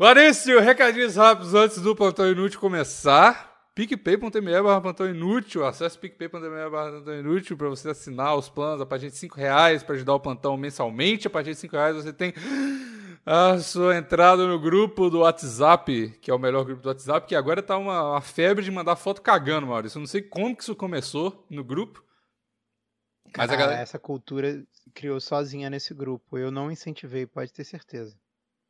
Maurício, 0.00 0.58
recadinhos 0.60 1.16
rápidos 1.16 1.52
antes 1.52 1.78
do 1.82 1.94
Plantão 1.94 2.26
Inútil 2.26 2.58
começar. 2.58 3.68
PicPay.me 3.74 4.62
barra 4.62 4.80
Plantão 4.80 5.06
Inútil. 5.06 5.66
Acesse 5.66 5.98
PicPay.me 5.98 6.70
barra 6.70 6.92
Plantão 6.92 7.20
Inútil 7.20 7.54
para 7.54 7.68
você 7.68 7.90
assinar 7.90 8.34
os 8.34 8.48
planos 8.48 8.80
a 8.80 8.86
partir 8.86 9.10
de 9.10 9.16
5 9.18 9.36
reais 9.36 9.82
para 9.82 9.94
ajudar 9.96 10.14
o 10.14 10.20
Plantão 10.20 10.56
mensalmente. 10.56 11.26
A 11.26 11.30
partir 11.30 11.50
de 11.50 11.56
5 11.56 11.76
reais 11.76 11.96
você 11.96 12.14
tem 12.14 12.32
a 13.26 13.58
sua 13.58 13.94
entrada 13.94 14.46
no 14.46 14.58
grupo 14.58 15.10
do 15.10 15.18
WhatsApp, 15.18 16.18
que 16.22 16.30
é 16.30 16.34
o 16.34 16.38
melhor 16.38 16.64
grupo 16.64 16.80
do 16.80 16.88
WhatsApp, 16.88 17.26
que 17.26 17.34
agora 17.34 17.62
tá 17.62 17.76
uma, 17.76 18.12
uma 18.12 18.22
febre 18.22 18.64
de 18.64 18.70
mandar 18.70 18.96
foto 18.96 19.20
cagando, 19.20 19.66
Maurício. 19.66 19.98
Eu 19.98 20.00
não 20.00 20.06
sei 20.06 20.22
como 20.22 20.56
que 20.56 20.62
isso 20.62 20.74
começou 20.74 21.44
no 21.50 21.62
grupo. 21.62 22.02
Mas 23.36 23.50
Cara, 23.50 23.54
galera... 23.54 23.82
essa 23.82 23.98
cultura 23.98 24.64
criou 24.94 25.20
sozinha 25.20 25.68
nesse 25.68 25.92
grupo. 25.92 26.38
Eu 26.38 26.50
não 26.50 26.72
incentivei, 26.72 27.26
pode 27.26 27.52
ter 27.52 27.64
certeza. 27.64 28.16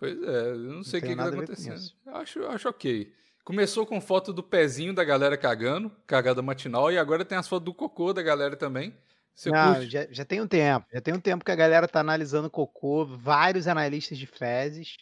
Pois 0.00 0.20
é, 0.22 0.52
eu 0.52 0.58
não 0.58 0.82
sei 0.82 0.98
o 0.98 1.02
que, 1.02 1.08
que 1.10 1.16
tá 1.16 1.26
acontecendo. 1.26 1.92
Acho, 2.06 2.46
acho 2.46 2.68
ok. 2.70 3.12
Começou 3.44 3.86
com 3.86 4.00
foto 4.00 4.32
do 4.32 4.42
pezinho 4.42 4.94
da 4.94 5.04
galera 5.04 5.36
cagando, 5.36 5.90
cagada 6.06 6.40
matinal, 6.40 6.90
e 6.90 6.96
agora 6.96 7.22
tem 7.22 7.36
as 7.36 7.46
fotos 7.46 7.66
do 7.66 7.74
cocô 7.74 8.14
da 8.14 8.22
galera 8.22 8.56
também. 8.56 8.96
Você 9.34 9.50
Não, 9.50 9.82
já, 9.82 10.06
já 10.10 10.24
tem 10.24 10.40
um 10.40 10.46
tempo. 10.46 10.86
Já 10.90 11.02
tem 11.02 11.12
um 11.12 11.20
tempo 11.20 11.44
que 11.44 11.50
a 11.50 11.56
galera 11.56 11.86
tá 11.86 12.00
analisando 12.00 12.48
cocô, 12.48 13.04
vários 13.04 13.68
analistas 13.68 14.16
de 14.16 14.26
fezes. 14.26 14.96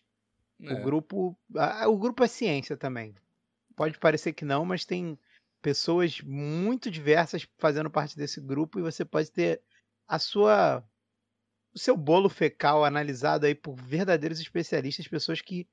É. 0.60 0.72
O 0.74 0.82
grupo. 0.82 1.38
A, 1.56 1.88
o 1.88 1.96
grupo 1.96 2.24
é 2.24 2.26
ciência 2.26 2.76
também. 2.76 3.14
Pode 3.76 3.96
parecer 4.00 4.32
que 4.32 4.44
não, 4.44 4.64
mas 4.64 4.84
tem 4.84 5.16
pessoas 5.62 6.20
muito 6.20 6.90
diversas 6.90 7.46
fazendo 7.56 7.88
parte 7.88 8.16
desse 8.16 8.40
grupo 8.40 8.80
e 8.80 8.82
você 8.82 9.04
pode 9.04 9.30
ter 9.30 9.60
a 10.08 10.18
sua 10.18 10.82
o 11.74 11.78
seu 11.78 11.96
bolo 11.96 12.28
fecal 12.28 12.84
analisado 12.84 13.46
aí 13.46 13.54
por 13.54 13.74
verdadeiros 13.74 14.40
especialistas, 14.40 15.06
pessoas 15.08 15.40
que 15.40 15.66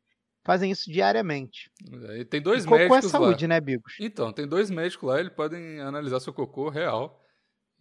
fazem 0.43 0.71
isso 0.71 0.91
diariamente. 0.91 1.71
É, 2.09 2.19
e 2.19 2.25
tem 2.25 2.41
dois 2.41 2.65
e 2.65 2.69
médicos 2.69 2.87
cocô 2.87 2.95
é 2.95 3.01
saúde, 3.09 3.45
lá. 3.45 3.49
né, 3.49 3.61
Bigos? 3.61 3.95
Então, 3.99 4.31
tem 4.31 4.47
dois 4.47 4.69
médicos 4.69 5.09
lá, 5.09 5.19
eles 5.19 5.33
podem 5.33 5.79
analisar 5.79 6.19
seu 6.19 6.33
cocô 6.33 6.69
real. 6.69 7.21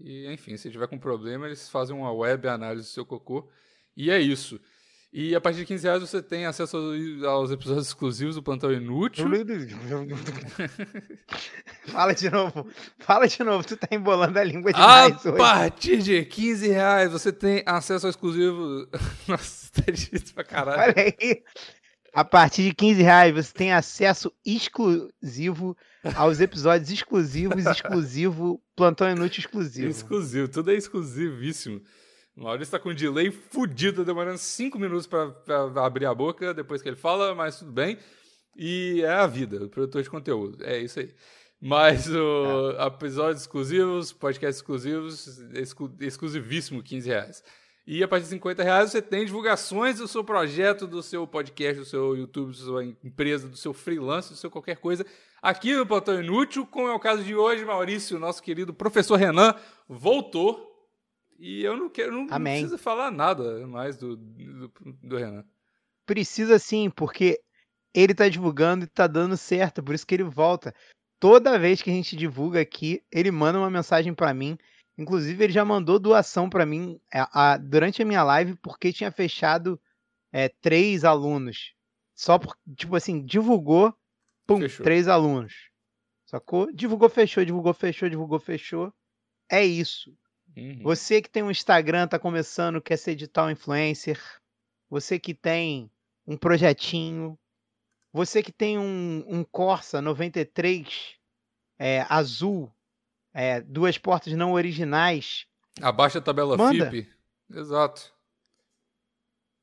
E, 0.00 0.26
enfim, 0.32 0.56
se 0.56 0.70
tiver 0.70 0.88
com 0.88 0.98
problema, 0.98 1.46
eles 1.46 1.68
fazem 1.68 1.94
uma 1.94 2.12
web 2.12 2.48
análise 2.48 2.88
do 2.88 2.92
seu 2.92 3.06
cocô. 3.06 3.50
E 3.96 4.10
é 4.10 4.18
isso. 4.18 4.60
E 5.16 5.32
a 5.32 5.40
partir 5.40 5.60
de 5.60 5.66
15 5.66 5.84
reais 5.84 6.00
você 6.00 6.20
tem 6.20 6.44
acesso 6.44 6.76
aos 7.24 7.52
episódios 7.52 7.86
exclusivos 7.86 8.34
do 8.34 8.42
Plantão 8.42 8.72
Inútil. 8.72 9.24
Fala 11.86 12.12
de 12.12 12.28
novo. 12.28 12.66
Fala 12.98 13.28
de 13.28 13.44
novo. 13.44 13.64
Tu 13.64 13.76
tá 13.76 13.86
embolando 13.92 14.36
a 14.36 14.42
língua 14.42 14.72
demais 14.72 15.24
A 15.24 15.28
hoje. 15.28 15.38
partir 15.38 15.98
de 15.98 16.24
15 16.24 16.68
reais 16.68 17.12
você 17.12 17.32
tem 17.32 17.62
acesso 17.64 18.06
ao 18.06 18.10
exclusivo... 18.10 18.88
Nossa, 19.28 19.70
tá 19.72 19.92
difícil 19.92 20.34
pra 20.34 20.42
caralho. 20.42 20.82
Olha 20.82 20.94
aí. 21.20 21.42
A 22.12 22.24
partir 22.24 22.64
de 22.64 22.74
15 22.74 23.00
reais 23.00 23.32
você 23.32 23.54
tem 23.54 23.72
acesso 23.72 24.32
exclusivo 24.44 25.76
aos 26.16 26.40
episódios 26.40 26.90
exclusivos, 26.90 27.64
exclusivo, 27.66 28.60
plantão 28.74 29.08
inútil 29.08 29.42
exclusivo. 29.42 29.88
Exclusivo, 29.88 30.48
tudo 30.48 30.72
é 30.72 30.74
exclusivíssimo. 30.74 31.80
O 32.36 32.42
Maurício 32.42 32.72
tá 32.72 32.78
com 32.78 32.90
um 32.90 32.94
delay 32.94 33.30
fudido, 33.30 34.04
demorando 34.04 34.38
5 34.38 34.78
minutos 34.78 35.06
para 35.06 35.32
abrir 35.84 36.06
a 36.06 36.14
boca 36.14 36.52
depois 36.52 36.82
que 36.82 36.88
ele 36.88 36.96
fala, 36.96 37.34
mas 37.34 37.58
tudo 37.58 37.70
bem. 37.70 37.96
E 38.56 39.02
é 39.02 39.10
a 39.10 39.26
vida, 39.26 39.64
o 39.64 39.68
produtor 39.68 40.02
de 40.02 40.10
conteúdo. 40.10 40.64
É 40.64 40.78
isso 40.78 40.98
aí. 41.00 41.14
Mas 41.60 42.08
o 42.08 42.72
é. 42.78 42.86
episódios 42.86 43.42
exclusivos, 43.42 44.12
podcasts 44.12 44.56
exclusivos, 44.56 45.38
exclu, 45.54 45.94
exclusivíssimo, 46.00 46.82
15 46.82 47.08
reais. 47.08 47.42
E 47.86 48.02
a 48.02 48.08
partir 48.08 48.24
de 48.24 48.30
50 48.30 48.62
reais 48.62 48.90
você 48.90 49.02
tem 49.02 49.24
divulgações 49.24 49.98
do 49.98 50.08
seu 50.08 50.24
projeto, 50.24 50.86
do 50.86 51.02
seu 51.02 51.26
podcast, 51.26 51.78
do 51.78 51.84
seu 51.84 52.16
YouTube, 52.16 52.48
da 52.48 52.58
sua 52.58 52.84
empresa, 52.84 53.48
do 53.48 53.56
seu 53.56 53.72
freelance, 53.72 54.30
do 54.30 54.36
seu 54.36 54.50
qualquer 54.50 54.76
coisa. 54.76 55.06
Aqui 55.40 55.74
no 55.74 55.86
Plantão 55.86 56.22
Inútil, 56.22 56.66
como 56.66 56.88
é 56.88 56.94
o 56.94 56.98
caso 56.98 57.22
de 57.22 57.34
hoje, 57.34 57.64
Maurício, 57.64 58.18
nosso 58.18 58.42
querido 58.42 58.72
professor 58.72 59.16
Renan, 59.16 59.54
voltou. 59.88 60.73
E 61.38 61.62
eu 61.62 61.76
não 61.76 61.88
quero, 61.88 62.12
não, 62.12 62.26
não 62.26 62.40
preciso 62.40 62.78
falar 62.78 63.10
nada 63.10 63.66
mais 63.66 63.96
do, 63.96 64.16
do, 64.16 64.72
do, 65.02 65.16
Renan. 65.16 65.44
Precisa 66.06 66.58
sim, 66.58 66.90
porque 66.90 67.40
ele 67.92 68.14
tá 68.14 68.28
divulgando 68.28 68.84
e 68.84 68.88
tá 68.88 69.06
dando 69.06 69.36
certo, 69.36 69.82
por 69.82 69.94
isso 69.94 70.06
que 70.06 70.14
ele 70.14 70.22
volta. 70.22 70.74
Toda 71.18 71.58
vez 71.58 71.82
que 71.82 71.90
a 71.90 71.92
gente 71.92 72.16
divulga 72.16 72.60
aqui, 72.60 73.02
ele 73.10 73.30
manda 73.30 73.58
uma 73.58 73.70
mensagem 73.70 74.14
para 74.14 74.32
mim 74.34 74.58
Inclusive, 74.96 75.42
ele 75.42 75.52
já 75.52 75.64
mandou 75.64 75.98
doação 75.98 76.48
para 76.48 76.64
mim 76.64 77.00
a, 77.12 77.52
a, 77.52 77.56
durante 77.56 78.00
a 78.00 78.04
minha 78.04 78.22
live, 78.22 78.56
porque 78.56 78.92
tinha 78.92 79.10
fechado 79.10 79.80
é, 80.32 80.48
três 80.48 81.04
alunos. 81.04 81.74
Só 82.14 82.38
por, 82.38 82.56
tipo 82.76 82.94
assim, 82.94 83.24
divulgou, 83.24 83.92
pum, 84.46 84.60
fechou. 84.60 84.84
três 84.84 85.08
alunos. 85.08 85.68
Sacou? 86.26 86.72
Divulgou, 86.72 87.08
fechou, 87.08 87.44
divulgou, 87.44 87.74
fechou, 87.74 88.08
divulgou, 88.08 88.38
fechou. 88.38 88.92
É 89.50 89.64
isso. 89.64 90.16
Uhum. 90.56 90.80
Você 90.82 91.20
que 91.20 91.28
tem 91.28 91.42
um 91.42 91.50
Instagram, 91.50 92.06
tá 92.06 92.18
começando, 92.18 92.80
quer 92.80 92.96
ser 92.96 93.14
digital 93.14 93.50
influencer. 93.50 94.20
Você 94.88 95.18
que 95.18 95.34
tem 95.34 95.90
um 96.26 96.36
projetinho. 96.36 97.38
Você 98.12 98.42
que 98.42 98.52
tem 98.52 98.78
um, 98.78 99.24
um 99.26 99.42
Corsa 99.44 100.00
93 100.00 101.16
é, 101.78 102.06
azul 102.08 102.72
é, 103.34 103.60
duas 103.60 103.98
portas 103.98 104.32
não 104.34 104.52
originais. 104.52 105.46
Abaixa 105.82 106.20
a 106.20 106.22
tabela 106.22 106.56
Manda. 106.56 106.88
FIP. 106.88 107.10
Exato. 107.50 108.14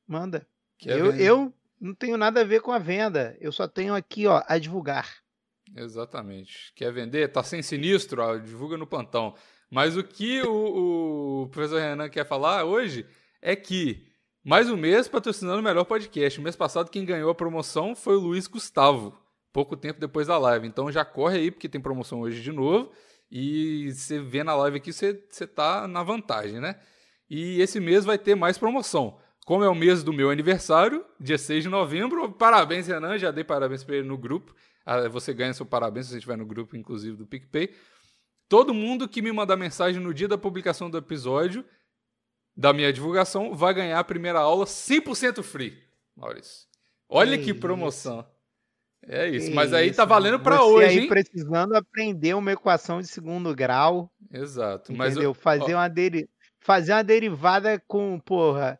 Manda. 0.05 0.45
eu, 0.85 1.15
eu 1.15 1.53
não 1.79 1.95
tenho 1.95 2.17
nada 2.17 2.41
a 2.41 2.43
ver 2.43 2.61
com 2.61 2.73
a 2.73 2.77
venda. 2.77 3.37
Eu 3.39 3.53
só 3.53 3.65
tenho 3.65 3.95
aqui, 3.95 4.27
ó, 4.27 4.43
a 4.45 4.57
divulgar. 4.57 5.09
Exatamente. 5.73 6.73
Quer 6.75 6.91
vender? 6.91 7.31
Tá 7.31 7.41
sem 7.41 7.63
sinistro? 7.63 8.21
Ó, 8.21 8.37
divulga 8.37 8.75
no 8.75 8.85
plantão. 8.85 9.33
Mas 9.71 9.95
o 9.95 10.03
que 10.03 10.41
o, 10.41 11.43
o 11.43 11.47
professor 11.47 11.79
Renan 11.79 12.09
quer 12.09 12.27
falar 12.27 12.65
hoje 12.65 13.05
é 13.41 13.55
que 13.55 14.05
mais 14.43 14.69
um 14.69 14.75
mês 14.75 15.07
patrocinando 15.07 15.61
o 15.61 15.63
melhor 15.63 15.85
podcast. 15.85 16.37
O 16.37 16.43
mês 16.43 16.57
passado 16.57 16.91
quem 16.91 17.05
ganhou 17.05 17.31
a 17.31 17.35
promoção 17.35 17.95
foi 17.95 18.17
o 18.17 18.19
Luiz 18.19 18.47
Gustavo, 18.47 19.17
pouco 19.53 19.77
tempo 19.77 19.97
depois 19.97 20.27
da 20.27 20.37
live. 20.37 20.67
Então 20.67 20.91
já 20.91 21.05
corre 21.05 21.37
aí 21.37 21.49
porque 21.49 21.69
tem 21.69 21.79
promoção 21.79 22.19
hoje 22.19 22.41
de 22.41 22.51
novo. 22.51 22.91
E 23.31 23.93
você 23.93 24.19
vê 24.19 24.43
na 24.43 24.53
live 24.55 24.75
aqui, 24.75 24.91
você, 24.91 25.23
você 25.29 25.47
tá 25.47 25.87
na 25.87 26.03
vantagem, 26.03 26.59
né? 26.59 26.75
E 27.29 27.61
esse 27.61 27.79
mês 27.79 28.03
vai 28.03 28.17
ter 28.17 28.35
mais 28.35 28.57
promoção. 28.57 29.17
Como 29.45 29.63
é 29.63 29.69
o 29.69 29.75
mês 29.75 30.03
do 30.03 30.11
meu 30.11 30.29
aniversário, 30.29 31.05
dia 31.17 31.37
6 31.37 31.63
de 31.63 31.69
novembro, 31.69 32.29
parabéns, 32.33 32.87
Renan, 32.87 33.17
já 33.17 33.31
dei 33.31 33.45
parabéns 33.45 33.85
para 33.85 33.95
ele 33.95 34.07
no 34.07 34.17
grupo. 34.17 34.53
Ah, 34.85 35.07
você 35.07 35.33
ganha 35.33 35.53
seu 35.53 35.65
parabéns 35.65 36.07
se 36.07 36.11
você 36.11 36.17
estiver 36.17 36.37
no 36.37 36.45
grupo, 36.45 36.75
inclusive, 36.75 37.15
do 37.15 37.25
PicPay. 37.25 37.73
Todo 38.51 38.73
mundo 38.73 39.07
que 39.07 39.21
me 39.21 39.31
mandar 39.31 39.55
mensagem 39.55 40.01
no 40.01 40.13
dia 40.13 40.27
da 40.27 40.37
publicação 40.37 40.89
do 40.89 40.97
episódio, 40.97 41.63
da 42.53 42.73
minha 42.73 42.91
divulgação, 42.91 43.55
vai 43.55 43.73
ganhar 43.73 43.97
a 43.97 44.03
primeira 44.03 44.39
aula 44.39 44.65
100% 44.65 45.41
free, 45.41 45.81
Maurício. 46.13 46.67
Olha 47.07 47.37
que, 47.37 47.45
que 47.45 47.53
promoção. 47.53 48.27
É 49.03 49.25
isso, 49.29 49.47
que 49.47 49.53
mas 49.53 49.71
aí 49.71 49.87
isso, 49.87 49.95
tá 49.95 50.03
valendo 50.03 50.37
para 50.41 50.65
hoje, 50.65 50.85
aí 50.85 50.99
hein? 50.99 51.07
precisando 51.07 51.77
aprender 51.77 52.33
uma 52.33 52.51
equação 52.51 52.99
de 52.99 53.07
segundo 53.07 53.55
grau. 53.55 54.11
Exato, 54.29 54.91
mas 54.91 55.13
entendeu? 55.13 55.33
fazer 55.33 55.73
uma 55.73 55.87
deri... 55.87 56.29
fazer 56.59 56.91
uma 56.91 57.05
derivada 57.05 57.81
com, 57.87 58.19
porra, 58.19 58.77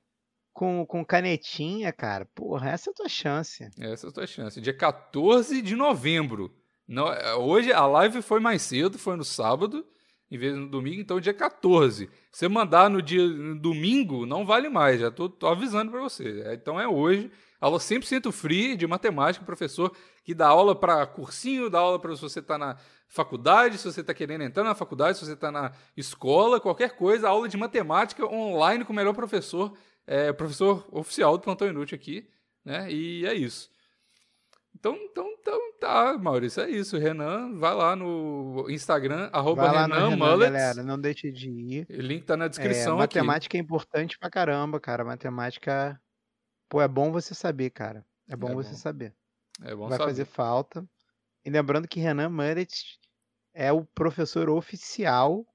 com, 0.52 0.86
com 0.86 1.06
canetinha, 1.06 1.94
cara. 1.94 2.26
Porra, 2.36 2.72
essa 2.72 2.90
é 2.90 2.92
a 2.92 2.94
tua 2.94 3.08
chance. 3.08 3.70
Essa 3.80 4.08
é 4.08 4.10
a 4.10 4.14
tua 4.14 4.28
chance. 4.28 4.60
Dia 4.60 4.76
14 4.76 5.62
de 5.62 5.78
novembro. 5.78 6.54
Não, 6.88 7.12
é, 7.12 7.36
hoje 7.36 7.72
a 7.72 7.86
live 7.86 8.22
foi 8.22 8.40
mais 8.40 8.62
cedo, 8.62 8.98
foi 8.98 9.16
no 9.16 9.24
sábado, 9.24 9.86
em 10.30 10.38
vez 10.38 10.56
no 10.56 10.68
domingo, 10.68 11.02
então 11.02 11.20
dia 11.20 11.34
14. 11.34 12.10
Você 12.32 12.48
mandar 12.48 12.90
no 12.90 13.02
dia 13.02 13.28
no 13.28 13.56
domingo, 13.56 14.26
não 14.26 14.46
vale 14.46 14.70
mais, 14.70 15.00
já 15.00 15.12
tô, 15.12 15.30
tô 15.30 15.48
avisando 15.48 15.92
para 15.92 16.02
você. 16.02 16.44
Então 16.54 16.80
é 16.80 16.88
hoje. 16.88 17.32
Aula 17.60 17.78
100% 17.78 18.32
free 18.32 18.76
de 18.76 18.88
matemática, 18.88 19.46
professor 19.46 19.96
que 20.24 20.34
dá 20.34 20.48
aula 20.48 20.76
para 20.76 21.06
cursinho, 21.06 21.70
dá 21.70 21.78
aula 21.78 22.00
para 22.00 22.16
se 22.16 22.22
você 22.22 22.40
está 22.40 22.58
na 22.58 22.76
faculdade, 23.08 23.78
se 23.78 23.84
você 23.84 24.02
está 24.02 24.14
querendo 24.14 24.42
entrar 24.42 24.64
na 24.64 24.74
faculdade, 24.74 25.18
se 25.18 25.26
você 25.26 25.34
está 25.34 25.52
na 25.52 25.72
escola, 25.96 26.60
qualquer 26.60 26.96
coisa, 26.96 27.30
aula 27.30 27.48
de 27.48 27.58
matemática 27.58 28.26
online 28.26 28.84
com 28.84 28.94
o 28.94 28.96
melhor 28.96 29.14
professor, 29.14 29.78
é, 30.08 30.34
professor 30.34 30.88
oficial 30.92 31.38
do 31.38 31.44
Plantão 31.44 31.68
Inútil 31.68 31.96
aqui, 31.96 32.28
né? 32.66 32.92
E 32.92 33.26
é 33.26 33.34
isso. 33.34 33.70
Então, 34.74 34.96
então, 34.96 35.28
então 35.40 35.74
tá, 35.80 36.18
Maurício, 36.18 36.62
é 36.64 36.70
isso. 36.70 36.98
Renan, 36.98 37.58
vai 37.58 37.74
lá 37.76 37.96
no 37.96 38.66
Instagram, 38.70 39.30
arroba 39.32 39.64
vai 39.64 39.74
lá 39.74 39.82
Renan, 39.84 40.10
Renan 40.10 40.18
Mullets. 40.18 40.54
galera, 40.54 40.84
não 40.84 41.00
deixe 41.00 41.32
de 41.32 41.50
ir. 41.50 41.88
O 41.90 42.02
link 42.02 42.24
tá 42.26 42.36
na 42.38 42.48
descrição 42.48 42.96
é, 42.96 43.00
matemática 43.00 43.52
aqui. 43.52 43.58
é 43.58 43.60
importante 43.60 44.18
pra 44.18 44.30
caramba, 44.30 44.80
cara. 44.80 45.04
Matemática, 45.04 46.00
pô, 46.70 46.82
é 46.82 46.88
bom 46.88 47.12
você 47.12 47.36
saber, 47.36 47.70
cara. 47.70 48.06
É 48.28 48.36
bom 48.36 48.50
é 48.50 48.54
você 48.56 48.72
bom. 48.72 48.78
saber. 48.78 49.14
É 49.62 49.76
bom 49.76 49.88
Vai 49.88 49.98
saber. 49.98 50.10
fazer 50.12 50.26
falta. 50.26 50.88
E 51.44 51.50
lembrando 51.50 51.88
que 51.88 52.00
Renan 52.00 52.30
Muret 52.30 52.72
é 53.54 53.72
o 53.72 53.84
professor 53.84 54.50
oficial 54.50 55.46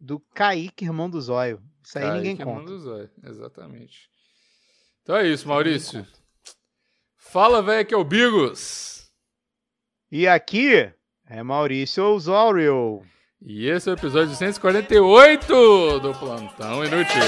do 0.00 0.18
Kaique, 0.34 0.84
irmão 0.84 1.08
do 1.08 1.20
Zóio. 1.20 1.62
Isso 1.82 1.98
aí 1.98 2.04
Kaique, 2.04 2.16
ninguém 2.18 2.36
conta. 2.36 2.50
irmão 2.50 2.64
do 2.64 2.78
Zóio, 2.78 3.10
exatamente. 3.22 4.08
Então 5.02 5.16
é 5.16 5.26
isso, 5.26 5.46
Maurício. 5.48 6.06
Fala, 7.34 7.60
velho, 7.60 7.84
que 7.84 7.92
é 7.92 7.96
o 7.96 8.04
Bigos. 8.04 9.10
E 10.08 10.28
aqui 10.28 10.88
é 11.28 11.42
Maurício 11.42 12.04
Osório. 12.04 13.02
E 13.42 13.66
esse 13.66 13.90
é 13.90 13.92
o 13.92 13.96
episódio 13.96 14.36
148 14.36 15.98
do 15.98 16.14
Plantão 16.14 16.84
Inútil. 16.84 17.22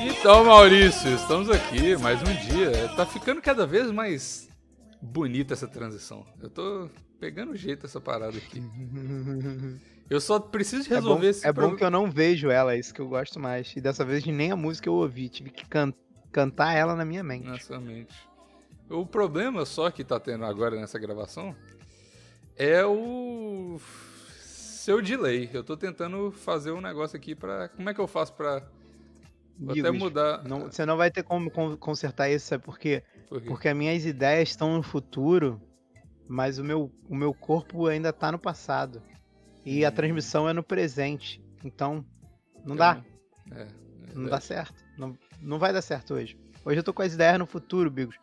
Então, 0.00 0.44
Maurício, 0.44 1.14
estamos 1.14 1.50
aqui 1.50 1.96
mais 1.98 2.20
um 2.20 2.34
dia. 2.48 2.88
Tá 2.96 3.06
ficando 3.06 3.40
cada 3.40 3.64
vez 3.64 3.92
mais 3.92 4.48
bonita 5.00 5.54
essa 5.54 5.68
transição. 5.68 6.26
Eu 6.42 6.50
tô 6.50 6.90
pegando 7.20 7.54
jeito 7.54 7.86
essa 7.86 8.00
parada 8.00 8.36
aqui. 8.36 8.60
Eu 10.10 10.20
só 10.20 10.38
preciso 10.38 10.92
É 10.92 10.96
resolver 10.96 11.22
bom, 11.22 11.26
esse 11.28 11.46
é 11.46 11.50
bom 11.52 11.54
problema. 11.54 11.78
que 11.78 11.84
eu 11.84 11.90
não 11.90 12.10
vejo 12.10 12.50
ela, 12.50 12.74
é 12.74 12.78
isso 12.78 12.92
que 12.92 13.00
eu 13.00 13.08
gosto 13.08 13.40
mais. 13.40 13.74
E 13.76 13.80
dessa 13.80 14.04
vez 14.04 14.24
nem 14.26 14.50
a 14.50 14.56
música 14.56 14.88
eu 14.88 14.94
ouvi, 14.94 15.28
tive 15.28 15.50
que 15.50 15.66
can- 15.66 15.94
cantar 16.30 16.74
ela 16.74 16.94
na 16.94 17.04
minha 17.04 17.22
mente. 17.24 17.46
na 17.46 17.58
sua 17.58 17.80
mente. 17.80 18.14
O 18.90 19.06
problema 19.06 19.64
só 19.64 19.90
que 19.90 20.04
tá 20.04 20.20
tendo 20.20 20.44
agora 20.44 20.76
nessa 20.78 20.98
gravação 20.98 21.56
é 22.56 22.84
o 22.84 23.80
seu 24.42 25.00
delay. 25.00 25.48
Eu 25.52 25.64
tô 25.64 25.74
tentando 25.76 26.30
fazer 26.30 26.70
um 26.70 26.80
negócio 26.82 27.16
aqui 27.16 27.34
pra. 27.34 27.68
Como 27.70 27.88
é 27.88 27.94
que 27.94 28.00
eu 28.00 28.06
faço 28.06 28.34
pra. 28.34 28.62
Vou 29.58 29.70
até 29.72 29.90
mudar. 29.90 30.44
não- 30.44 30.66
você 30.70 30.84
não 30.84 30.96
vai 30.98 31.10
ter 31.10 31.22
como 31.22 31.50
con- 31.50 31.76
consertar 31.78 32.28
isso, 32.28 32.46
sabe 32.48 32.62
por 32.64 32.78
quê? 32.78 33.02
Por 33.28 33.40
quê? 33.40 33.46
Porque 33.48 33.68
as 33.68 33.76
minhas 33.76 34.04
ideias 34.04 34.50
estão 34.50 34.74
no 34.76 34.82
futuro, 34.82 35.60
mas 36.28 36.58
o 36.58 36.64
meu, 36.64 36.90
o 37.08 37.14
meu 37.14 37.32
corpo 37.32 37.86
ainda 37.86 38.12
tá 38.12 38.30
no 38.32 38.38
passado. 38.38 39.00
E 39.64 39.84
a 39.84 39.88
Hum. 39.88 39.92
transmissão 39.92 40.48
é 40.48 40.52
no 40.52 40.62
presente. 40.62 41.42
Então, 41.64 42.04
não 42.64 42.76
dá. 42.76 43.02
É, 43.50 43.62
é 43.62 43.66
Não 44.14 44.28
dá 44.28 44.40
certo. 44.40 44.74
Não, 44.96 45.16
não 45.40 45.58
vai 45.58 45.72
dar 45.72 45.82
certo 45.82 46.14
hoje. 46.14 46.36
Hoje 46.64 46.78
eu 46.78 46.82
tô 46.84 46.92
com 46.92 47.02
as 47.02 47.14
ideias 47.14 47.38
no 47.38 47.46
futuro, 47.46 47.90
Bigos. 47.90 48.16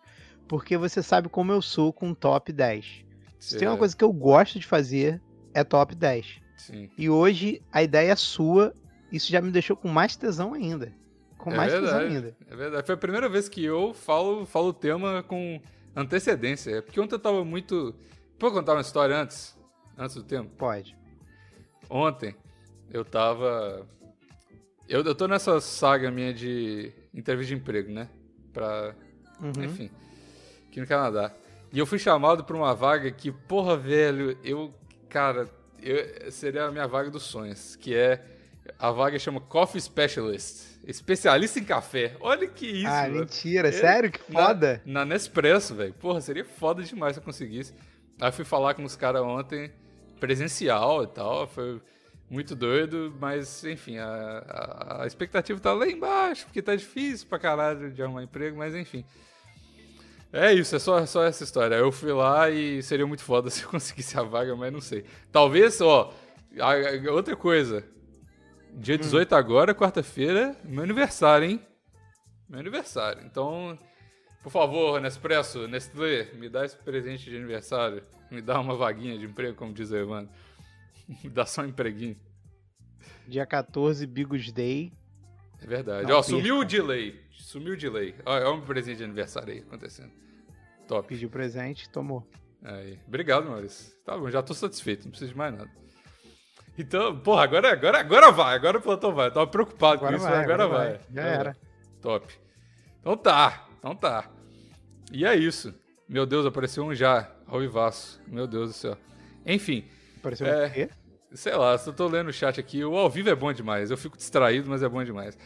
Porque 0.48 0.78
você 0.78 1.02
sabe 1.02 1.30
como 1.30 1.52
eu 1.52 1.62
sou 1.62 1.92
com 1.94 2.14
top 2.14 2.52
10. 2.52 3.06
Se 3.40 3.58
tem 3.58 3.68
uma 3.68 3.76
É, 3.76 3.80
coisa 3.80 3.96
que 3.96 4.04
eu 4.04 4.12
gosto 4.12 4.60
de 4.60 4.66
fazer, 4.68 5.22
é 5.54 5.64
top 5.64 5.96
10. 5.96 6.40
Sim. 6.58 6.90
E 6.98 7.10
hoje 7.10 7.62
a 7.72 7.82
ideia 7.82 8.12
é 8.12 8.16
sua. 8.16 8.74
Isso 9.12 9.32
já 9.32 9.42
me 9.42 9.52
deixou 9.52 9.76
com 9.76 9.88
mais 9.88 10.16
tesão 10.16 10.54
ainda. 10.54 10.94
Com 11.38 11.52
É 11.52 11.56
mais 11.58 11.74
tesão 11.74 11.84
verdade. 12.00 12.16
ainda. 12.16 12.38
É 12.48 12.56
verdade. 12.56 12.86
Foi 12.86 12.96
a 12.96 12.98
primeira 12.98 13.28
vez 13.28 13.50
que 13.50 13.64
eu 13.64 13.94
falo, 13.94 14.46
falo 14.46 14.68
o 14.68 14.74
tema 14.74 15.24
com 15.24 15.60
antecedência. 15.96 16.72
É 16.78 16.82
porque 16.82 17.00
ontem 17.00 17.16
eu 17.16 17.20
tava 17.20 17.44
muito. 17.44 17.96
Pode 18.38 18.54
contar 18.54 18.74
uma 18.74 18.82
história 18.82 19.16
antes? 19.18 19.58
Antes 19.98 20.16
do 20.16 20.24
tempo? 20.24 20.50
Pode. 20.58 20.96
Ontem 21.92 22.34
eu 22.90 23.04
tava. 23.04 23.86
Eu, 24.88 25.04
eu 25.04 25.14
tô 25.14 25.28
nessa 25.28 25.60
saga 25.60 26.10
minha 26.10 26.34
de 26.34 26.92
entrevista 27.14 27.54
de 27.54 27.62
emprego, 27.62 27.92
né? 27.92 28.10
Pra. 28.54 28.96
Uhum. 29.42 29.64
Enfim. 29.66 29.92
Aqui 30.70 30.80
no 30.80 30.88
Canadá. 30.88 31.34
E 31.74 31.78
eu 31.78 31.86
fui 31.86 32.00
chamado 32.00 32.44
pra 32.46 32.56
uma 32.56 32.74
vaga 32.74 33.12
que, 33.12 33.30
porra, 33.32 33.76
velho, 33.76 34.38
eu. 34.42 34.74
Cara, 35.10 35.50
eu, 35.82 36.32
seria 36.32 36.64
a 36.66 36.72
minha 36.72 36.88
vaga 36.88 37.10
dos 37.10 37.24
sonhos. 37.24 37.76
Que 37.76 37.94
é. 37.94 38.24
A 38.80 38.90
vaga 38.92 39.20
chama 39.20 39.42
Coffee 39.42 39.82
Specialist. 39.82 40.80
Especialista 40.88 41.60
em 41.60 41.64
café. 41.64 42.16
Olha 42.22 42.48
que 42.48 42.66
isso, 42.66 42.88
ah, 42.88 43.04
mano. 43.04 43.20
mentira. 43.20 43.68
É, 43.68 43.72
Sério? 43.72 44.12
Que 44.12 44.20
Na- 44.32 44.48
foda. 44.48 44.82
Na, 44.86 45.04
Nespresso, 45.06 45.76
velho. 45.76 45.94
Porra, 45.94 46.22
seria 46.22 46.46
foda 46.46 46.82
demais 46.84 47.16
se 47.16 47.20
eu 47.20 47.24
conseguisse. 47.24 47.74
Aí 48.20 48.30
eu 48.30 48.34
fui 48.34 48.46
falar 48.46 48.76
com 48.76 48.84
os 48.84 48.96
caras 48.96 49.22
ontem, 49.24 49.72
presencial 50.22 51.04
e 51.04 51.08
tal. 51.08 51.48
Foi 51.48 51.82
muito 52.30 52.56
doido, 52.56 53.14
mas 53.20 53.66
enfim, 53.66 53.98
a, 53.98 55.02
a, 55.02 55.06
expectativa 55.06 55.60
tá 55.60 55.74
lá 55.74 55.86
embaixo, 55.86 56.46
porque 56.46 56.62
tá 56.62 56.74
difícil 56.74 57.28
pra 57.28 57.38
caralho 57.38 57.92
de 57.92 58.02
arrumar 58.02 58.24
emprego, 58.24 58.58
mas 58.58 58.74
enfim. 58.74 59.04
É 60.32 60.54
isso, 60.54 60.74
é 60.74 60.80
só, 60.80 61.06
só 61.06 61.26
essa 61.26 61.44
história. 61.44 61.76
Eu 61.76 61.92
fui 61.92 62.14
lá 62.14 62.50
e 62.50 62.82
seria 62.82 63.06
muito 63.06 63.22
foda 63.22 63.50
se 63.52 63.64
eu 63.64 63.70
conseguisse 63.70 64.18
a 64.18 64.24
vaga, 64.24 64.56
mas 64.56 64.72
não 64.72 64.80
sei. 64.80 65.04
Talvez, 65.30 65.82
ó, 65.82 66.14
a- 66.58 66.72
a- 66.74 67.12
outra 67.12 67.36
coisa. 67.36 67.84
Dia 68.74 68.98
18 68.98 69.36
agora, 69.36 69.76
quarta-feira, 69.76 70.56
meu 70.64 70.82
aniversário, 70.86 71.50
hein? 71.50 71.62
Meu 72.48 72.62
aniversário. 72.62 73.22
Então, 73.26 73.78
por 74.42 74.50
favor, 74.50 75.02
Nespresso, 75.02 75.68
Nestlé, 75.68 76.30
me 76.36 76.48
dá 76.48 76.64
esse 76.64 76.78
presente 76.78 77.30
de 77.30 77.36
aniversário. 77.36 78.02
Me 78.32 78.42
dá 78.42 78.60
uma 78.60 78.76
vaguinha 78.76 79.18
de 79.18 79.26
emprego, 79.26 79.56
como 79.58 79.74
diz 79.74 79.92
o 79.92 79.98
Evandro. 79.98 80.32
Me 81.22 81.30
dá 81.30 81.46
só 81.46 81.62
um 81.62 81.66
empreguinho. 81.66 82.18
Dia 83.28 83.46
14, 83.46 84.08
Bigos 84.08 84.52
Day. 84.52 84.94
É 85.62 85.68
verdade. 85.68 86.12
Ó, 86.12 86.24
sumiu 86.24 86.60
o 86.60 86.66
delay. 86.66 87.20
Sumiu 87.32 87.74
o 87.74 87.78
delay. 87.78 88.16
Ó, 88.26 88.38
é 88.38 88.50
um 88.50 88.62
presente 88.62 88.98
de 88.98 89.04
aniversário 89.04 89.54
aí 89.54 89.60
acontecendo. 89.60 90.12
Top. 90.88 91.08
Pediu 91.08 91.30
presente, 91.30 91.90
tomou. 91.90 92.26
Aí. 92.64 92.98
Obrigado, 93.08 93.50
Maurício. 93.50 93.94
Tá 94.06 94.18
bom, 94.18 94.30
já 94.30 94.42
tô 94.42 94.54
satisfeito, 94.54 95.04
não 95.04 95.12
preciso 95.12 95.32
de 95.32 95.38
mais 95.38 95.54
nada. 95.54 95.70
Então, 96.78 97.20
porra, 97.20 97.44
agora, 97.44 97.72
agora, 97.72 98.00
agora 98.00 98.32
vai, 98.32 98.56
agora 98.56 98.78
o 98.78 98.82
plantão 98.82 99.14
vai. 99.14 99.28
Eu 99.28 99.34
tava 99.34 99.48
preocupado 99.48 100.00
com 100.00 100.08
isso, 100.14 100.24
mas 100.24 100.40
agora, 100.40 100.68
vai. 100.68 101.00
Já 101.12 101.22
Agora 101.22 101.28
era. 101.36 101.44
vai. 101.52 101.56
Top. 102.02 102.34
Então 103.00 103.18
tá, 103.18 103.68
então 103.78 103.96
tá. 103.96 104.30
E 105.12 105.26
é 105.26 105.36
isso. 105.36 105.74
Meu 106.08 106.26
Deus, 106.26 106.46
apareceu 106.46 106.84
um 106.86 106.94
já, 106.96 107.30
ao 107.52 107.60
vivaço. 107.60 108.20
Meu 108.28 108.48
Deus 108.48 108.70
do 108.70 108.74
céu. 108.74 108.98
Enfim, 109.46 109.84
Pareceu 110.24 110.48
É. 110.48 110.70
quê? 110.70 110.90
sei 111.34 111.56
lá, 111.56 111.78
só 111.78 111.92
tô 111.92 112.08
lendo 112.08 112.30
o 112.30 112.34
chat 112.34 112.60
aqui. 112.60 112.84
O 112.84 112.96
ao 112.96 113.10
vivo 113.10 113.30
é 113.30 113.36
bom 113.36 113.52
demais. 113.54 113.90
Eu 113.92 113.98
fico 113.98 114.18
distraído, 114.18 114.70
mas 114.70 114.82
é 114.84 114.90
bom 114.90 115.04
demais. 115.04 115.38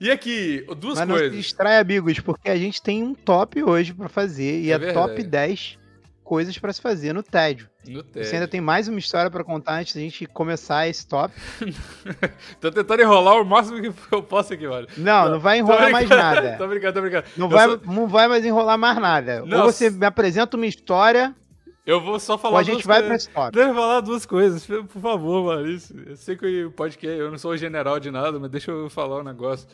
E 0.00 0.10
aqui, 0.10 0.64
duas 0.78 0.98
Mas 0.98 1.08
não 1.08 1.14
se 1.16 1.20
coisas. 1.22 1.38
distrai, 1.38 1.78
amigos, 1.78 2.18
porque 2.20 2.48
a 2.50 2.56
gente 2.56 2.82
tem 2.82 3.02
um 3.02 3.14
top 3.14 3.62
hoje 3.62 3.94
pra 3.94 4.08
fazer. 4.08 4.60
E 4.60 4.70
É 4.72 4.74
é, 4.74 4.92
top 4.92 5.14
verdade. 5.14 5.28
10 5.28 5.78
coisas 6.24 6.56
pra 6.58 6.72
se 6.72 6.80
fazer 6.80 7.12
no 7.12 7.22
tédio. 7.22 7.68
No 7.86 8.00
Você 8.02 8.08
tédio. 8.12 8.32
ainda 8.34 8.48
tem 8.48 8.60
mais 8.60 8.88
uma 8.88 8.98
história 8.98 9.30
pra 9.30 9.44
contar 9.44 9.74
antes 9.80 9.94
da 9.94 10.00
gente 10.00 10.24
começar 10.26 10.88
esse 10.88 11.06
top. 11.06 11.32
Tô 12.60 12.70
tentando 12.70 13.02
enrolar 13.02 13.40
o 13.40 13.44
máximo 13.44 13.80
que 13.80 13.92
eu 14.14 14.22
posso 14.22 14.54
aqui, 14.54 14.66
mano. 14.66 14.86
Não, 14.96 15.30
não 15.30 15.40
vai 15.40 15.58
Tô 15.58 15.64
enrolar 15.66 15.90
mais 15.90 16.08
nada. 16.08 16.54
Tô 16.58 16.66
brincando, 16.68 16.94
tô 16.94 17.00
brincando. 17.00 17.24
Não 17.36 17.46
Eu 17.46 17.50
vai, 17.50 17.68
só- 17.68 17.80
não 17.84 18.06
vai 18.08 18.28
mais 18.28 18.44
enrolar 18.44 18.78
mais 18.78 18.98
nada. 18.98 19.44
Não, 19.44 19.66
Ou 19.66 19.72
você 19.72 19.90
me 19.90 20.06
apresenta 20.06 20.56
uma 20.56 20.66
história, 20.66 21.34
Eu 21.84 22.00
vou 22.00 22.18
só 22.20 22.38
falar 22.38 22.54
ou 22.54 22.60
a 22.60 22.62
gente 22.62 22.86
vai 22.86 23.00
pra 23.00 23.08
coisas. 23.08 23.26
top. 23.26 23.50
Deixa 23.52 23.68
eu 23.70 23.74
falar 23.74 24.00
duas 24.00 24.24
coisas, 24.24 24.64
por 24.66 25.00
favor, 25.00 25.44
Maurício. 25.46 26.00
Eu 26.08 26.16
sei 26.16 26.36
que 26.36 26.64
o 26.64 26.70
podcast, 26.70 27.18
eu 27.18 27.30
não 27.30 27.38
sou 27.38 27.56
general 27.56 27.98
de 27.98 28.10
nada, 28.10 28.38
mas 28.38 28.50
deixa 28.50 28.70
eu 28.70 28.88
falar 28.88 29.20
um 29.20 29.24
negócio. 29.24 29.66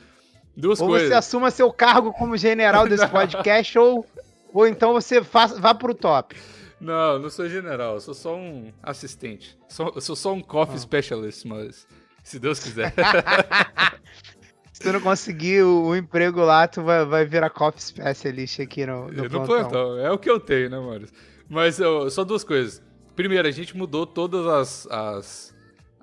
Duas 0.56 0.80
Ou 0.80 0.88
coisas. 0.88 1.08
você 1.08 1.14
assuma 1.14 1.50
seu 1.50 1.70
cargo 1.72 2.12
como 2.12 2.36
general 2.36 2.86
desse 2.88 3.06
podcast, 3.08 3.78
ou, 3.78 4.06
ou 4.52 4.66
então 4.66 4.92
você 4.94 5.22
faça, 5.22 5.60
vá 5.60 5.74
pro 5.74 5.94
top. 5.94 6.34
Não, 6.80 7.12
eu 7.14 7.18
não 7.18 7.28
sou 7.28 7.48
general, 7.48 7.94
eu 7.94 8.00
sou 8.00 8.14
só 8.14 8.34
um 8.36 8.72
assistente. 8.82 9.58
Sou- 9.68 9.92
eu 9.94 10.00
sou 10.00 10.16
só 10.16 10.32
um 10.32 10.40
coffee 10.40 10.76
Ah. 10.76 10.78
specialist, 10.78 11.44
mas 11.44 11.86
se 12.24 12.38
Deus 12.38 12.58
quiser. 12.58 12.94
Se 14.72 14.82
tu 14.84 14.92
não 14.92 15.00
conseguir 15.00 15.64
o, 15.64 15.86
o 15.86 15.96
emprego 15.96 16.40
lá, 16.40 16.68
tu 16.68 16.82
vai, 16.82 17.04
vai 17.04 17.24
virar 17.24 17.50
coffee 17.50 17.82
specialist 17.82 18.60
aqui 18.60 18.86
no, 18.86 19.08
no, 19.08 19.24
no 19.24 19.28
plantão. 19.28 19.46
plantão. 19.46 19.98
É 19.98 20.08
o 20.12 20.16
que 20.18 20.30
eu 20.30 20.38
tenho, 20.38 20.70
né, 20.70 20.78
Maurício? 20.78 21.16
Mas 21.48 21.80
ó, 21.80 22.08
só 22.10 22.24
duas 22.24 22.44
coisas. 22.44 22.82
Primeiro, 23.16 23.48
a 23.48 23.50
gente 23.50 23.76
mudou 23.76 24.06
todas 24.06 24.46
as. 24.46 24.86
as, 24.90 25.54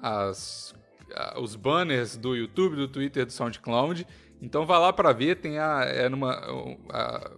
as 0.02 0.75
ah, 1.14 1.40
os 1.40 1.56
banners 1.56 2.18
do 2.18 2.36
YouTube, 2.36 2.75
do 2.75 2.88
Twitter, 2.88 3.25
do 3.25 3.32
SoundCloud. 3.32 4.06
Então 4.42 4.66
vai 4.66 4.80
lá 4.80 4.92
pra 4.92 5.14
ver, 5.14 5.36
tem 5.38 5.60
a, 5.60 5.84
é 5.86 6.10
numa, 6.10 6.52
um, 6.52 6.78
a- 6.90 7.32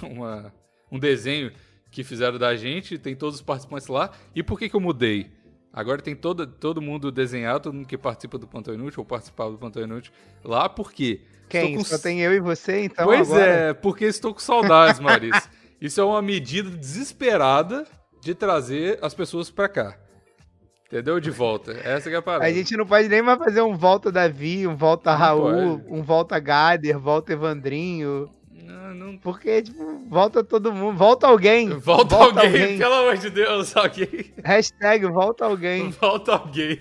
uma- 0.02 0.54
um 0.90 0.98
desenho 0.98 1.52
que 1.90 2.02
fizeram 2.02 2.38
da 2.38 2.56
gente, 2.56 2.98
tem 2.98 3.14
todos 3.14 3.36
os 3.36 3.42
participantes 3.42 3.88
lá. 3.88 4.10
E 4.34 4.42
por 4.42 4.58
que, 4.58 4.68
que 4.68 4.76
eu 4.76 4.80
mudei? 4.80 5.30
Agora 5.72 6.00
tem 6.00 6.14
todo, 6.14 6.46
todo 6.46 6.80
mundo 6.80 7.10
desenhado, 7.10 7.64
todo 7.64 7.74
mundo 7.74 7.86
que 7.86 7.98
participa 7.98 8.38
do 8.38 8.46
Plantão 8.46 8.72
Inútil 8.72 9.00
ou 9.00 9.04
participava 9.04 9.50
do 9.50 9.58
Plantão 9.58 9.82
Inútil 9.82 10.12
lá, 10.44 10.68
por 10.68 10.92
quê? 10.92 11.20
Quem? 11.48 11.76
Com 11.76 11.84
Só 11.84 11.98
tem 11.98 12.20
eu 12.20 12.32
e 12.32 12.40
você, 12.40 12.84
então 12.84 13.04
pois 13.04 13.28
agora... 13.30 13.44
é, 13.44 13.74
porque 13.74 14.04
estou 14.04 14.32
com 14.32 14.40
saudades, 14.40 15.00
Maurício. 15.00 15.50
Isso 15.84 16.00
é 16.00 16.04
uma 16.04 16.22
medida 16.22 16.70
desesperada 16.70 17.86
de 18.22 18.34
trazer 18.34 18.98
as 19.02 19.12
pessoas 19.12 19.50
pra 19.50 19.68
cá. 19.68 19.94
Entendeu? 20.86 21.20
De 21.20 21.30
volta. 21.30 21.72
Essa 21.72 22.08
que 22.08 22.16
é 22.16 22.18
a 22.18 22.22
parada. 22.22 22.46
A 22.46 22.50
gente 22.50 22.74
não 22.74 22.86
pode 22.86 23.06
nem 23.06 23.20
mais 23.20 23.38
fazer 23.38 23.60
um 23.60 23.76
volta 23.76 24.10
Davi, 24.10 24.66
um 24.66 24.74
volta 24.74 25.10
Não 25.10 25.18
Raul, 25.18 25.78
pode. 25.80 25.92
um 25.92 26.02
volta 26.02 26.38
Gader, 26.38 26.98
volta 26.98 27.34
Evandrinho. 27.34 28.30
Não, 28.50 28.94
não... 28.94 29.18
Porque, 29.18 29.60
tipo, 29.60 30.08
volta 30.08 30.42
todo 30.42 30.72
mundo. 30.72 30.96
Volta 30.96 31.26
alguém. 31.26 31.68
Volta, 31.78 32.16
alguém, 32.16 32.78
pelo 32.78 32.94
amor 32.94 33.18
de 33.18 33.28
Deus, 33.28 33.76
alguém. 33.76 34.32
Hashtag 34.42 35.04
volta 35.04 35.44
alguém. 35.44 35.90
Volta 36.00 36.32
alguém. 36.32 36.80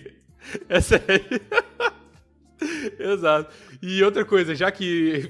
Essa 0.69 0.95
aí. 0.95 1.41
Exato. 2.97 3.53
E 3.81 4.01
outra 4.01 4.23
coisa, 4.23 4.55
já 4.55 4.71
que 4.71 5.29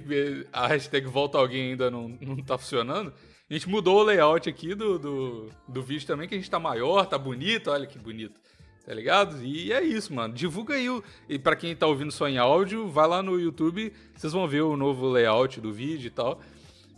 a 0.53 0.68
hashtag 0.68 1.08
volta 1.08 1.39
alguém 1.39 1.72
ainda 1.72 1.89
não, 1.89 2.15
não 2.22 2.36
tá 2.38 2.56
funcionando, 2.56 3.12
a 3.53 3.57
gente 3.57 3.69
mudou 3.69 4.00
o 4.00 4.03
layout 4.03 4.50
aqui 4.50 4.74
do, 4.74 4.98
do, 4.98 5.50
do 5.67 5.83
vídeo 5.83 6.07
também, 6.07 6.27
que 6.27 6.33
a 6.33 6.38
gente 6.38 6.50
tá 6.50 6.57
maior, 6.57 7.05
tá 7.05 7.19
bonito, 7.19 7.69
olha 7.69 7.86
que 7.86 8.00
bonito. 8.00 8.33
Tá 8.83 8.91
ligado? 8.93 9.43
E 9.43 9.72
é 9.72 9.81
isso, 9.81 10.12
mano. 10.12 10.33
Divulga 10.33 10.74
aí. 10.74 10.89
O... 10.89 11.03
E 11.29 11.38
pra 11.38 11.55
quem 11.55 11.75
tá 11.75 11.86
ouvindo 11.86 12.12
só 12.12 12.27
em 12.27 12.39
áudio, 12.39 12.88
vai 12.88 13.07
lá 13.07 13.22
no 13.22 13.39
YouTube, 13.39 13.93
vocês 14.15 14.33
vão 14.33 14.48
ver 14.48 14.62
o 14.62 14.75
novo 14.75 15.07
layout 15.07 15.62
do 15.62 15.72
vídeo 15.72 16.07
e 16.07 16.10
tal. 16.10 16.41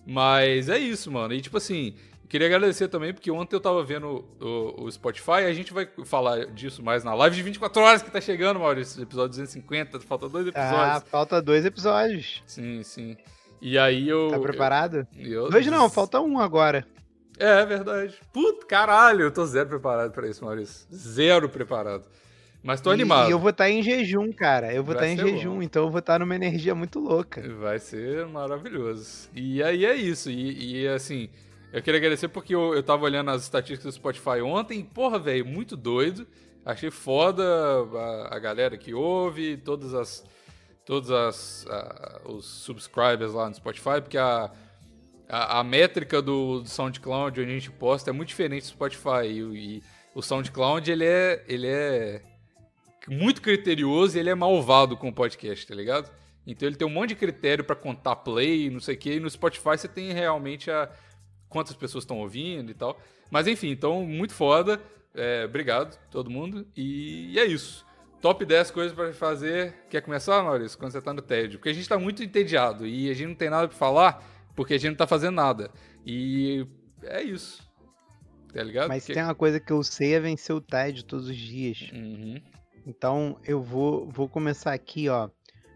Mas 0.08 0.70
é 0.70 0.80
isso, 0.80 1.12
mano. 1.12 1.34
E 1.34 1.42
tipo 1.42 1.58
assim, 1.58 1.94
queria 2.30 2.48
agradecer 2.48 2.88
também, 2.88 3.14
porque 3.14 3.30
ontem 3.30 3.54
eu 3.54 3.60
tava 3.60 3.84
vendo 3.84 4.26
o, 4.40 4.86
o, 4.86 4.92
Spotify, 4.92 5.44
a 5.46 5.54
gente 5.54 5.74
vai 5.74 5.90
falar 6.06 6.46
disso 6.46 6.82
mais 6.82 7.04
na 7.04 7.14
live 7.14 7.36
de 7.36 7.44
24 7.44 7.82
horas 7.82 8.02
que 8.02 8.10
tá 8.10 8.22
chegando, 8.22 8.62
Maurício. 8.62 9.04
Episódio 9.04 9.32
250, 9.32 10.00
falta 10.00 10.30
dois 10.30 10.48
episódios. 10.48 10.80
Ah, 10.80 11.02
falta 11.02 11.42
dois 11.42 11.66
episódios. 11.66 12.42
Sim, 12.48 12.82
sim. 12.82 13.18
E 13.66 13.80
aí 13.80 14.08
eu. 14.08 14.30
Tá 14.30 14.38
preparado? 14.38 15.08
Eu, 15.18 15.50
Dois 15.50 15.66
não, 15.66 15.90
falta 15.90 16.22
um 16.22 16.40
agora. 16.40 16.86
É, 17.40 17.62
é 17.62 17.66
verdade. 17.66 18.16
Puta, 18.32 18.64
caralho, 18.68 19.24
eu 19.24 19.32
tô 19.32 19.44
zero 19.44 19.68
preparado 19.68 20.12
pra 20.12 20.28
isso, 20.28 20.46
Maurício. 20.46 20.86
Zero 20.94 21.50
preparado. 21.50 22.04
Mas 22.62 22.80
tô 22.80 22.92
e, 22.92 22.94
animado. 22.94 23.28
E 23.28 23.32
eu 23.32 23.40
vou 23.40 23.50
estar 23.50 23.64
tá 23.64 23.70
em 23.72 23.82
jejum, 23.82 24.32
cara. 24.32 24.72
Eu 24.72 24.84
vou 24.84 24.94
estar 24.94 25.08
tá 25.08 25.12
em 25.12 25.18
jejum, 25.18 25.56
bom. 25.56 25.62
então 25.64 25.86
eu 25.86 25.90
vou 25.90 25.98
estar 25.98 26.14
tá 26.14 26.20
numa 26.20 26.36
energia 26.36 26.76
muito 26.76 27.00
louca. 27.00 27.42
Vai 27.60 27.80
ser 27.80 28.28
maravilhoso. 28.28 29.30
E 29.34 29.64
aí 29.64 29.84
é 29.84 29.96
isso. 29.96 30.30
E, 30.30 30.82
e 30.84 30.88
assim, 30.88 31.28
eu 31.74 31.82
queria 31.82 31.98
agradecer 31.98 32.28
porque 32.28 32.54
eu, 32.54 32.76
eu 32.76 32.84
tava 32.84 33.04
olhando 33.06 33.32
as 33.32 33.42
estatísticas 33.42 33.96
do 33.96 33.98
Spotify 33.98 34.42
ontem. 34.44 34.84
Porra, 34.84 35.18
velho, 35.18 35.44
muito 35.44 35.76
doido. 35.76 36.28
Achei 36.64 36.92
foda 36.92 37.44
a, 37.44 38.36
a 38.36 38.38
galera 38.38 38.78
que 38.78 38.94
ouve, 38.94 39.58
todas 39.58 39.96
as. 39.96 40.24
Todos 40.86 41.10
as, 41.10 41.66
os 42.26 42.46
subscribers 42.46 43.34
lá 43.34 43.50
no 43.50 43.56
Spotify, 43.56 44.02
porque 44.02 44.18
a, 44.18 44.52
a, 45.28 45.60
a, 45.60 45.64
métrica 45.64 46.22
do, 46.22 46.62
do 46.62 46.70
SoundCloud 46.70 47.42
onde 47.42 47.50
a 47.50 47.54
gente 47.54 47.72
posta 47.72 48.12
é 48.12 48.14
muito 48.14 48.30
diferente 48.30 48.64
do 48.64 48.70
Spotify. 48.70 49.26
E, 49.26 49.40
e 49.40 49.84
o 50.14 50.22
SoundCloud, 50.22 50.90
ele 50.92 51.06
é, 51.06 51.44
ele 51.48 51.68
é 51.68 52.22
muito 53.08 53.42
criterioso 53.42 54.16
e 54.16 54.20
ele 54.20 54.30
é 54.30 54.36
malvado 54.36 54.96
com 54.96 55.10
o 55.10 55.14
podcast, 55.14 55.66
tá 55.66 55.74
ligado? 55.74 56.12
Então 56.46 56.68
ele 56.68 56.76
tem 56.76 56.88
um 56.88 56.92
monte 56.92 57.10
de 57.10 57.16
critério 57.16 57.64
para 57.64 57.76
contar 57.76 58.18
play, 58.18 58.70
não 58.70 58.80
sei 58.80 58.96
o 58.96 58.98
que. 58.98 59.14
E 59.14 59.20
no 59.20 59.30
Spotify 59.30 59.78
você 59.78 59.88
tem 59.88 60.12
realmente 60.12 60.70
a 60.70 60.90
quantas 61.50 61.76
pessoas 61.76 62.04
estão 62.04 62.20
ouvindo 62.20 62.70
e 62.72 62.74
tal. 62.74 63.00
Mas 63.32 63.48
enfim, 63.48 63.70
então 63.70 64.06
muito 64.06 64.34
foda. 64.34 64.80
É, 65.14 65.46
obrigado 65.46 65.98
todo 66.12 66.30
mundo. 66.30 66.68
E 66.76 67.40
é 67.40 67.46
isso. 67.46 67.86
Top 68.26 68.44
10 68.44 68.72
coisas 68.72 68.92
para 68.92 69.14
fazer. 69.14 69.76
Quer 69.88 70.02
começar, 70.02 70.42
Maurício? 70.42 70.80
Quando 70.80 70.92
você 70.92 71.00
tá 71.00 71.14
no 71.14 71.22
tédio. 71.22 71.60
Porque 71.60 71.70
a 71.70 71.74
gente 71.74 71.88
tá 71.88 72.00
muito 72.00 72.24
entediado 72.24 72.88
e 72.88 73.08
a 73.08 73.14
gente 73.14 73.28
não 73.28 73.36
tem 73.36 73.52
nada 73.52 73.68
para 73.68 73.78
falar 73.78 74.28
porque 74.56 74.74
a 74.74 74.80
gente 74.80 74.90
não 74.90 74.98
tá 74.98 75.06
fazendo 75.06 75.36
nada. 75.36 75.70
E 76.04 76.66
é 77.04 77.22
isso. 77.22 77.62
Tá 78.52 78.64
ligado? 78.64 78.88
Mas 78.88 79.04
porque... 79.04 79.14
tem 79.14 79.22
uma 79.22 79.36
coisa 79.36 79.60
que 79.60 79.72
eu 79.72 79.84
sei 79.84 80.16
é 80.16 80.20
vencer 80.20 80.56
o 80.56 80.60
tédio 80.60 81.04
todos 81.04 81.30
os 81.30 81.38
dias. 81.38 81.92
Uhum. 81.94 82.42
Então 82.88 83.40
eu 83.44 83.62
vou, 83.62 84.10
vou 84.10 84.28
começar 84.28 84.74
aqui, 84.74 85.08
ó. 85.08 85.30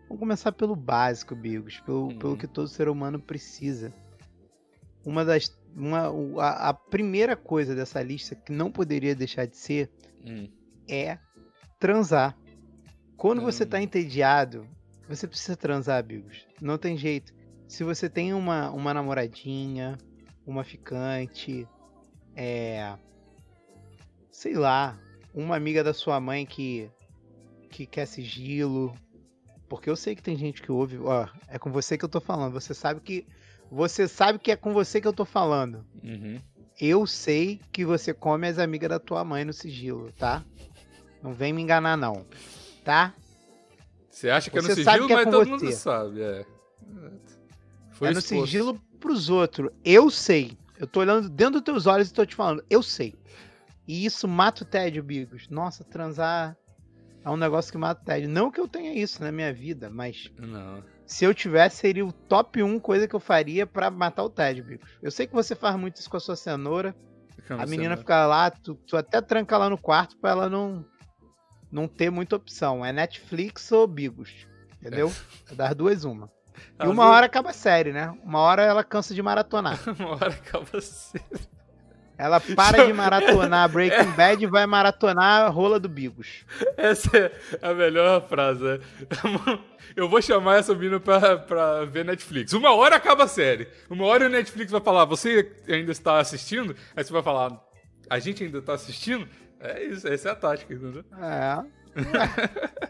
Vamos 0.08 0.20
começar 0.20 0.52
pelo 0.52 0.76
básico, 0.76 1.36
Bigos, 1.36 1.80
pelo, 1.82 2.08
uhum. 2.08 2.18
pelo 2.18 2.36
que 2.36 2.48
todo 2.48 2.68
ser 2.68 2.90
humano 2.90 3.20
precisa. 3.20 3.94
Uma 5.06 5.24
das. 5.24 5.56
Uma, 5.76 6.12
a, 6.42 6.70
a, 6.70 6.74
primeira 6.74 7.36
coisa 7.36 7.76
dessa 7.76 8.02
lista 8.02 8.34
que 8.34 8.52
não 8.52 8.72
poderia 8.72 9.14
deixar 9.14 9.46
de 9.46 9.56
ser 9.56 9.92
uhum. 10.26 10.52
é 10.90 11.20
transar. 11.80 12.38
Quando 13.18 13.42
você 13.42 13.66
tá 13.66 13.78
hum. 13.78 13.82
entediado, 13.82 14.68
você 15.08 15.28
precisa 15.28 15.58
transar, 15.58 16.04
Bigos. 16.04 16.46
Não 16.62 16.78
tem 16.78 16.98
jeito 16.98 17.34
se 17.70 17.84
você 17.84 18.10
tem 18.10 18.34
uma, 18.34 18.72
uma 18.72 18.92
namoradinha, 18.96 19.96
uma 20.46 20.64
ficante, 20.64 21.68
é. 22.36 22.98
Sei 24.32 24.56
lá, 24.56 25.00
uma 25.36 25.56
amiga 25.56 25.84
da 25.84 25.94
sua 25.94 26.20
mãe 26.20 26.48
que, 26.48 26.90
que 27.70 27.86
quer 27.86 28.08
sigilo. 28.08 28.92
Porque 29.70 29.88
eu 29.88 29.96
sei 29.96 30.16
que 30.16 30.24
tem 30.24 30.36
gente 30.36 30.64
que 30.64 30.72
ouve. 30.72 30.98
Ó, 30.98 31.28
é 31.48 31.60
com 31.60 31.72
você 31.72 31.96
que 31.96 32.04
eu 32.04 32.10
tô 32.10 32.20
falando. 32.20 32.54
Você 32.54 32.74
sabe 32.74 33.02
que. 33.02 33.28
Você 33.72 34.08
sabe 34.08 34.40
que 34.40 34.52
é 34.52 34.56
com 34.56 34.74
você 34.74 35.00
que 35.00 35.08
eu 35.08 35.14
tô 35.14 35.24
falando. 35.24 35.86
Uhum. 36.04 36.40
Eu 36.82 37.06
sei 37.06 37.62
que 37.72 37.86
você 37.86 38.16
come 38.16 38.48
as 38.48 38.58
amigas 38.58 38.90
da 38.90 39.00
tua 39.00 39.24
mãe 39.24 39.46
no 39.46 39.54
sigilo, 39.54 40.12
tá? 40.14 40.44
Não 41.22 41.34
vem 41.34 41.54
me 41.54 41.62
enganar, 41.62 41.98
não. 41.98 42.26
Tá? 42.84 43.14
Você 44.10 44.30
acha 44.30 44.50
que 44.50 44.58
é 44.58 44.62
no 44.62 44.68
sigilo, 44.68 45.12
é 45.12 45.16
mas 45.16 45.26
todo 45.26 45.46
você. 45.46 45.66
mundo 45.66 45.72
sabe, 45.72 46.22
é. 46.22 46.46
Foi 47.92 48.10
é 48.10 48.12
no 48.12 48.22
sigilo 48.22 48.80
pros 49.00 49.30
outros. 49.30 49.72
Eu 49.84 50.10
sei. 50.10 50.58
Eu 50.78 50.88
tô 50.88 51.02
olhando 51.02 51.30
dentro 51.30 51.54
dos 51.54 51.64
teus 51.64 51.88
olhos 51.88 52.10
e 52.10 52.14
tô 52.14 52.26
te 52.26 52.36
falando. 52.36 52.64
Eu 52.70 52.82
sei. 52.82 53.16
E 53.88 54.06
isso 54.06 54.28
mata 54.28 54.64
o 54.64 54.66
tédio, 54.66 55.04
Bigos. 55.04 55.50
Nossa, 55.50 55.84
transar 55.84 56.56
é 57.24 57.30
um 57.30 57.38
negócio 57.38 57.72
que 57.72 57.78
mata 57.78 58.02
o 58.02 58.06
tédio. 58.06 58.30
Não 58.30 58.50
que 58.50 58.60
eu 58.60 58.68
tenha 58.68 58.94
isso 58.94 59.22
na 59.22 59.32
minha 59.32 59.54
vida, 59.54 59.90
mas. 59.90 60.32
Não. 60.38 60.84
Se 61.06 61.26
eu 61.26 61.34
tivesse, 61.34 61.78
seria 61.78 62.06
o 62.06 62.12
top 62.12 62.62
1 62.62 62.80
coisa 62.80 63.08
que 63.08 63.16
eu 63.16 63.20
faria 63.20 63.66
para 63.66 63.90
matar 63.90 64.24
o 64.24 64.30
tédio, 64.30 64.64
Bigos. 64.64 64.90
Eu 65.02 65.12
sei 65.12 65.28
que 65.28 65.34
você 65.34 65.56
faz 65.56 65.76
muito 65.76 65.98
isso 65.98 66.10
com 66.10 66.18
a 66.18 66.20
sua 66.20 66.36
cenoura. 66.36 66.96
Como 67.48 67.62
a 67.62 67.66
menina 67.66 67.96
cenoura. 67.96 67.98
fica 67.98 68.26
lá, 68.26 68.52
tu, 68.52 68.76
tu 68.76 68.96
até 68.96 69.20
tranca 69.22 69.58
lá 69.58 69.70
no 69.70 69.78
quarto 69.78 70.18
pra 70.18 70.32
ela 70.32 70.50
não, 70.50 70.86
não 71.72 71.88
ter 71.88 72.10
muita 72.10 72.36
opção. 72.36 72.86
É 72.86 72.92
Netflix 72.92 73.72
ou 73.72 73.88
Bigos. 73.88 74.48
Entendeu? 74.82 75.12
É 75.52 75.56
das 75.56 75.76
duas, 75.76 76.04
uma. 76.04 76.32
E 76.82 76.88
uma 76.88 77.08
hora 77.08 77.26
acaba 77.26 77.52
a 77.52 77.54
série, 77.54 77.92
né? 77.92 78.14
Uma 78.24 78.40
hora 78.40 78.62
ela 78.62 78.84
cansa 78.84 79.14
de 79.14 79.22
maratonar. 79.22 79.80
uma 80.00 80.12
hora 80.12 80.30
acaba 80.30 80.78
a 80.78 80.82
série. 80.82 81.24
Ela 82.18 82.42
para 82.42 82.86
de 82.86 82.92
maratonar 82.92 83.68
Breaking 83.72 84.12
Bad 84.12 84.44
e 84.44 84.48
vai 84.48 84.66
maratonar 84.66 85.46
a 85.46 85.48
rola 85.48 85.80
do 85.80 85.88
Bigos. 85.88 86.44
Essa 86.76 87.18
é 87.18 87.32
a 87.62 87.74
melhor 87.74 88.28
frase. 88.28 88.62
Né? 88.62 88.80
Eu 89.96 90.10
vou 90.10 90.22
chamar 90.22 90.58
essa 90.58 90.76
menina 90.76 91.00
pra, 91.00 91.38
pra 91.38 91.86
ver 91.86 92.04
Netflix. 92.04 92.52
Uma 92.52 92.76
hora 92.76 92.98
acaba 92.98 93.24
a 93.24 93.28
série. 93.28 93.70
Uma 93.90 94.06
hora 94.06 94.26
o 94.26 94.30
Netflix 94.30 94.70
vai 94.70 94.82
falar, 94.82 95.06
você 95.06 95.50
ainda 95.66 95.94
está 95.94 96.20
assistindo? 96.20 96.76
Aí 96.94 97.06
você 97.06 97.14
vai 97.14 97.24
falar, 97.24 97.58
a 98.10 98.20
gente 98.20 98.44
ainda 98.44 98.58
está 98.58 98.74
assistindo? 98.74 99.26
É 99.60 99.84
isso, 99.84 100.08
essa 100.08 100.30
é 100.30 100.32
a 100.32 100.36
tática, 100.36 100.74
entendeu? 100.74 101.04
É. 101.22 101.64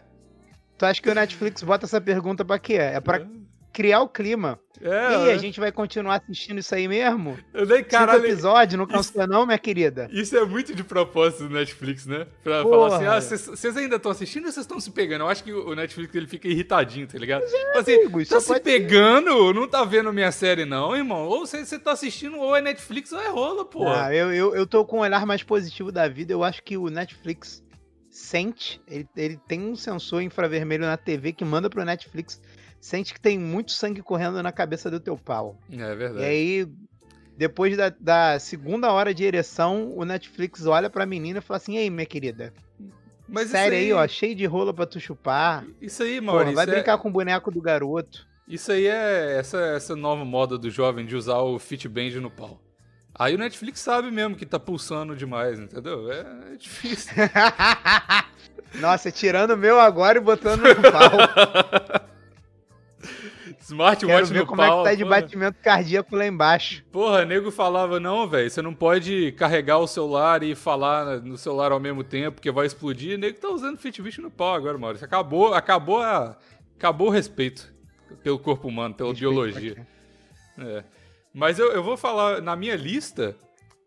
tu 0.78 0.86
acha 0.86 1.02
que 1.02 1.10
o 1.10 1.14
Netflix 1.14 1.62
bota 1.62 1.86
essa 1.86 2.00
pergunta 2.00 2.44
pra 2.44 2.58
quê? 2.58 2.74
É 2.74 3.00
pra 3.00 3.18
é 3.18 3.26
criar 3.72 4.00
o 4.00 4.08
clima. 4.08 4.58
É, 4.80 5.26
e 5.26 5.30
a 5.30 5.36
gente 5.36 5.60
vai 5.60 5.70
continuar 5.70 6.16
assistindo 6.16 6.58
isso 6.58 6.74
aí 6.74 6.88
mesmo? 6.88 7.38
Eu 7.52 7.66
nem 7.66 7.84
caralho. 7.84 8.20
Cinco 8.20 8.32
episódio, 8.32 8.78
não 8.78 8.86
cansa 8.86 9.26
não, 9.26 9.44
minha 9.44 9.58
querida? 9.58 10.08
Isso 10.10 10.34
é 10.34 10.44
muito 10.44 10.74
de 10.74 10.82
propósito 10.82 11.48
do 11.48 11.54
Netflix, 11.54 12.06
né? 12.06 12.26
Pra 12.42 12.62
Porra. 12.62 12.88
falar 12.88 12.96
assim, 12.96 13.34
ah, 13.34 13.36
vocês 13.38 13.76
ainda 13.76 13.96
estão 13.96 14.10
assistindo 14.10 14.46
ou 14.46 14.52
vocês 14.52 14.64
estão 14.64 14.80
se 14.80 14.90
pegando? 14.90 15.22
Eu 15.22 15.28
acho 15.28 15.44
que 15.44 15.52
o 15.52 15.74
Netflix 15.74 16.14
ele 16.14 16.26
fica 16.26 16.48
irritadinho, 16.48 17.06
tá 17.06 17.18
ligado? 17.18 17.42
É, 17.42 17.78
assim, 17.78 17.94
amigo, 17.94 18.24
tá 18.24 18.40
se 18.40 18.58
pegando? 18.60 19.48
Ser. 19.48 19.54
Não 19.54 19.68
tá 19.68 19.84
vendo 19.84 20.12
minha 20.14 20.32
série 20.32 20.64
não, 20.64 20.96
irmão? 20.96 21.26
Ou 21.26 21.46
você, 21.46 21.64
você 21.64 21.78
tá 21.78 21.92
assistindo 21.92 22.38
ou 22.38 22.56
é 22.56 22.62
Netflix 22.62 23.12
ou 23.12 23.20
é 23.20 23.28
rola, 23.28 23.66
pô. 23.66 23.86
Ah, 23.86 24.14
eu, 24.14 24.32
eu, 24.32 24.54
eu 24.54 24.66
tô 24.66 24.82
com 24.86 24.98
um 24.98 25.00
olhar 25.00 25.26
mais 25.26 25.42
positivo 25.42 25.92
da 25.92 26.08
vida. 26.08 26.32
Eu 26.32 26.42
acho 26.42 26.62
que 26.62 26.78
o 26.78 26.88
Netflix 26.88 27.62
sente, 28.10 28.80
ele, 28.88 29.08
ele 29.16 29.40
tem 29.46 29.60
um 29.60 29.76
sensor 29.76 30.22
infravermelho 30.22 30.84
na 30.84 30.96
TV 30.96 31.32
que 31.32 31.44
manda 31.44 31.70
pro 31.70 31.84
Netflix 31.84 32.40
sente 32.80 33.12
que 33.12 33.20
tem 33.20 33.38
muito 33.38 33.72
sangue 33.72 34.02
correndo 34.02 34.42
na 34.42 34.50
cabeça 34.50 34.90
do 34.90 34.98
teu 34.98 35.16
pau. 35.16 35.58
É 35.70 35.94
verdade. 35.94 36.24
E 36.24 36.24
aí, 36.24 36.68
depois 37.36 37.76
da, 37.76 37.90
da 37.90 38.38
segunda 38.38 38.90
hora 38.92 39.14
de 39.14 39.24
ereção, 39.24 39.92
o 39.96 40.04
Netflix 40.04 40.66
olha 40.66 40.90
pra 40.90 41.06
menina 41.06 41.38
e 41.38 41.42
fala 41.42 41.58
assim: 41.58 41.76
Ei, 41.76 41.90
minha 41.90 42.06
querida. 42.06 42.52
Mas 43.28 43.50
Sério 43.50 43.78
aí... 43.78 43.84
aí, 43.84 43.92
ó, 43.92 44.06
cheio 44.08 44.34
de 44.34 44.44
rola 44.44 44.74
pra 44.74 44.86
tu 44.86 44.98
chupar. 44.98 45.64
Isso 45.80 46.02
aí, 46.02 46.20
Maurício. 46.20 46.52
Porra, 46.52 46.66
vai 46.66 46.74
brincar 46.74 46.94
é... 46.94 46.98
com 46.98 47.08
o 47.08 47.12
boneco 47.12 47.50
do 47.50 47.60
garoto. 47.60 48.26
Isso 48.48 48.72
aí 48.72 48.86
é 48.86 49.38
essa, 49.38 49.58
essa 49.58 49.94
nova 49.94 50.24
moda 50.24 50.58
do 50.58 50.68
jovem 50.68 51.06
de 51.06 51.14
usar 51.14 51.38
o 51.38 51.56
Fitband 51.58 52.20
no 52.20 52.30
pau. 52.30 52.60
Aí 53.14 53.34
o 53.34 53.38
Netflix 53.38 53.80
sabe 53.80 54.10
mesmo 54.10 54.34
que 54.34 54.44
tá 54.44 54.58
pulsando 54.58 55.14
demais, 55.14 55.60
entendeu? 55.60 56.10
É, 56.10 56.54
é 56.54 56.56
difícil. 56.56 57.12
Nossa, 58.80 59.12
tirando 59.12 59.52
o 59.52 59.56
meu 59.56 59.78
agora 59.78 60.18
e 60.18 60.20
botando 60.20 60.62
no 60.62 60.90
pau. 60.90 62.00
Smartwatch 63.60 64.06
Quero 64.06 64.26
ver 64.26 64.40
no 64.40 64.46
como 64.46 64.62
pau, 64.62 64.80
é 64.80 64.82
que 64.82 64.88
tá 64.88 64.94
de 64.94 65.04
porra. 65.04 65.20
batimento 65.20 65.58
cardíaco 65.62 66.16
lá 66.16 66.26
embaixo. 66.26 66.82
Porra, 66.90 67.24
nego 67.24 67.50
falava, 67.50 68.00
não, 68.00 68.26
velho, 68.26 68.50
você 68.50 68.62
não 68.62 68.74
pode 68.74 69.32
carregar 69.32 69.78
o 69.78 69.86
celular 69.86 70.42
e 70.42 70.54
falar 70.54 71.20
no 71.20 71.36
celular 71.36 71.70
ao 71.70 71.78
mesmo 71.78 72.02
tempo, 72.02 72.36
porque 72.36 72.50
vai 72.50 72.66
explodir. 72.66 73.16
O 73.16 73.20
nego 73.20 73.38
tá 73.38 73.48
usando 73.48 73.78
Fitbit 73.78 74.20
no 74.20 74.30
pau 74.30 74.54
agora, 74.54 74.78
Maurício. 74.78 75.04
Acabou, 75.04 75.52
acabou, 75.52 76.00
a, 76.00 76.36
acabou 76.76 77.08
o 77.08 77.10
respeito 77.10 77.72
pelo 78.22 78.38
corpo 78.38 78.66
humano, 78.66 78.94
pela 78.94 79.10
respeito 79.10 79.30
biologia. 79.32 79.86
É. 80.58 80.84
Mas 81.32 81.58
eu, 81.58 81.70
eu 81.72 81.82
vou 81.82 81.96
falar, 81.96 82.40
na 82.40 82.56
minha 82.56 82.74
lista, 82.74 83.36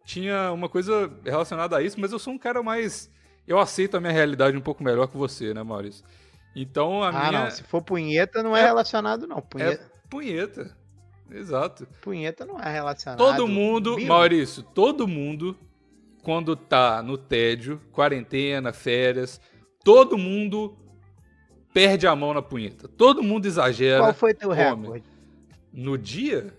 tinha 0.06 0.52
uma 0.52 0.70
coisa 0.70 1.12
relacionada 1.26 1.78
a 1.78 1.82
isso, 1.82 2.00
mas 2.00 2.12
eu 2.12 2.20
sou 2.20 2.34
um 2.34 2.38
cara 2.38 2.62
mais... 2.64 3.12
Eu 3.46 3.60
aceito 3.60 3.98
a 3.98 4.00
minha 4.00 4.14
realidade 4.14 4.56
um 4.56 4.62
pouco 4.62 4.84
melhor 4.84 5.08
que 5.08 5.18
você, 5.18 5.54
né, 5.54 5.62
Maurício? 5.64 6.06
Então 6.56 7.04
a 7.04 7.10
ah, 7.10 7.12
minha. 7.12 7.44
não. 7.44 7.52
Se 7.52 7.64
for 7.64 7.82
punheta, 7.82 8.44
não 8.44 8.56
é, 8.56 8.62
é 8.62 8.66
relacionado, 8.66 9.28
não. 9.28 9.42
Punheta. 9.42 9.84
É 9.84 10.10
punheta. 10.10 10.78
Exato. 11.32 11.88
Punheta 12.02 12.46
não 12.46 12.60
é 12.60 12.72
relacionado. 12.72 13.18
Todo 13.18 13.48
mundo, 13.48 14.00
Maurício, 14.06 14.62
todo 14.62 15.08
mundo 15.08 15.58
quando 16.24 16.56
tá 16.56 17.04
no 17.04 17.18
tédio, 17.18 17.82
quarentena, 17.92 18.72
férias, 18.72 19.42
todo 19.84 20.18
mundo 20.18 20.78
perde 21.74 22.08
a 22.08 22.16
mão 22.16 22.34
na 22.34 22.42
punheta. 22.42 22.88
Todo 22.88 23.22
mundo 23.22 23.46
exagera. 23.46 24.00
Qual 24.00 24.14
foi 24.14 24.34
teu 24.34 24.52
recorde? 24.52 25.04
No 25.72 25.98
dia? 25.98 26.54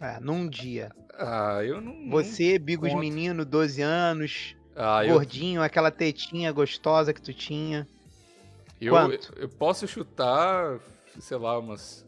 É, 0.00 0.18
num 0.20 0.48
dia. 0.48 0.90
Ah, 1.14 1.62
eu 1.62 1.80
não. 1.80 2.10
Você, 2.10 2.58
Bigos 2.58 2.90
conto. 2.90 3.00
menino, 3.00 3.44
12 3.44 3.80
anos, 3.80 4.56
Ah, 4.74 5.04
eu, 5.04 5.14
gordinho, 5.14 5.62
aquela 5.62 5.90
tetinha 5.90 6.50
gostosa 6.52 7.14
que 7.14 7.22
tu 7.22 7.32
tinha. 7.32 7.86
Eu, 8.80 8.92
quanto? 8.92 9.32
eu 9.36 9.48
posso 9.48 9.86
chutar, 9.88 10.78
sei 11.18 11.36
lá, 11.36 11.58
umas 11.58 12.04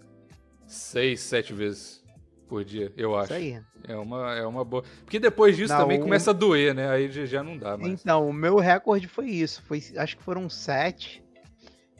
seis, 0.66 1.20
sete 1.20 1.52
vezes 1.52 2.02
por 2.48 2.64
dia, 2.64 2.92
eu 2.96 3.14
acho. 3.16 3.32
Isso 3.32 3.34
aí. 3.34 3.62
É 3.86 3.96
uma, 3.96 4.34
é 4.34 4.46
uma 4.46 4.64
boa. 4.64 4.82
Porque 5.04 5.18
depois 5.20 5.56
disso 5.56 5.72
Não, 5.72 5.80
também 5.80 5.98
o- 5.98 6.02
começa 6.02 6.30
a 6.30 6.34
doer, 6.34 6.74
né? 6.74 6.88
Aí 6.90 7.10
já- 7.26 7.42
não 7.42 7.56
dá 7.58 7.76
mais. 7.76 8.00
Então, 8.00 8.28
o 8.28 8.32
meu 8.32 8.56
recorde 8.56 9.06
foi 9.06 9.26
isso. 9.26 9.62
Foi, 9.62 9.82
acho 9.96 10.16
que 10.16 10.22
foram 10.22 10.48
sete. 10.48 11.22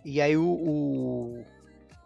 E 0.05 0.21
aí 0.21 0.37
o, 0.37 0.45
o, 0.47 1.45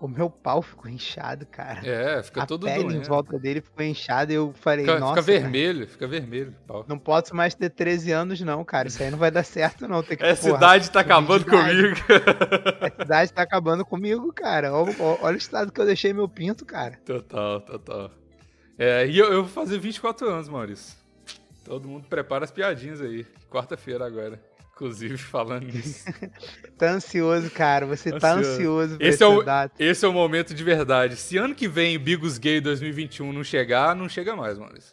o 0.04 0.08
meu 0.08 0.28
pau 0.28 0.60
ficou 0.60 0.90
inchado, 0.90 1.46
cara. 1.46 1.80
É, 1.86 2.22
fica 2.22 2.42
a 2.42 2.46
todo 2.46 2.66
pele 2.66 2.82
em 2.82 2.88
doendo. 2.88 3.08
volta 3.08 3.38
dele 3.38 3.60
ficou 3.60 3.84
inchada 3.84 4.32
e 4.32 4.36
eu 4.36 4.52
falei, 4.52 4.84
Fica, 4.84 4.98
nossa, 4.98 5.22
fica 5.22 5.32
cara, 5.32 5.42
vermelho, 5.50 5.86
fica 5.86 6.06
vermelho. 6.08 6.54
pau. 6.66 6.84
não 6.88 6.98
posso 6.98 7.34
mais 7.36 7.54
ter 7.54 7.70
13 7.70 8.10
anos 8.10 8.40
não, 8.40 8.64
cara. 8.64 8.88
Isso 8.88 9.02
aí 9.02 9.10
não 9.10 9.18
vai 9.18 9.30
dar 9.30 9.44
certo 9.44 9.86
não. 9.86 10.02
Tem 10.02 10.16
que, 10.16 10.24
Essa 10.24 10.48
porra, 10.48 10.56
idade 10.58 10.90
tá 10.90 11.00
acabando 11.00 11.46
idade. 11.46 11.76
comigo. 11.76 11.96
Essa 12.80 13.02
idade 13.02 13.32
tá 13.32 13.42
acabando 13.42 13.84
comigo, 13.84 14.32
cara. 14.32 14.72
Olha, 14.72 14.94
olha 15.20 15.34
o 15.34 15.38
estado 15.38 15.70
que 15.70 15.80
eu 15.80 15.86
deixei 15.86 16.12
meu 16.12 16.28
pinto, 16.28 16.64
cara. 16.66 16.98
Total, 17.04 17.60
total. 17.60 18.10
É, 18.78 19.06
e 19.06 19.16
eu, 19.16 19.32
eu 19.32 19.42
vou 19.44 19.52
fazer 19.52 19.78
24 19.78 20.28
anos, 20.28 20.48
Maurício. 20.48 20.96
Todo 21.64 21.86
mundo 21.86 22.06
prepara 22.08 22.44
as 22.44 22.50
piadinhas 22.50 23.00
aí. 23.00 23.24
Quarta-feira 23.48 24.04
agora. 24.04 24.40
Inclusive, 24.82 25.16
falando 25.16 25.64
nisso. 25.66 26.04
Tá 26.76 26.90
ansioso, 26.90 27.48
cara. 27.50 27.86
Você 27.86 28.10
tá 28.18 28.34
Ansioso. 28.34 28.96
Esse 28.98 29.22
é 29.22 29.26
o- 29.26 29.42
data. 29.42 29.72
Esse 29.78 30.04
é 30.04 30.08
o 30.08 30.12
momento 30.12 30.52
de 30.52 30.64
verdade. 30.64 31.14
Se 31.14 31.36
ano 31.36 31.54
que 31.54 31.68
vem 31.68 31.96
Bigos 31.96 32.38
Gay 32.38 32.60
2021 32.60 33.32
não 33.32 33.44
chegar, 33.44 33.94
não 33.94 34.08
chega 34.08 34.34
mais, 34.34 34.58
Maurício. 34.58 34.92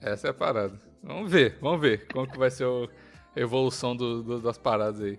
Essa 0.00 0.26
é 0.26 0.30
a 0.30 0.34
parada. 0.34 0.74
Vamos 1.02 1.30
ver, 1.30 1.56
vamos 1.60 1.80
ver 1.80 2.06
como 2.12 2.30
que 2.30 2.38
vai 2.38 2.50
ser 2.50 2.64
o- 2.66 2.88
a 3.34 3.40
evolução 3.40 3.96
do- 3.96 4.22
do- 4.22 4.40
das 4.40 4.58
paradas 4.58 5.00
aí. 5.00 5.18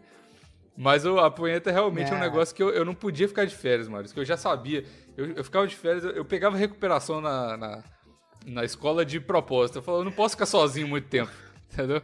Mas 0.78 1.04
o, 1.06 1.18
a 1.20 1.32
punheta 1.32 1.72
realmente 1.72 2.12
é. 2.12 2.14
um 2.14 2.18
É. 2.18 2.22
negócio 2.22 2.54
que 2.56 2.62
eu, 2.62 2.70
eu 2.70 2.86
não 2.86 2.94
podia 2.94 3.28
ficar 3.28 3.46
de 3.46 3.56
férias, 3.56 3.88
Maurício, 3.88 4.14
que 4.14 4.20
eu 4.20 4.26
já 4.26 4.38
sabia. 4.38 4.84
Eu, 5.18 5.32
eu 5.34 5.44
ficava 5.44 5.66
de 5.66 5.76
férias, 5.76 6.04
eu, 6.04 6.12
eu 6.12 6.26
pegava 6.26 6.56
recuperação 6.58 7.20
na, 7.22 7.58
na, 7.58 7.84
na 8.46 8.64
escola 8.64 9.04
de 9.06 9.20
propósito. 9.20 9.80
Eu 9.80 9.82
falava, 9.84 10.02
eu 10.02 10.06
não 10.06 10.12
posso 10.12 10.36
ficar 10.36 10.46
sozinho 10.46 10.88
muito 10.88 11.08
tempo, 11.08 11.32
entendeu? 11.74 12.02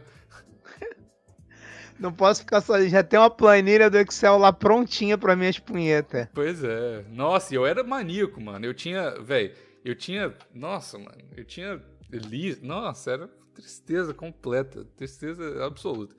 Não 2.00 2.12
posso 2.12 2.40
ficar 2.40 2.62
sozinho. 2.62 2.90
Já 2.90 3.02
tem 3.02 3.18
uma 3.18 3.28
planilha 3.28 3.90
do 3.90 3.98
Excel 3.98 4.38
lá 4.38 4.52
prontinha 4.52 5.18
pra 5.18 5.36
minhas 5.36 5.58
punhetas. 5.58 6.28
Pois 6.34 6.64
é. 6.64 7.04
Nossa, 7.10 7.52
e 7.52 7.56
eu 7.56 7.66
era 7.66 7.84
maníaco, 7.84 8.40
mano. 8.40 8.64
Eu 8.64 8.72
tinha, 8.72 9.10
velho, 9.20 9.52
eu 9.84 9.94
tinha, 9.94 10.34
nossa, 10.54 10.98
mano, 10.98 11.18
eu 11.36 11.44
tinha 11.44 11.80
nossa, 12.62 13.12
era 13.12 13.28
tristeza 13.54 14.12
completa, 14.12 14.84
tristeza 14.96 15.64
absoluta. 15.64 16.16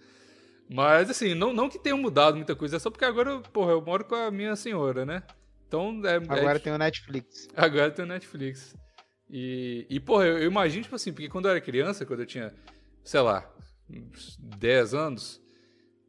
Mas 0.69 1.09
assim, 1.09 1.33
não, 1.33 1.51
não 1.51 1.67
que 1.67 1.77
tenha 1.77 1.97
mudado 1.97 2.38
muita 2.38 2.55
coisa, 2.55 2.77
é 2.77 2.79
só 2.79 2.89
porque 2.89 3.03
agora, 3.03 3.39
porra, 3.39 3.71
eu 3.71 3.81
moro 3.81 4.05
com 4.05 4.15
a 4.15 4.31
minha 4.31 4.55
senhora, 4.55 5.05
né? 5.05 5.23
Então, 5.67 6.01
é, 6.05 6.15
Agora 6.15 6.57
é, 6.57 6.59
tem 6.59 6.71
o 6.71 6.77
Netflix. 6.77 7.47
Agora 7.55 7.91
tem 7.91 8.05
o 8.05 8.07
Netflix. 8.07 8.75
E, 9.29 9.85
e 9.89 10.00
porra, 10.00 10.25
eu, 10.25 10.38
eu 10.39 10.47
imagino, 10.47 10.83
tipo 10.83 10.95
assim, 10.95 11.11
porque 11.11 11.27
quando 11.27 11.45
eu 11.45 11.51
era 11.51 11.59
criança, 11.59 12.05
quando 12.05 12.21
eu 12.21 12.25
tinha, 12.25 12.53
sei 13.03 13.19
lá, 13.21 13.50
uns 13.89 14.38
10 14.38 14.93
anos, 14.93 15.40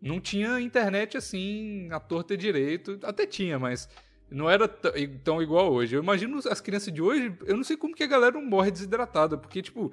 não 0.03 0.21
tinha 0.21 0.61
internet 0.61 1.17
assim, 1.17 1.89
à 1.93 2.01
torta 2.01 2.37
direito. 2.37 2.99
Até 3.05 3.25
tinha, 3.25 3.59
mas 3.59 3.89
não 4.29 4.51
era 4.51 4.67
tão 4.67 5.41
igual 5.41 5.73
hoje. 5.73 5.95
Eu 5.95 6.03
imagino 6.03 6.39
as 6.51 6.61
crianças 6.61 6.93
de 6.93 7.01
hoje, 7.01 7.33
eu 7.47 7.57
não 7.57 7.63
sei 7.63 7.77
como 7.77 7.95
que 7.95 8.03
a 8.03 8.09
galera 8.09 8.35
não 8.35 8.45
morre 8.45 8.73
desidratada, 8.73 9.39
porque, 9.39 9.63
tipo, 9.63 9.93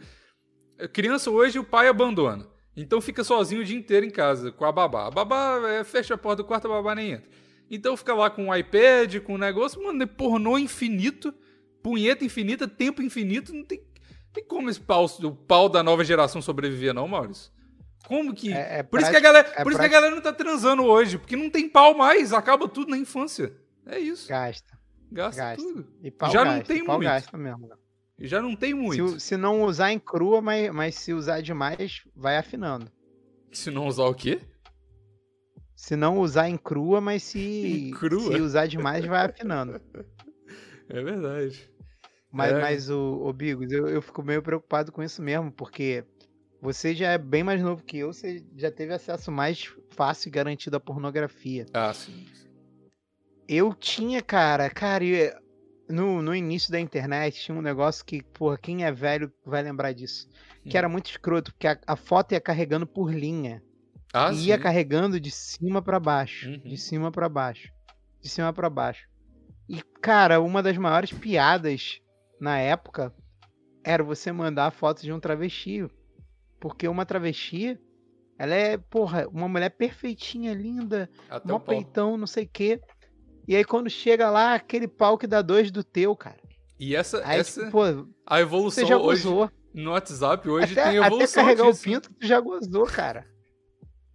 criança 0.91 1.29
hoje 1.29 1.59
o 1.59 1.63
pai 1.63 1.87
abandona. 1.87 2.47
Então 2.75 2.99
fica 2.99 3.23
sozinho 3.23 3.61
o 3.61 3.65
dia 3.65 3.77
inteiro 3.77 4.05
em 4.05 4.09
casa, 4.09 4.51
com 4.51 4.65
a 4.65 4.71
babá. 4.71 5.07
A 5.07 5.11
babá 5.11 5.61
é, 5.69 5.83
fecha 5.83 6.15
a 6.15 6.17
porta 6.17 6.41
do 6.41 6.47
quarto, 6.47 6.65
a 6.65 6.71
babá 6.71 6.95
nem 6.95 7.11
entra. 7.11 7.29
Então 7.69 7.95
fica 7.95 8.13
lá 8.15 8.29
com 8.29 8.49
o 8.49 8.55
iPad, 8.55 9.19
com 9.19 9.35
o 9.35 9.37
negócio, 9.37 9.81
mano, 9.83 10.01
é 10.01 10.05
pornô 10.07 10.57
infinito, 10.57 11.31
punheta 11.83 12.25
infinita, 12.25 12.67
tempo 12.67 13.03
infinito, 13.03 13.53
não 13.53 13.63
tem, 13.63 13.83
tem 14.33 14.43
como 14.43 14.69
esse 14.69 14.79
pau, 14.79 15.05
o 15.05 15.35
pau 15.35 15.69
da 15.69 15.83
nova 15.83 16.03
geração 16.03 16.41
sobreviver, 16.41 16.95
não, 16.95 17.07
Maurício? 17.07 17.51
Como 18.07 18.33
que. 18.33 18.51
É- 18.53 18.79
é 18.79 18.83
por 18.83 18.99
isso, 19.01 19.09
que 19.11 19.17
a, 19.17 19.19
galera, 19.19 19.51
é 19.55 19.63
por 19.63 19.71
isso 19.71 19.79
que 19.79 19.85
a 19.85 19.89
galera 19.89 20.15
não 20.15 20.21
tá 20.21 20.33
transando 20.33 20.83
hoje, 20.83 21.17
porque 21.17 21.35
não 21.35 21.49
tem 21.49 21.67
pau 21.69 21.93
mais, 21.95 22.31
acaba 22.33 22.67
tudo 22.67 22.89
na 22.91 22.97
infância. 22.97 23.53
É 23.85 23.99
isso. 23.99 24.27
Gasta. 24.27 24.77
Gasta, 25.11 25.41
gasta. 25.41 25.63
tudo. 25.63 25.87
E 26.03 26.11
pau 26.11 26.29
Já 26.31 26.43
gasta. 26.43 26.57
não 26.57 26.63
tem 26.63 26.83
muito. 26.83 26.99
gasta 27.01 27.37
mesmo. 27.37 27.69
E 28.17 28.27
já 28.27 28.41
não 28.41 28.55
tem 28.55 28.71
Se, 28.71 28.75
muito. 28.75 29.03
o- 29.05 29.19
se 29.19 29.37
não 29.37 29.63
usar 29.63 29.91
em 29.91 29.99
crua, 29.99 30.41
mas, 30.41 30.71
mas 30.71 30.95
se 30.95 31.13
usar 31.13 31.41
demais, 31.41 32.03
vai 32.15 32.37
afinando. 32.37 32.91
Se 33.51 33.71
não 33.71 33.87
usar 33.87 34.03
o 34.05 34.13
quê? 34.13 34.39
Se 35.75 35.95
não 35.95 36.19
usar 36.19 36.49
em 36.49 36.57
crua, 36.57 36.99
mas 36.99 37.23
se, 37.23 37.91
crua? 37.99 38.33
se 38.35 38.41
usar 38.41 38.67
demais, 38.67 39.05
vai 39.05 39.25
afinando. 39.25 39.79
É 40.91 41.03
verdade. 41.03 41.69
Mas, 42.31 42.51
É. 42.51 42.59
mas 42.61 42.89
o, 42.89 43.21
o 43.27 43.31
Bigos, 43.31 43.71
eu, 43.71 43.87
eu 43.87 44.01
fico 44.01 44.23
meio 44.23 44.41
preocupado 44.41 44.91
com 44.91 45.03
isso 45.03 45.21
mesmo, 45.21 45.51
porque 45.51 46.03
você 46.61 46.93
já 46.93 47.11
é 47.11 47.17
bem 47.17 47.43
mais 47.43 47.61
novo 47.61 47.83
que 47.83 47.97
eu, 47.97 48.11
você 48.13 48.43
já 48.55 48.71
teve 48.71 48.93
acesso 48.93 49.31
mais 49.31 49.71
fácil 49.91 50.27
e 50.29 50.31
garantido 50.31 50.77
à 50.77 50.79
pornografia. 50.79 51.65
Ah, 51.73 51.93
sim. 51.93 52.25
Eu 53.47 53.73
tinha, 53.73 54.21
cara, 54.21 54.69
cara, 54.69 55.03
no, 55.89 56.21
no 56.21 56.35
início 56.35 56.71
da 56.71 56.79
internet 56.79 57.41
tinha 57.41 57.57
um 57.57 57.61
negócio 57.61 58.05
que, 58.05 58.21
porra, 58.21 58.57
quem 58.57 58.85
é 58.85 58.91
velho 58.91 59.31
vai 59.45 59.63
lembrar 59.63 59.91
disso. 59.93 60.27
Que 60.63 60.75
Hum. 60.75 60.77
era 60.77 60.89
muito 60.89 61.09
escroto, 61.09 61.51
porque 61.51 61.67
a, 61.67 61.79
a 61.87 61.95
foto 61.95 62.33
ia 62.33 62.41
carregando 62.41 62.85
por 62.85 63.11
linha. 63.13 63.63
Ah, 64.13 64.31
e 64.31 64.47
ia 64.47 64.57
sim. 64.57 64.61
carregando 64.61 65.19
de 65.19 65.31
cima 65.31 65.81
pra 65.81 65.99
baixo. 65.99 66.49
Uhum. 66.49 66.57
De 66.59 66.77
cima 66.77 67.11
pra 67.11 67.29
baixo. 67.29 67.71
De 68.21 68.29
cima 68.29 68.51
pra 68.51 68.69
baixo. 68.69 69.07
E, 69.67 69.81
cara, 70.01 70.41
uma 70.41 70.61
das 70.61 70.77
maiores 70.77 71.11
piadas 71.11 72.01
na 72.39 72.57
época 72.57 73.13
era 73.83 74.03
você 74.03 74.31
mandar 74.31 74.65
a 74.67 74.71
foto 74.71 75.01
de 75.01 75.11
um 75.11 75.19
travesti. 75.19 75.87
Porque 76.59 76.87
uma 76.87 77.05
travesti, 77.05 77.79
ela 78.37 78.53
é, 78.53 78.77
porra, 78.77 79.27
uma 79.27 79.47
mulher 79.47 79.69
perfeitinha, 79.69 80.53
linda, 80.53 81.09
Até 81.29 81.51
mó 81.51 81.59
pau. 81.59 81.75
peitão, 81.75 82.17
não 82.17 82.27
sei 82.27 82.45
o 82.45 82.49
quê. 82.51 82.79
E 83.47 83.55
aí 83.55 83.63
quando 83.63 83.89
chega 83.89 84.29
lá, 84.29 84.53
aquele 84.55 84.87
pau 84.87 85.17
que 85.17 85.25
dá 85.27 85.41
dois 85.41 85.71
do 85.71 85.83
teu, 85.83 86.15
cara. 86.15 86.37
E 86.79 86.95
essa, 86.95 87.21
Aí, 87.25 87.39
essa 87.39 87.59
tipo, 87.65 87.71
pô, 87.71 88.07
a 88.25 88.39
evolução 88.41 88.83
você 88.83 88.89
já 88.89 88.97
hoje 88.97 89.23
gozou. 89.23 89.51
no 89.73 89.91
WhatsApp 89.91 90.47
hoje 90.49 90.71
Até, 90.73 90.89
tem 90.91 90.97
até 90.99 91.07
evolução 91.07 91.43
carregar 91.43 91.65
disso. 91.71 91.81
o 91.81 91.83
pinto, 91.83 92.13
tu 92.13 92.25
já 92.27 92.39
gozou, 92.39 92.85
cara. 92.85 93.25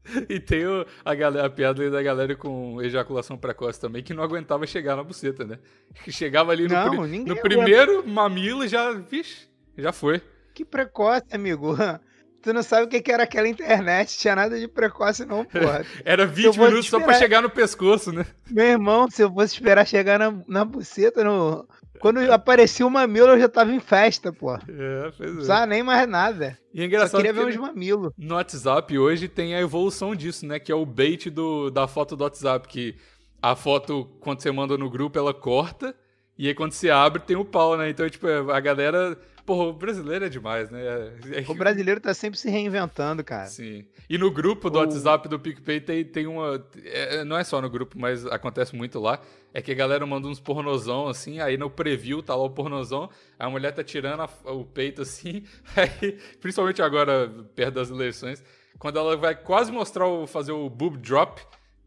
E 0.28 0.38
tem 0.38 0.66
o- 0.66 0.84
a, 1.04 1.14
galera, 1.14 1.46
a 1.46 1.50
piada 1.50 1.82
aí 1.82 1.90
da 1.90 2.02
galera 2.02 2.36
com 2.36 2.80
ejaculação 2.82 3.38
precoce 3.38 3.80
também, 3.80 4.02
que 4.02 4.12
não 4.12 4.22
aguentava 4.22 4.66
chegar 4.66 4.96
na 4.96 5.02
buceta, 5.02 5.44
né? 5.46 5.58
Que 6.04 6.12
chegava 6.12 6.52
ali 6.52 6.68
no, 6.68 6.74
Não, 6.74 6.90
pri- 6.90 7.24
no 7.24 7.36
primeiro 7.40 8.06
mamilo 8.06 8.64
e 8.64 8.68
já, 8.68 8.92
vixe, 8.92 9.48
já 9.78 9.92
foi. 9.92 10.20
Que 10.54 10.62
precoce, 10.64 11.24
amigo. 11.32 11.74
Tu 12.44 12.52
não 12.52 12.62
sabe 12.62 12.84
o 12.84 12.88
que 13.02 13.10
era 13.10 13.22
aquela 13.22 13.48
internet, 13.48 14.18
tinha 14.18 14.36
nada 14.36 14.60
de 14.60 14.68
precoce 14.68 15.24
não, 15.24 15.44
porra. 15.46 15.82
Era 16.04 16.24
eu 16.24 16.28
20 16.28 16.56
vou 16.56 16.66
minutos 16.68 16.90
só 16.90 16.98
pra 16.98 17.06
esperar- 17.12 17.18
chegar 17.18 17.42
no 17.42 17.48
pescoço, 17.48 18.12
né? 18.12 18.26
Meu 18.50 18.66
irmão, 18.66 19.10
se 19.10 19.22
eu 19.22 19.32
fosse 19.32 19.54
esperar 19.54 19.86
chegar 19.86 20.18
na, 20.18 20.34
na 20.46 20.62
buceta, 20.62 21.24
no... 21.24 21.66
quando 22.00 22.18
aparecia 22.30 22.86
o 22.86 22.90
mamilo 22.90 23.28
eu 23.28 23.38
já 23.40 23.48
tava 23.48 23.72
em 23.72 23.80
festa, 23.80 24.30
pô. 24.30 24.52
Não 24.52 24.58
É, 24.68 25.10
pois 25.16 25.30
é. 25.30 25.32
precisava 25.32 25.64
nem 25.66 25.82
mais 25.82 26.06
nada. 26.06 26.58
E 26.74 26.80
é 26.80 26.82
Só 26.82 26.86
engraçado 26.86 27.16
queria 27.22 27.32
ver 27.32 27.46
uns 27.46 27.56
mamilos. 27.56 28.12
no 28.18 28.34
WhatsApp 28.34 28.98
hoje 28.98 29.26
tem 29.26 29.54
a 29.54 29.60
evolução 29.60 30.14
disso, 30.14 30.44
né? 30.46 30.58
Que 30.58 30.70
é 30.70 30.74
o 30.74 30.84
bait 30.84 31.30
do, 31.30 31.70
da 31.70 31.88
foto 31.88 32.14
do 32.14 32.24
WhatsApp, 32.24 32.68
que 32.68 32.94
a 33.40 33.56
foto, 33.56 34.04
quando 34.20 34.40
você 34.42 34.50
manda 34.52 34.76
no 34.76 34.90
grupo, 34.90 35.18
ela 35.18 35.32
corta, 35.32 35.94
e 36.38 36.48
aí 36.48 36.54
quando 36.54 36.72
você 36.72 36.90
abre 36.90 37.22
tem 37.22 37.36
o 37.36 37.44
pau, 37.44 37.76
né? 37.76 37.88
Então, 37.90 38.08
tipo, 38.08 38.26
a 38.26 38.60
galera... 38.60 39.16
Porra, 39.46 39.64
o 39.64 39.72
brasileiro 39.74 40.24
é 40.24 40.28
demais, 40.30 40.70
né? 40.70 40.80
É- 40.82 41.40
é- 41.40 41.44
O 41.46 41.54
brasileiro 41.54 42.00
tá 42.00 42.14
sempre 42.14 42.38
se 42.38 42.48
reinventando, 42.48 43.22
cara. 43.22 43.44
Sim. 43.46 43.84
E 44.08 44.16
no 44.16 44.30
grupo 44.30 44.70
do 44.70 44.78
O- 44.78 44.80
WhatsApp 44.80 45.28
do 45.28 45.38
PicPay 45.38 45.82
tem, 45.82 46.02
tem 46.02 46.26
uma. 46.26 46.64
é, 46.82 47.22
não 47.24 47.36
é 47.36 47.44
só 47.44 47.60
no 47.60 47.68
grupo, 47.68 47.98
mas 47.98 48.24
acontece 48.24 48.74
muito 48.74 48.98
lá. 48.98 49.20
É 49.52 49.60
que 49.60 49.70
a 49.70 49.74
galera 49.74 50.06
manda 50.06 50.26
uns 50.28 50.40
pornozão 50.40 51.08
assim, 51.08 51.40
aí 51.40 51.58
no 51.58 51.68
preview 51.68 52.22
tá 52.22 52.34
lá 52.34 52.42
o 52.42 52.48
pornozão, 52.48 53.10
a 53.38 53.50
mulher 53.50 53.72
tá 53.72 53.84
tirando 53.84 54.22
a- 54.22 54.30
o 54.50 54.64
peito 54.64 55.02
assim, 55.02 55.44
aí, 55.76 56.18
principalmente 56.40 56.80
agora, 56.80 57.28
perto 57.54 57.74
das 57.74 57.90
eleições, 57.90 58.42
quando 58.78 58.98
ela 58.98 59.14
vai 59.14 59.34
quase 59.34 59.70
mostrar 59.70 60.06
o. 60.06 60.26
fazer 60.26 60.52
o 60.52 60.70
boob 60.70 60.96
drop, 60.96 61.42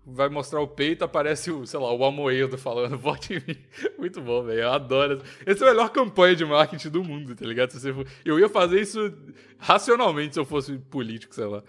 vai 0.09 0.29
mostrar 0.29 0.61
o 0.61 0.67
peito, 0.67 1.03
aparece 1.03 1.51
o, 1.51 1.65
sei 1.65 1.79
lá, 1.79 1.93
o 1.93 2.05
Amoedo 2.05 2.57
falando, 2.57 2.97
vote 2.97 3.33
em 3.33 3.35
mim. 3.35 3.59
Muito 3.97 4.21
bom, 4.21 4.41
velho. 4.43 4.61
Eu 4.61 4.71
adoro. 4.71 5.21
Essa 5.45 5.65
é 5.65 5.67
a 5.67 5.71
melhor 5.71 5.89
campanha 5.89 6.35
de 6.35 6.45
marketing 6.45 6.89
do 6.89 7.03
mundo, 7.03 7.35
tá 7.35 7.45
ligado? 7.45 7.71
Se 7.71 7.79
você 7.79 7.93
for... 7.93 8.07
Eu 8.23 8.39
ia 8.39 8.47
fazer 8.47 8.79
isso 8.79 9.13
racionalmente 9.57 10.33
se 10.35 10.39
eu 10.39 10.45
fosse 10.45 10.77
político, 10.77 11.35
sei 11.35 11.45
lá. 11.45 11.61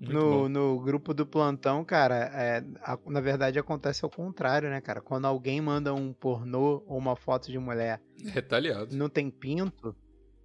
No, 0.00 0.48
no, 0.48 0.80
grupo 0.80 1.14
do 1.14 1.24
plantão, 1.24 1.84
cara, 1.84 2.28
é, 2.34 2.64
a, 2.82 2.98
na 3.06 3.20
verdade 3.20 3.56
acontece 3.56 4.04
ao 4.04 4.10
contrário, 4.10 4.68
né, 4.68 4.80
cara? 4.80 5.00
Quando 5.00 5.26
alguém 5.26 5.60
manda 5.60 5.94
um 5.94 6.12
pornô 6.12 6.82
ou 6.88 6.98
uma 6.98 7.14
foto 7.14 7.52
de 7.52 7.58
mulher 7.58 8.00
retaliado, 8.24 8.96
não 8.96 9.08
tem 9.08 9.30
pinto, 9.30 9.94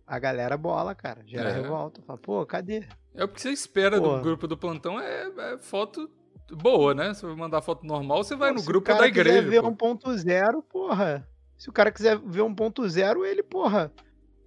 a 0.05 0.19
galera 0.19 0.55
bola, 0.55 0.93
cara, 0.93 1.23
gera 1.25 1.49
é. 1.49 1.53
revolta. 1.53 2.03
Fala, 2.03 2.19
pô, 2.19 2.45
cadê? 2.45 2.83
É 3.15 3.23
o 3.23 3.27
que 3.27 3.41
você 3.41 3.49
espera 3.49 3.99
do 3.99 4.21
grupo 4.21 4.47
do 4.47 4.55
plantão, 4.55 4.99
é, 4.99 5.27
é, 5.35 5.57
foto 5.57 6.07
boa, 6.51 6.93
né? 6.93 7.13
Se 7.13 7.21
você 7.21 7.35
mandar 7.35 7.61
foto 7.61 7.85
normal, 7.85 8.23
você 8.23 8.35
vai 8.35 8.53
pô, 8.53 8.59
no 8.59 8.65
grupo 8.65 8.87
da 8.87 9.07
igreja. 9.07 9.41
Se 9.41 9.47
o 9.47 9.61
cara 9.61 9.73
quiser 10.03 10.29
ver 10.29 10.41
1.0, 10.51 10.63
porra. 10.63 11.27
Se 11.57 11.69
o 11.69 11.73
cara 11.73 11.91
quiser 11.91 12.17
ver 12.17 12.41
1.0, 12.41 13.25
ele, 13.25 13.43
porra, 13.43 13.91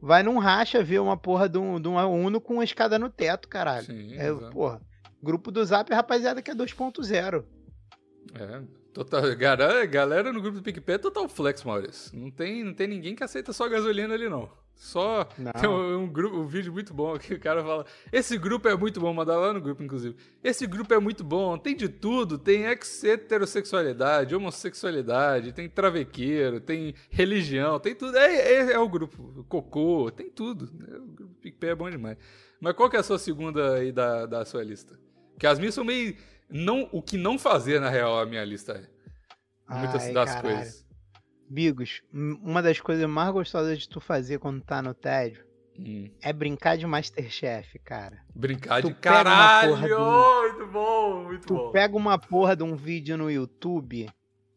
vai 0.01 0.23
num 0.23 0.39
racha 0.39 0.83
ver 0.83 1.01
uma 1.01 1.17
porra 1.17 1.49
de 1.49 1.59
um, 1.59 1.81
de 1.81 1.89
um 1.89 1.97
Uno 1.99 2.41
com 2.41 2.55
uma 2.55 2.65
escada 2.65 2.99
no 2.99 3.11
teto, 3.11 3.49
caralho. 3.49 3.87
Sim, 3.87 4.17
é, 4.17 4.33
porra. 4.51 4.81
Grupo 5.23 5.51
do 5.51 5.65
Zap, 5.65 5.93
rapaziada, 5.93 6.41
que 6.41 6.51
é 6.51 6.55
2.0. 6.55 7.45
É, 8.35 8.63
total, 8.93 9.23
galera, 9.37 9.85
galera 9.85 10.33
no 10.33 10.41
grupo 10.41 10.59
do 10.59 10.63
PicPay 10.63 10.95
é 10.95 10.99
total 10.99 11.29
flex, 11.29 11.65
Maurício. 11.65 12.17
Não 12.19 12.31
tem, 12.31 12.65
não 12.65 12.73
tem 12.73 12.87
ninguém 12.87 13.15
que 13.15 13.25
aceita 13.25 13.53
só 13.53 13.69
gasolina 13.69 14.15
ali, 14.15 14.29
não. 14.29 14.49
Só 14.81 15.29
não. 15.37 15.53
tem 15.53 15.69
um, 15.69 16.05
um, 16.05 16.09
grupo, 16.09 16.38
um 16.38 16.47
vídeo 16.47 16.73
muito 16.73 16.95
bom 16.95 17.19
que 17.19 17.35
o 17.35 17.38
cara 17.38 17.62
fala: 17.62 17.85
Esse 18.11 18.38
grupo 18.38 18.66
é 18.66 18.75
muito 18.75 18.99
bom, 18.99 19.12
mandar 19.12 19.37
lá 19.37 19.53
no 19.53 19.61
grupo, 19.61 19.83
inclusive. 19.83 20.16
Esse 20.43 20.66
grupo 20.66 20.95
é 20.95 20.99
muito 20.99 21.23
bom, 21.23 21.59
tem 21.59 21.77
de 21.77 21.87
tudo, 21.87 22.38
tem 22.38 22.64
heterossexualidade, 22.64 24.35
homossexualidade, 24.35 25.53
tem 25.53 25.69
travequeiro, 25.69 26.62
tem 26.62 26.95
religião, 27.11 27.79
tem 27.79 27.95
tudo. 27.95 28.16
É, 28.16 28.35
é, 28.35 28.73
é 28.73 28.79
o 28.79 28.88
grupo, 28.88 29.45
cocô, 29.51 30.11
tem 30.11 30.31
tudo. 30.31 30.71
É, 30.90 30.97
o 30.97 31.07
grupo 31.09 31.35
PicPay 31.43 31.71
é 31.71 31.75
bom 31.75 31.90
demais. 31.90 32.16
Mas 32.59 32.73
qual 32.73 32.88
que 32.88 32.97
é 32.97 33.01
a 33.01 33.03
sua 33.03 33.19
segunda 33.19 33.75
aí 33.75 33.93
da, 33.93 34.25
da 34.25 34.47
sua 34.47 34.64
lista? 34.64 34.99
Porque 35.35 35.47
as 35.47 35.59
minhas 35.59 35.75
são 35.75 35.85
meio. 35.85 36.16
Não, 36.49 36.88
o 36.90 37.03
que 37.03 37.19
não 37.19 37.38
fazer, 37.38 37.83
na 37.83 37.90
real, 37.90 38.19
a 38.19 38.25
minha 38.25 38.45
lista 38.47 38.73
é. 38.73 39.77
Muitas 39.79 40.05
Ai, 40.05 40.12
das 40.14 40.35
caralho. 40.35 40.57
coisas. 40.57 40.89
Bigos, 41.51 42.01
uma 42.13 42.63
das 42.63 42.81
coisas 42.81 43.09
mais 43.09 43.33
gostosas 43.33 43.81
de 43.81 43.89
tu 43.89 44.01
fazer 44.01 44.39
quando 44.39 44.63
tá 44.63 44.81
no 44.81 44.95
tédio 44.95 45.45
hum. 45.77 46.09
é 46.23 46.33
brincar 46.33 46.79
de 46.79 46.87
Masterchef, 46.87 47.77
cara. 47.81 48.25
Brincar 48.33 48.81
tu 48.81 48.89
de 48.89 48.95
caralho! 48.95 49.77
Do... 49.77 49.81
Muito 49.81 50.73
bom, 50.73 51.25
muito 51.25 51.47
tu 51.49 51.55
bom. 51.55 51.67
Tu 51.67 51.73
pega 51.73 51.97
uma 51.97 52.17
porra 52.17 52.55
de 52.55 52.63
um 52.63 52.77
vídeo 52.77 53.19
no 53.19 53.29
YouTube, 53.29 54.09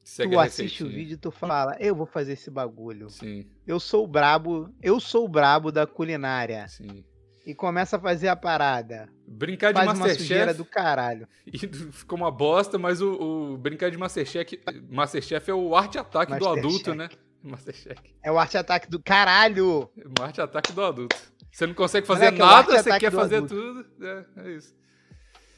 Segue 0.03 0.33
tu 0.33 0.39
assiste 0.39 0.83
o 0.83 0.87
vídeo 0.87 1.15
e 1.15 1.17
tu 1.17 1.31
fala, 1.31 1.75
eu 1.79 1.95
vou 1.95 2.05
fazer 2.05 2.33
esse 2.33 2.51
bagulho. 2.51 3.09
Sim. 3.09 3.47
Eu 3.65 3.79
sou 3.79 4.03
o 4.03 4.07
brabo, 4.07 4.69
eu 4.79 4.99
sou 4.99 5.25
o 5.25 5.29
brabo 5.29 5.71
da 5.71 5.87
culinária. 5.87 6.67
Sim 6.67 7.03
e 7.45 7.53
começa 7.53 7.97
a 7.97 7.99
fazer 7.99 8.27
a 8.27 8.35
parada. 8.35 9.09
Brincar 9.27 9.73
de 9.73 9.83
Faz 9.83 9.99
Masterchef. 9.99 10.43
Uma 10.43 10.53
do 10.53 10.65
caralho. 10.65 11.27
E 11.45 11.57
ficou 11.57 12.17
uma 12.17 12.31
bosta, 12.31 12.77
mas 12.77 13.01
o, 13.01 13.53
o, 13.53 13.57
brincar 13.57 13.91
de 13.91 13.97
Masterchef, 13.97 14.59
Masterchef 14.89 15.51
é 15.51 15.53
o 15.53 15.75
arte 15.75 15.97
ataque 15.97 16.31
Master 16.31 16.53
do 16.53 16.59
adulto, 16.59 16.95
né? 16.95 17.09
Masterchef. 17.41 17.99
É 18.21 18.31
o 18.31 18.39
arte 18.39 18.57
ataque 18.57 18.89
do 18.89 19.01
caralho. 19.01 19.89
O 20.19 20.23
arte 20.23 20.41
ataque 20.41 20.71
do 20.71 20.83
adulto. 20.83 21.15
Você 21.51 21.67
não 21.67 21.73
consegue 21.73 22.07
fazer 22.07 22.31
Moleque, 22.31 22.39
nada, 22.39 22.75
é 22.75 22.81
você 22.81 22.99
quer 22.99 23.11
fazer 23.11 23.35
adulto. 23.37 23.55
tudo. 23.55 23.85
É, 24.01 24.25
é 24.37 24.51
isso. 24.51 24.73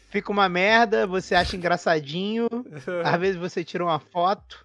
Fica 0.10 0.32
uma 0.32 0.50
merda, 0.50 1.06
você 1.06 1.36
acha 1.36 1.56
engraçadinho. 1.56 2.48
às 3.04 3.19
vezes 3.19 3.36
você 3.36 3.63
tira 3.63 3.84
uma 3.84 4.00
foto. 4.00 4.64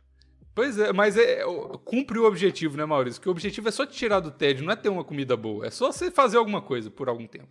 Pois 0.60 0.78
é, 0.78 0.92
mas 0.92 1.16
é, 1.16 1.40
cumpre 1.86 2.18
o 2.18 2.26
objetivo, 2.26 2.76
né, 2.76 2.84
Maurício? 2.84 3.18
Que 3.18 3.28
o 3.28 3.30
objetivo 3.30 3.66
é 3.70 3.72
só 3.72 3.86
te 3.86 3.96
tirar 3.96 4.20
do 4.20 4.30
tédio, 4.30 4.62
não 4.62 4.74
é 4.74 4.76
ter 4.76 4.90
uma 4.90 5.02
comida 5.02 5.34
boa, 5.34 5.66
é 5.66 5.70
só 5.70 5.90
você 5.90 6.10
fazer 6.10 6.36
alguma 6.36 6.60
coisa 6.60 6.90
por 6.90 7.08
algum 7.08 7.26
tempo. 7.26 7.48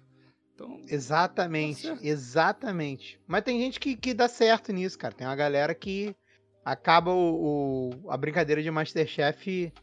Então, 0.53 0.79
exatamente, 0.87 1.87
tá 1.87 1.97
exatamente. 2.03 3.19
Mas 3.25 3.41
tem 3.41 3.59
gente 3.59 3.79
que, 3.79 3.95
que 3.95 4.13
dá 4.13 4.27
certo 4.27 4.71
nisso, 4.71 4.95
cara. 4.95 5.15
Tem 5.15 5.25
uma 5.25 5.35
galera 5.35 5.73
que 5.73 6.15
acaba 6.63 7.11
o, 7.11 7.89
o 8.05 8.11
a 8.11 8.15
brincadeira 8.15 8.61
de 8.61 8.69
Masterchef, 8.69 9.73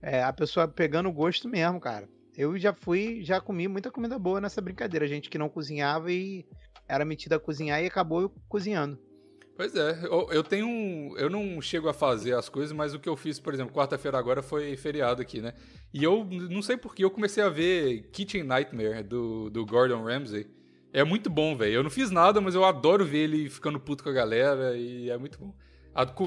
é, 0.00 0.22
a 0.22 0.32
pessoa 0.32 0.68
pegando 0.68 1.08
o 1.08 1.12
gosto 1.12 1.48
mesmo, 1.48 1.80
cara. 1.80 2.08
Eu 2.36 2.56
já 2.56 2.72
fui, 2.72 3.24
já 3.24 3.40
comi 3.40 3.66
muita 3.66 3.90
comida 3.90 4.16
boa 4.16 4.40
nessa 4.40 4.60
brincadeira. 4.60 5.08
Gente 5.08 5.28
que 5.28 5.38
não 5.38 5.48
cozinhava 5.48 6.12
e 6.12 6.46
era 6.86 7.04
metida 7.04 7.34
a 7.34 7.40
cozinhar 7.40 7.82
e 7.82 7.88
acabou 7.88 8.32
cozinhando. 8.48 8.96
Pois 9.60 9.76
é, 9.76 10.06
eu, 10.06 10.26
eu 10.32 10.42
tenho 10.42 10.66
um, 10.66 11.14
Eu 11.18 11.28
não 11.28 11.60
chego 11.60 11.86
a 11.86 11.92
fazer 11.92 12.32
as 12.32 12.48
coisas, 12.48 12.72
mas 12.72 12.94
o 12.94 12.98
que 12.98 13.06
eu 13.06 13.14
fiz, 13.14 13.38
por 13.38 13.52
exemplo, 13.52 13.74
quarta-feira 13.74 14.16
agora 14.16 14.42
foi 14.42 14.74
feriado 14.74 15.20
aqui, 15.20 15.42
né? 15.42 15.52
E 15.92 16.02
eu 16.02 16.24
não 16.24 16.62
sei 16.62 16.78
porquê, 16.78 17.04
eu 17.04 17.10
comecei 17.10 17.42
a 17.42 17.50
ver 17.50 18.08
Kitchen 18.10 18.42
Nightmare 18.42 19.02
do, 19.02 19.50
do 19.50 19.66
Gordon 19.66 20.02
Ramsay. 20.02 20.46
É 20.94 21.04
muito 21.04 21.28
bom, 21.28 21.54
velho. 21.54 21.74
Eu 21.74 21.82
não 21.82 21.90
fiz 21.90 22.10
nada, 22.10 22.40
mas 22.40 22.54
eu 22.54 22.64
adoro 22.64 23.04
ver 23.04 23.24
ele 23.24 23.50
ficando 23.50 23.78
puto 23.78 24.02
com 24.02 24.08
a 24.08 24.14
galera 24.14 24.78
e 24.78 25.10
é 25.10 25.18
muito 25.18 25.38
bom. 25.38 25.54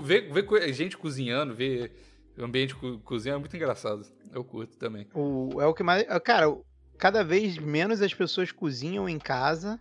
Ver, 0.04 0.32
ver 0.32 0.72
gente 0.72 0.96
cozinhando, 0.96 1.56
ver 1.56 1.92
ambiente 2.38 2.76
co 2.76 3.00
cozinha 3.00 3.34
é 3.34 3.38
muito 3.40 3.56
engraçado. 3.56 4.06
Eu 4.32 4.44
curto 4.44 4.78
também. 4.78 5.08
O, 5.12 5.60
é 5.60 5.66
o 5.66 5.74
que 5.74 5.82
mais. 5.82 6.06
Cara, 6.24 6.56
cada 7.00 7.24
vez 7.24 7.58
menos 7.58 8.00
as 8.00 8.14
pessoas 8.14 8.52
cozinham 8.52 9.10
em 9.10 9.18
casa 9.18 9.80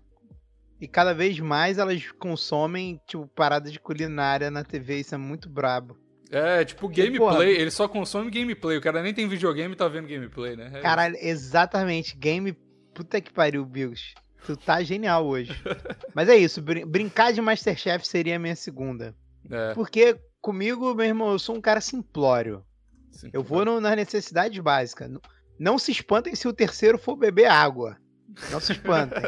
e 0.82 0.88
cada 0.88 1.14
vez 1.14 1.38
mais 1.38 1.78
elas 1.78 2.10
consomem, 2.18 3.00
tipo, 3.06 3.28
parada 3.28 3.70
de 3.70 3.78
culinária 3.78 4.50
na 4.50 4.64
TV. 4.64 4.98
Isso 4.98 5.14
é 5.14 5.18
muito 5.18 5.48
brabo. 5.48 5.96
É, 6.28 6.64
tipo, 6.64 6.88
gameplay. 6.88 7.54
ele 7.54 7.70
só 7.70 7.86
consome 7.86 8.28
gameplay. 8.32 8.78
O 8.78 8.80
cara 8.80 9.00
nem 9.00 9.14
tem 9.14 9.28
videogame 9.28 9.74
e 9.74 9.76
tá 9.76 9.86
vendo 9.86 10.08
gameplay, 10.08 10.56
né? 10.56 10.72
É 10.74 10.80
Caralho, 10.80 11.16
exatamente. 11.20 12.16
Game. 12.16 12.58
Puta 12.92 13.20
que 13.20 13.32
pariu, 13.32 13.64
Bills. 13.64 14.12
Tu 14.44 14.56
tá 14.56 14.82
genial 14.82 15.24
hoje. 15.24 15.52
Mas 16.12 16.28
é 16.28 16.36
isso. 16.36 16.60
Brin 16.60 16.84
brincar 16.84 17.32
de 17.32 17.40
Masterchef 17.40 18.04
seria 18.04 18.34
a 18.34 18.40
minha 18.40 18.56
segunda. 18.56 19.14
É. 19.48 19.74
Porque 19.74 20.18
comigo, 20.40 20.92
meu 20.96 21.06
irmão, 21.06 21.30
eu 21.30 21.38
sou 21.38 21.54
um 21.54 21.60
cara 21.60 21.80
simplório. 21.80 22.64
simplório. 23.12 23.30
Eu 23.32 23.44
vou 23.44 23.64
no, 23.64 23.80
nas 23.80 23.94
necessidades 23.94 24.58
básicas. 24.58 25.08
Não 25.60 25.78
se 25.78 25.92
espantem 25.92 26.34
se 26.34 26.48
o 26.48 26.52
terceiro 26.52 26.98
for 26.98 27.14
beber 27.14 27.46
água. 27.46 27.96
Não 28.50 28.58
se 28.58 28.72
espantem. 28.74 29.22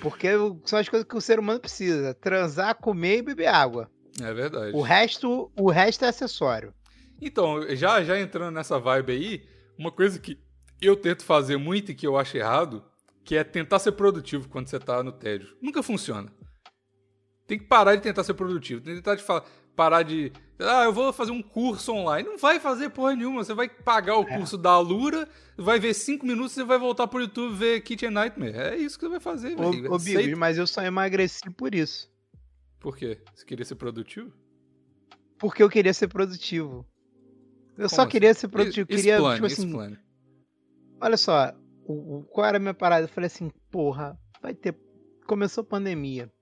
Porque 0.00 0.28
são 0.64 0.78
as 0.78 0.88
coisas 0.88 1.06
que 1.06 1.16
o 1.16 1.20
ser 1.20 1.38
humano 1.38 1.60
precisa: 1.60 2.14
transar, 2.14 2.74
comer 2.76 3.18
e 3.18 3.22
beber 3.22 3.46
água. 3.46 3.90
É 4.20 4.32
verdade. 4.32 4.76
O 4.76 4.80
resto, 4.80 5.50
o 5.56 5.70
resto 5.70 6.04
é 6.04 6.08
acessório. 6.08 6.74
Então, 7.20 7.74
já, 7.74 8.02
já 8.02 8.18
entrando 8.18 8.54
nessa 8.54 8.78
vibe 8.78 9.12
aí, 9.12 9.48
uma 9.78 9.90
coisa 9.90 10.18
que 10.18 10.38
eu 10.80 10.96
tento 10.96 11.24
fazer 11.24 11.56
muito 11.56 11.90
e 11.90 11.94
que 11.94 12.06
eu 12.06 12.16
acho 12.16 12.36
errado, 12.36 12.84
que 13.24 13.36
é 13.36 13.44
tentar 13.44 13.78
ser 13.78 13.92
produtivo 13.92 14.48
quando 14.48 14.68
você 14.68 14.78
tá 14.78 15.02
no 15.02 15.12
tédio. 15.12 15.56
Nunca 15.60 15.82
funciona. 15.82 16.32
Tem 17.46 17.58
que 17.58 17.64
parar 17.64 17.96
de 17.96 18.02
tentar 18.02 18.24
ser 18.24 18.34
produtivo. 18.34 18.80
Tem 18.80 18.94
que 18.94 19.00
tentar 19.00 19.16
de 19.16 19.22
falar, 19.22 19.44
parar 19.74 20.02
de. 20.02 20.32
Ah, 20.60 20.84
eu 20.84 20.92
vou 20.92 21.12
fazer 21.12 21.30
um 21.30 21.42
curso 21.42 21.92
online. 21.92 22.28
Não 22.28 22.36
vai 22.36 22.58
fazer 22.58 22.90
porra 22.90 23.14
nenhuma. 23.14 23.44
Você 23.44 23.54
vai 23.54 23.68
pagar 23.68 24.16
o 24.16 24.22
é. 24.22 24.36
curso 24.36 24.58
da 24.58 24.70
Alura, 24.70 25.28
vai 25.56 25.78
ver 25.78 25.94
cinco 25.94 26.26
minutos 26.26 26.56
e 26.56 26.64
vai 26.64 26.78
voltar 26.78 27.06
pro 27.06 27.20
YouTube 27.20 27.54
ver 27.54 27.80
Kitchen 27.82 28.10
Nightmare. 28.10 28.56
É 28.56 28.76
isso 28.76 28.98
que 28.98 29.04
você 29.04 29.10
vai 29.10 29.20
fazer, 29.20 29.56
velho. 29.56 29.90
Ô, 29.90 29.94
ô 29.94 29.98
Bibi, 29.98 30.34
mas 30.34 30.58
eu 30.58 30.66
só 30.66 30.82
emagreci 30.82 31.48
por 31.50 31.74
isso. 31.74 32.10
Por 32.80 32.96
quê? 32.96 33.20
Você 33.34 33.44
queria 33.44 33.64
ser 33.64 33.76
produtivo? 33.76 34.32
Porque 35.38 35.62
eu 35.62 35.70
queria 35.70 35.94
ser 35.94 36.08
produtivo. 36.08 36.84
Eu 37.72 37.86
Como 37.86 37.88
só 37.88 38.02
assim? 38.02 38.10
queria 38.10 38.34
ser 38.34 38.48
produtivo. 38.48 38.86
Explane, 38.90 39.02
queria, 39.02 39.34
tipo 39.34 39.46
assim, 39.46 39.66
explane. 39.66 39.98
Olha 41.00 41.16
só, 41.16 41.52
o, 41.84 42.18
o, 42.18 42.24
qual 42.24 42.46
era 42.46 42.56
a 42.56 42.60
minha 42.60 42.74
parada? 42.74 43.04
Eu 43.04 43.08
falei 43.08 43.28
assim, 43.28 43.50
porra, 43.70 44.18
vai 44.42 44.54
ter. 44.54 44.76
Começou 45.26 45.62
a 45.62 45.64
pandemia 45.64 46.32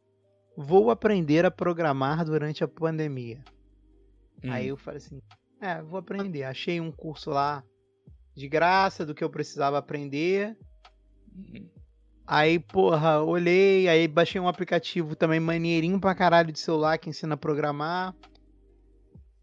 vou 0.56 0.90
aprender 0.90 1.44
a 1.44 1.50
programar 1.50 2.24
durante 2.24 2.64
a 2.64 2.68
pandemia. 2.68 3.44
Hum. 4.42 4.50
Aí 4.52 4.68
eu 4.68 4.76
falei 4.76 4.98
assim, 4.98 5.20
é, 5.60 5.82
vou 5.82 5.98
aprender. 5.98 6.44
Achei 6.44 6.80
um 6.80 6.92
curso 6.92 7.30
lá 7.30 7.64
de 8.34 8.48
graça 8.48 9.04
do 9.04 9.14
que 9.14 9.24
eu 9.24 9.30
precisava 9.30 9.78
aprender. 9.78 10.56
Hum. 11.34 11.68
Aí, 12.26 12.58
porra, 12.58 13.22
olhei, 13.22 13.88
aí 13.88 14.08
baixei 14.08 14.40
um 14.40 14.48
aplicativo 14.48 15.14
também 15.14 15.38
maneirinho 15.38 16.00
pra 16.00 16.14
caralho 16.14 16.50
de 16.50 16.58
celular 16.58 16.98
que 16.98 17.08
ensina 17.08 17.34
a 17.34 17.38
programar. 17.38 18.14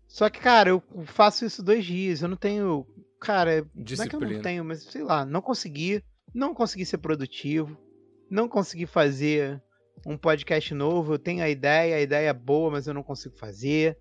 Só 0.06 0.30
que, 0.30 0.40
cara, 0.40 0.70
eu 0.70 0.84
faço 1.06 1.46
isso 1.46 1.64
dois 1.64 1.86
dias, 1.86 2.22
eu 2.22 2.28
não 2.28 2.36
tenho. 2.36 2.86
Cara, 3.20 3.66
Disciplina. 3.74 3.98
não 3.98 4.04
é 4.04 4.10
que 4.10 4.16
eu 4.16 4.38
não 4.38 4.44
tenho, 4.44 4.66
mas 4.66 4.84
sei 4.84 5.02
lá, 5.02 5.26
não 5.26 5.42
consegui. 5.42 6.04
Não 6.34 6.54
consegui 6.54 6.86
ser 6.86 6.98
produtivo. 6.98 7.78
Não 8.30 8.50
consegui 8.50 8.86
fazer 8.86 9.62
um 10.06 10.18
podcast 10.18 10.74
novo, 10.74 11.14
eu 11.14 11.20
tenho 11.20 11.42
a 11.42 11.50
ideia, 11.50 11.96
a 11.96 12.02
ideia 12.02 12.30
é 12.30 12.34
boa, 12.34 12.72
mas 12.72 12.86
eu 12.86 12.94
não 12.94 13.04
consigo 13.04 13.36
fazer. 13.38 13.98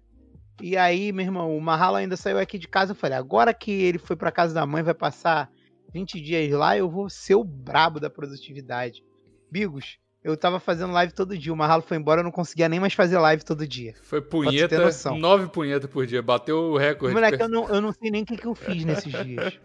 E 0.60 0.76
aí, 0.76 1.12
meu 1.12 1.24
irmão, 1.24 1.56
o 1.56 1.60
Mahalo 1.60 1.96
ainda 1.96 2.16
saiu 2.16 2.38
aqui 2.38 2.58
de 2.58 2.68
casa, 2.68 2.92
eu 2.92 2.96
falei, 2.96 3.16
agora 3.16 3.54
que 3.54 3.70
ele 3.70 3.98
foi 3.98 4.16
para 4.16 4.30
casa 4.30 4.54
da 4.54 4.66
mãe, 4.66 4.82
vai 4.82 4.94
passar 4.94 5.50
20 5.92 6.20
dias 6.20 6.50
lá, 6.52 6.76
eu 6.76 6.88
vou 6.90 7.08
ser 7.08 7.34
o 7.34 7.44
brabo 7.44 7.98
da 7.98 8.10
produtividade. 8.10 9.02
Bigos, 9.50 9.98
eu 10.24 10.36
tava 10.36 10.60
fazendo 10.60 10.92
live 10.92 11.12
todo 11.12 11.36
dia. 11.36 11.52
O 11.52 11.56
Marralo 11.56 11.82
foi 11.82 11.96
embora, 11.96 12.20
eu 12.20 12.24
não 12.24 12.30
conseguia 12.30 12.68
nem 12.68 12.78
mais 12.78 12.94
fazer 12.94 13.18
live 13.18 13.44
todo 13.44 13.66
dia. 13.66 13.94
Foi 14.02 14.20
punheta, 14.20 14.78
nove 15.16 15.48
punhetas 15.48 15.90
por 15.90 16.06
dia, 16.06 16.22
bateu 16.22 16.56
o 16.56 16.76
recorde. 16.76 17.14
Moleque, 17.14 17.42
eu 17.42 17.48
não, 17.48 17.68
eu 17.68 17.80
não 17.80 17.92
sei 17.92 18.10
nem 18.10 18.22
o 18.22 18.26
que, 18.26 18.36
que 18.36 18.46
eu 18.46 18.54
fiz 18.54 18.84
nesses 18.84 19.12
dias. 19.12 19.58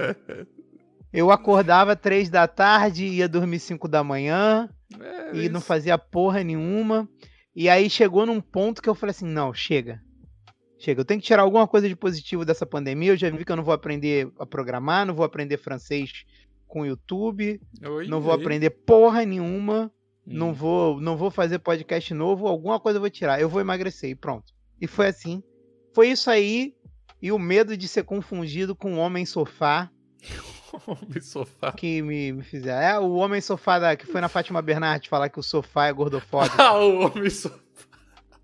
Eu 1.13 1.31
acordava 1.31 1.95
três 1.95 2.29
da 2.29 2.47
tarde, 2.47 3.05
ia 3.05 3.29
dormir 3.29 3.59
cinco 3.59 3.87
da 3.87 4.03
manhã, 4.03 4.69
é, 4.99 5.35
e 5.35 5.43
isso. 5.43 5.51
não 5.51 5.61
fazia 5.61 5.97
porra 5.97 6.43
nenhuma. 6.43 7.07
E 7.55 7.69
aí 7.69 7.89
chegou 7.89 8.25
num 8.25 8.41
ponto 8.41 8.81
que 8.81 8.89
eu 8.89 8.93
falei 8.93 9.11
assim, 9.11 9.25
não, 9.25 9.53
chega. 9.53 10.01
Chega, 10.79 11.01
eu 11.01 11.05
tenho 11.05 11.19
que 11.19 11.25
tirar 11.25 11.41
alguma 11.41 11.67
coisa 11.67 11.87
de 11.89 11.95
positivo 11.95 12.45
dessa 12.45 12.65
pandemia. 12.65 13.11
Eu 13.11 13.17
já 13.17 13.29
vi 13.29 13.43
que 13.43 13.51
eu 13.51 13.55
não 13.55 13.63
vou 13.63 13.73
aprender 13.73 14.31
a 14.37 14.45
programar, 14.45 15.05
não 15.05 15.13
vou 15.15 15.25
aprender 15.25 15.57
francês 15.57 16.25
com 16.67 16.81
o 16.81 16.85
YouTube, 16.85 17.59
Oi, 17.83 18.07
não 18.07 18.21
vou 18.21 18.33
aí. 18.33 18.39
aprender 18.39 18.69
porra 18.69 19.25
nenhuma. 19.25 19.91
Não 20.25 20.49
hum. 20.49 20.53
vou, 20.53 20.99
não 20.99 21.15
vou 21.15 21.31
fazer 21.31 21.59
podcast 21.59 22.13
novo, 22.13 22.47
alguma 22.47 22.81
coisa 22.81 22.97
eu 22.97 23.01
vou 23.01 23.09
tirar. 23.09 23.39
Eu 23.39 23.47
vou 23.47 23.61
emagrecer 23.61 24.09
e 24.09 24.15
pronto. 24.15 24.53
E 24.79 24.85
foi 24.85 25.07
assim. 25.07 25.41
Foi 25.93 26.09
isso 26.09 26.29
aí 26.29 26.75
e 27.21 27.31
o 27.31 27.39
medo 27.39 27.75
de 27.75 27.87
ser 27.87 28.03
confundido 28.03 28.75
com 28.75 28.95
o 28.95 28.97
homem 28.97 29.25
sofá. 29.25 29.89
homem 30.85 31.21
sofá. 31.21 31.71
Que 31.71 32.01
me, 32.01 32.33
me 32.33 32.43
fizeram. 32.43 32.81
É 32.81 32.99
o 32.99 33.13
homem 33.13 33.39
sofá 33.39 33.79
da, 33.79 33.95
que 33.95 34.05
foi 34.05 34.19
na 34.19 34.27
Fátima 34.27 34.61
Bernardes 34.61 35.09
falar 35.09 35.29
que 35.29 35.39
o 35.39 35.43
sofá 35.43 35.87
é 35.87 35.93
gordofóbico. 35.93 36.55
ah, 36.61 36.77
o 36.77 37.05
homem 37.05 37.29
sofá. 37.29 37.57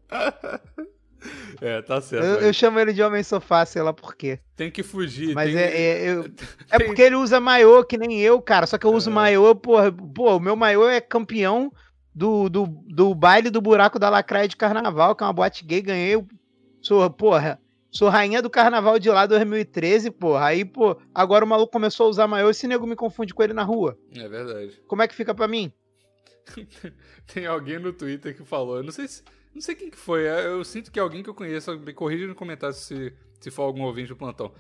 É, 1.62 1.82
tá 1.82 2.02
certo. 2.02 2.26
Eu, 2.26 2.36
eu, 2.42 2.54
chamo 2.54 2.80
ele 2.80 2.94
de 2.94 3.02
homem 3.02 3.24
sofá, 3.24 3.66
sei 3.66 3.82
lá 3.82 3.94
por 3.94 4.16
quê. 4.16 4.40
Tem 4.56 4.70
que 4.70 4.84
fugir. 4.84 5.34
Mas 5.34 5.54
tem... 5.54 5.62
é, 5.62 5.82
é, 5.82 6.10
eu... 6.10 6.26
é, 6.70 6.80
porque 6.80 7.02
ele 7.02 7.16
usa 7.16 7.40
maiô 7.40 7.84
que 7.84 7.98
nem 7.98 8.20
eu, 8.20 8.42
cara. 8.42 8.66
Só 8.66 8.78
que 8.78 8.86
eu 8.86 8.94
uso 8.94 9.10
é. 9.10 9.14
maiô, 9.14 9.56
porra. 9.56 9.92
Pô, 9.92 10.36
o 10.36 10.40
meu 10.40 10.56
maiô 10.56 10.88
é 10.90 11.00
campeão 11.00 11.72
do, 12.14 12.50
do, 12.50 12.66
do 12.88 13.16
baile 13.16 13.50
do 13.50 13.62
buraco 13.62 13.98
da 13.98 14.10
lacraia 14.10 14.48
de 14.48 14.58
carnaval, 14.58 15.16
que 15.16 15.24
é 15.24 15.28
uma 15.28 15.34
boate 15.34 15.64
gay. 15.64 15.82
Ganhei. 15.82 16.24
Sou, 16.82 17.10
porra. 17.10 17.60
Sou 17.90 18.10
rainha 18.10 18.42
do 18.42 18.50
carnaval 18.50 18.98
de 18.98 19.10
lá 19.10 19.28
2013, 19.28 20.10
porra. 20.10 20.48
Aí, 20.48 20.66
pô, 20.66 21.00
agora 21.14 21.46
o 21.46 21.48
maluco 21.48 21.72
começou 21.72 22.08
a 22.08 22.10
usar 22.10 22.28
maiô 22.28 22.48
e 22.48 22.52
esse 22.52 22.68
nego 22.68 22.88
me 22.88 22.96
confunde 22.96 23.34
com 23.34 23.44
ele 23.44 23.54
na 23.54 23.64
rua. 23.64 23.98
É 24.16 24.28
verdade. 24.28 24.82
Como 24.88 25.02
é 25.04 25.08
que 25.08 25.14
fica 25.14 25.34
pra 25.34 25.48
mim? 25.48 25.72
tem 27.32 27.46
alguém 27.46 27.80
no 27.80 27.94
Twitter 27.94 28.36
que 28.36 28.44
falou, 28.44 28.78
eu 28.78 28.84
não 28.84 28.92
sei 28.92 29.08
se 29.08 29.24
não 29.54 29.62
sei 29.62 29.76
quem 29.76 29.90
que 29.90 29.98
foi. 29.98 30.26
É, 30.26 30.48
eu 30.48 30.64
sinto 30.64 30.92
que 30.92 31.00
é 31.00 31.02
alguém 31.02 31.24
que 31.24 31.30
eu 31.30 31.34
conheço. 31.36 31.78
Me 31.80 31.94
corrija 31.94 32.28
no 32.28 32.36
comentário 32.36 32.76
se, 32.76 33.14
se 33.40 33.52
for 33.52 33.64
algum 33.64 33.84
ouvinte 33.84 34.10
do 34.10 34.16
plantão. 34.16 34.54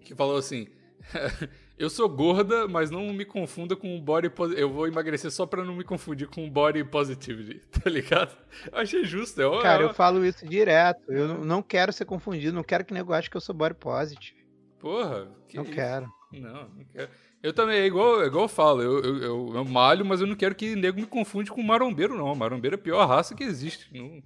Que 0.00 0.14
falou 0.14 0.36
assim. 0.36 0.68
eu 1.78 1.90
sou 1.90 2.08
gorda, 2.08 2.68
mas 2.68 2.90
não 2.90 3.12
me 3.12 3.24
confunda 3.24 3.74
com 3.74 4.00
body. 4.00 4.30
Eu 4.56 4.70
vou 4.70 4.86
emagrecer 4.86 5.30
só 5.30 5.46
pra 5.46 5.64
não 5.64 5.74
me 5.74 5.84
confundir 5.84 6.28
com 6.28 6.48
body 6.48 6.84
positivity, 6.84 7.60
tá 7.80 7.90
ligado? 7.90 8.36
Eu 8.70 8.78
achei 8.78 9.04
justo. 9.04 9.40
É 9.40 9.62
Cara, 9.62 9.82
eu 9.82 9.94
falo 9.94 10.24
isso 10.24 10.46
direto. 10.46 11.10
Eu 11.10 11.44
não 11.44 11.62
quero 11.62 11.92
ser 11.92 12.04
confundido, 12.04 12.54
não 12.54 12.62
quero 12.62 12.84
que 12.84 12.94
nego 12.94 13.12
ache 13.12 13.30
que 13.30 13.36
eu 13.36 13.40
sou 13.40 13.54
body 13.54 13.74
positive. 13.74 14.42
Porra, 14.78 15.30
que 15.48 15.56
Não 15.56 15.64
isso? 15.64 15.72
quero. 15.72 16.12
Não, 16.32 16.68
não 16.68 16.84
quero. 16.92 17.10
Eu 17.42 17.52
também, 17.52 17.78
é 17.78 17.86
igual, 17.86 18.22
é 18.22 18.26
igual 18.26 18.44
eu 18.44 18.48
falo, 18.48 18.82
eu, 18.82 19.02
eu, 19.02 19.16
eu, 19.16 19.52
eu, 19.56 19.64
malho, 19.64 20.04
mas 20.04 20.20
eu 20.20 20.26
não 20.26 20.36
quero 20.36 20.54
que 20.54 20.76
nego 20.76 21.00
me 21.00 21.06
confunde 21.06 21.50
com 21.50 21.62
marombeiro, 21.62 22.16
não. 22.16 22.34
Marombeiro 22.34 22.76
é 22.76 22.78
a 22.78 22.82
pior 22.82 23.04
raça 23.06 23.34
que 23.34 23.42
existe. 23.42 23.88
Não, 23.92 24.22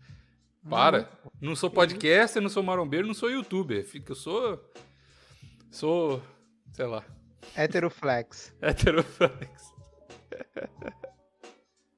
para. 0.68 1.09
Não, 1.40 1.57
sou 1.57 1.70
podcaster, 1.70 2.42
não 2.42 2.50
sou 2.50 2.62
marombeiro, 2.62 3.07
não 3.07 3.14
sou 3.14 3.31
youtuber. 3.31 3.85
Fica, 3.87 4.12
eu 4.12 4.16
sou. 4.16 4.62
Sou. 5.70 6.22
sei 6.72 6.87
lá. 6.87 7.02
Heteroflex. 7.57 8.55
Heteroflex. 8.61 9.74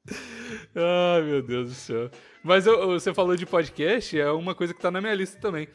Ai, 0.74 1.22
meu 1.22 1.42
Deus 1.42 1.68
do 1.68 1.74
céu. 1.74 2.11
Mas 2.42 2.66
eu, 2.66 2.87
você 2.88 3.12
falou 3.12 3.37
de 3.37 3.46
podcast, 3.46 4.18
é 4.18 4.31
uma 4.31 4.54
coisa 4.54 4.72
que 4.72 4.81
tá 4.81 4.90
na 4.90 5.00
minha 5.00 5.14
lista 5.14 5.38
também. 5.40 5.68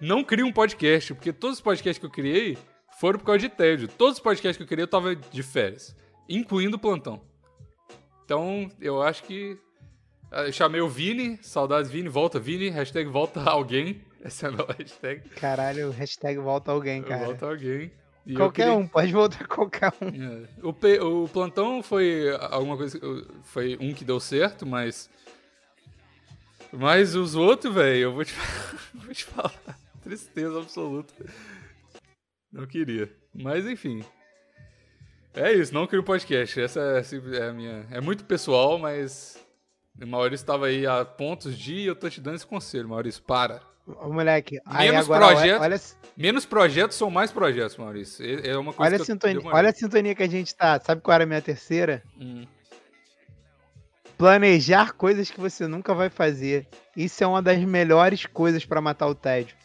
Não 0.00 0.24
crie 0.24 0.42
um 0.42 0.52
podcast, 0.52 1.14
porque 1.14 1.32
todos 1.32 1.58
os 1.58 1.62
podcasts 1.62 1.98
que 1.98 2.06
eu 2.06 2.10
criei 2.10 2.56
foram 3.02 3.18
por 3.18 3.24
causa 3.24 3.40
de 3.40 3.48
tédio. 3.48 3.88
Todos 3.88 4.18
os 4.18 4.20
podcasts 4.20 4.56
que 4.56 4.62
eu 4.62 4.66
queria 4.66 4.84
eu 4.84 4.86
tava 4.86 5.16
de 5.16 5.42
férias, 5.42 5.96
incluindo 6.28 6.76
o 6.76 6.78
plantão. 6.78 7.20
Então, 8.24 8.70
eu 8.80 9.02
acho 9.02 9.24
que. 9.24 9.58
Ah, 10.30 10.44
eu 10.44 10.52
chamei 10.52 10.80
o 10.80 10.88
Vini, 10.88 11.36
saudades 11.42 11.90
Vini, 11.90 12.08
volta 12.08 12.38
Vini, 12.38 12.68
hashtag 12.68 13.10
volta 13.10 13.42
alguém. 13.42 14.00
Essa 14.22 14.46
é 14.46 14.48
a 14.50 14.52
nova 14.52 14.72
hashtag. 14.78 15.28
Caralho, 15.30 15.90
hashtag 15.90 16.38
volta 16.38 16.70
alguém, 16.70 17.02
cara. 17.02 17.24
Volta 17.24 17.46
alguém. 17.46 17.90
E 18.24 18.36
qualquer 18.36 18.66
queria... 18.66 18.78
um, 18.78 18.86
pode 18.86 19.12
voltar 19.12 19.48
qualquer 19.48 19.92
um. 20.00 20.44
É. 20.44 20.48
O, 20.62 20.72
P... 20.72 21.00
o 21.00 21.26
plantão 21.26 21.82
foi 21.82 22.30
alguma 22.52 22.76
coisa. 22.76 23.00
Foi 23.42 23.76
um 23.80 23.92
que 23.92 24.04
deu 24.04 24.20
certo, 24.20 24.64
mas. 24.64 25.10
Mas 26.72 27.16
os 27.16 27.34
outros, 27.34 27.74
velho, 27.74 28.00
eu 28.00 28.12
vou 28.14 28.24
te... 28.24 28.32
vou 28.94 29.12
te 29.12 29.24
falar. 29.24 29.76
Tristeza 30.04 30.56
absoluta. 30.60 31.12
Não 32.52 32.66
queria. 32.66 33.10
Mas 33.34 33.66
enfim. 33.66 34.04
É 35.34 35.52
isso, 35.52 35.72
não 35.72 35.86
crio 35.86 36.02
podcast. 36.02 36.60
Essa 36.60 36.80
é, 36.80 37.36
é 37.38 37.48
a 37.48 37.52
minha. 37.52 37.86
É 37.90 38.00
muito 38.00 38.24
pessoal, 38.24 38.78
mas. 38.78 39.38
O 40.00 40.06
Maurício 40.06 40.42
estava 40.42 40.66
aí 40.66 40.86
a 40.86 41.04
pontos 41.04 41.56
de 41.56 41.74
e 41.74 41.86
eu 41.86 41.94
tô 41.94 42.08
te 42.08 42.20
dando 42.20 42.36
esse 42.36 42.46
conselho, 42.46 42.88
Maurício. 42.88 43.22
Para. 43.22 43.60
Ô, 43.86 44.12
moleque, 44.12 44.60
menos 44.66 45.06
projetos. 45.06 45.60
Olha, 45.60 45.80
menos 46.16 46.46
projetos 46.46 46.96
são 46.96 47.10
mais 47.10 47.32
projetos, 47.32 47.76
Maurício. 47.76 48.24
É 48.46 48.56
uma 48.56 48.72
coisa 48.72 48.94
olha, 48.94 49.02
a 49.02 49.04
sintonia, 49.04 49.40
olha 49.44 49.70
a 49.70 49.72
sintonia 49.72 50.14
que 50.14 50.22
a 50.22 50.28
gente 50.28 50.54
tá. 50.54 50.80
Sabe 50.80 51.00
qual 51.00 51.14
era 51.14 51.24
a 51.24 51.26
minha 51.26 51.42
terceira? 51.42 52.02
Hum. 52.18 52.46
Planejar 54.16 54.92
coisas 54.92 55.30
que 55.30 55.40
você 55.40 55.66
nunca 55.66 55.94
vai 55.94 56.08
fazer. 56.08 56.68
Isso 56.96 57.24
é 57.24 57.26
uma 57.26 57.42
das 57.42 57.58
melhores 57.58 58.24
coisas 58.24 58.64
para 58.64 58.80
matar 58.80 59.08
o 59.08 59.14
tédio. 59.14 59.56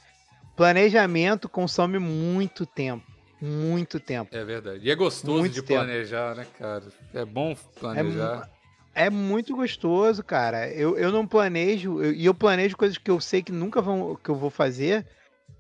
Planejamento 0.58 1.48
consome 1.48 2.00
muito 2.00 2.65
tempo. 2.65 3.06
Muito 3.39 4.00
tempo. 4.00 4.36
É 4.36 4.43
verdade. 4.43 4.80
E 4.84 4.89
é 4.89 4.96
gostoso 4.96 5.38
muito 5.38 5.54
de 5.54 5.62
tempo. 5.62 5.80
planejar, 5.80 6.36
né, 6.36 6.48
cara? 6.58 6.84
É 7.13 7.24
bom 7.24 7.56
planejar. 7.80 8.50
É, 8.96 9.06
é 9.06 9.10
muito 9.12 9.56
gostoso, 9.56 10.24
cara. 10.24 10.67
Eu, 10.67 10.98
eu 10.98 11.12
não 11.12 11.28
planejo, 11.28 12.04
e 12.04 12.26
eu, 12.26 12.32
eu, 12.32 12.34
planejo 12.34 12.76
coisas 12.76 12.98
que 12.98 13.12
eu 13.12 13.20
sei 13.22 13.43
que 13.43 13.52
nunca 13.52 13.80
vão, 13.84 14.15
que 14.15 14.30
eu 14.30 14.36
vou 14.36 14.50
fazer. 14.50 15.06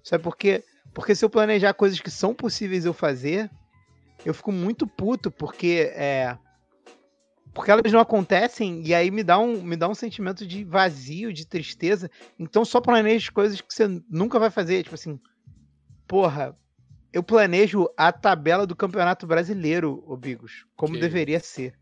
Sabe 0.03 0.23
por 0.23 0.35
quê? 0.35 0.63
Porque 0.95 1.13
se 1.13 1.23
eu 1.23 1.29
planejar 1.29 1.75
coisas 1.75 1.99
que 1.99 2.09
são 2.09 2.33
possíveis 2.33 2.83
eu 2.83 2.93
fazer, 2.93 3.51
eu 4.25 4.33
fico 4.33 4.51
muito 4.51 4.87
puto, 4.87 5.29
porque 5.29 5.91
é, 5.93 6.35
porque 7.57 7.71
elas 7.71 7.91
não 7.91 7.99
acontecem 7.99 8.83
e 8.85 8.93
aí 8.93 9.09
me 9.09 9.23
dá 9.23 9.39
um, 9.39 9.63
me 9.63 9.75
dá 9.75 9.89
um 9.89 9.95
sentimento 9.95 10.45
de 10.45 10.63
vazio, 10.63 11.33
de 11.33 11.43
tristeza. 11.43 12.07
Então 12.37 12.63
só 12.63 12.79
planeje 12.79 13.31
coisas 13.31 13.59
que 13.59 13.73
você 13.73 13.87
nunca 14.07 14.37
vai 14.37 14.51
fazer. 14.51 14.83
Tipo 14.83 14.93
assim, 14.93 15.19
porra, 16.07 16.55
eu 17.11 17.23
planejo 17.23 17.89
a 17.97 18.11
tabela 18.11 18.67
do 18.67 18.75
Campeonato 18.75 19.25
Brasileiro, 19.25 20.03
ô 20.05 20.15
Bigos, 20.15 20.67
como 20.75 20.93
que 20.93 20.99
deveria 20.99 21.39
ser. 21.39 21.73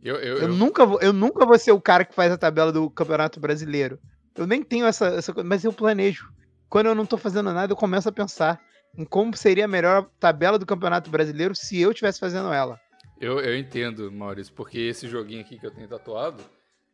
Eu, 0.00 0.14
eu, 0.18 0.36
eu, 0.36 0.42
eu, 0.42 0.48
Nunca 0.54 0.86
vou, 0.86 1.00
eu 1.00 1.12
nunca 1.12 1.44
vou 1.44 1.58
ser 1.58 1.72
o 1.72 1.80
cara 1.80 2.04
que 2.04 2.14
faz 2.14 2.30
a 2.30 2.38
tabela 2.38 2.70
do 2.70 2.88
Campeonato 2.88 3.40
Brasileiro. 3.40 3.98
Eu 4.36 4.46
nem 4.46 4.62
tenho 4.62 4.86
essa, 4.86 5.06
essa 5.08 5.32
coisa, 5.32 5.48
mas 5.48 5.64
eu 5.64 5.72
planejo. 5.72 6.32
Quando 6.68 6.86
eu 6.86 6.94
não 6.94 7.04
tô 7.04 7.18
fazendo 7.18 7.52
nada, 7.52 7.72
eu 7.72 7.76
começo 7.76 8.08
a 8.08 8.12
pensar 8.12 8.60
em 8.96 9.04
como 9.04 9.36
seria 9.36 9.64
a 9.64 9.68
melhor 9.68 10.08
tabela 10.20 10.60
do 10.60 10.66
Campeonato 10.66 11.10
Brasileiro 11.10 11.56
se 11.56 11.80
eu 11.80 11.90
estivesse 11.90 12.20
fazendo 12.20 12.52
ela. 12.52 12.80
Eu, 13.22 13.38
eu 13.38 13.56
entendo, 13.56 14.10
Maurício, 14.10 14.52
porque 14.52 14.80
esse 14.80 15.06
joguinho 15.06 15.42
aqui 15.42 15.56
que 15.56 15.64
eu 15.64 15.70
tenho 15.70 15.86
tatuado, 15.86 16.42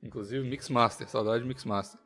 inclusive 0.03 0.47
Mixmaster, 0.47 1.09
saudade 1.09 1.43
de 1.43 1.49
Mixmaster. 1.49 1.99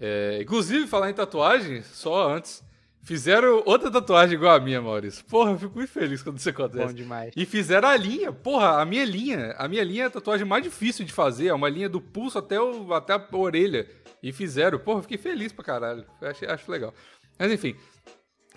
É, 0.00 0.38
inclusive, 0.40 0.86
falar 0.86 1.10
em 1.10 1.12
tatuagem, 1.12 1.82
só 1.82 2.32
antes, 2.32 2.64
fizeram 3.02 3.62
outra 3.66 3.90
tatuagem 3.90 4.36
igual 4.36 4.56
a 4.56 4.58
minha, 4.58 4.80
Maurício. 4.80 5.22
Porra, 5.26 5.50
eu 5.50 5.58
fico 5.58 5.74
muito 5.76 5.92
feliz 5.92 6.22
quando 6.22 6.38
isso 6.38 6.48
acontece. 6.48 6.86
Bom 6.86 6.94
demais. 6.94 7.34
E 7.36 7.44
fizeram 7.44 7.90
a 7.90 7.94
linha, 7.94 8.32
porra, 8.32 8.80
a 8.80 8.86
minha 8.86 9.04
linha, 9.04 9.54
a 9.58 9.68
minha 9.68 9.84
linha 9.84 10.04
é 10.04 10.06
a 10.06 10.10
tatuagem 10.10 10.46
mais 10.46 10.62
difícil 10.62 11.04
de 11.04 11.12
fazer, 11.12 11.48
é 11.48 11.54
uma 11.54 11.68
linha 11.68 11.90
do 11.90 12.00
pulso 12.00 12.38
até, 12.38 12.58
o, 12.58 12.94
até 12.94 13.12
a 13.12 13.28
orelha. 13.32 13.86
E 14.22 14.32
fizeram, 14.32 14.78
porra, 14.78 15.00
eu 15.00 15.02
fiquei 15.02 15.18
feliz 15.18 15.52
pra 15.52 15.62
caralho, 15.62 16.06
acho, 16.22 16.50
acho 16.50 16.72
legal. 16.72 16.94
Mas 17.38 17.52
enfim, 17.52 17.76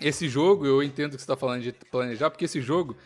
esse 0.00 0.26
jogo, 0.26 0.64
eu 0.64 0.82
entendo 0.82 1.16
que 1.16 1.20
você 1.20 1.26
tá 1.26 1.36
falando 1.36 1.60
de 1.60 1.72
planejar, 1.72 2.30
porque 2.30 2.46
esse 2.46 2.62
jogo 2.62 2.96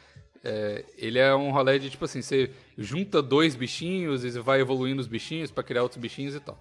é, 0.43 0.85
ele 0.97 1.19
é 1.19 1.35
um 1.35 1.51
rolê 1.51 1.79
de 1.79 1.91
tipo 1.91 2.05
assim: 2.05 2.23
você 2.23 2.51
junta 2.79 3.21
dois 3.21 3.55
bichinhos 3.55 4.25
e 4.25 4.31
vai 4.41 4.61
evoluindo 4.61 5.01
os 5.01 5.07
bichinhos 5.07 5.51
para 5.51 5.63
criar 5.63 5.83
outros 5.83 6.01
bichinhos 6.01 6.35
e 6.35 6.41
tal. 6.41 6.59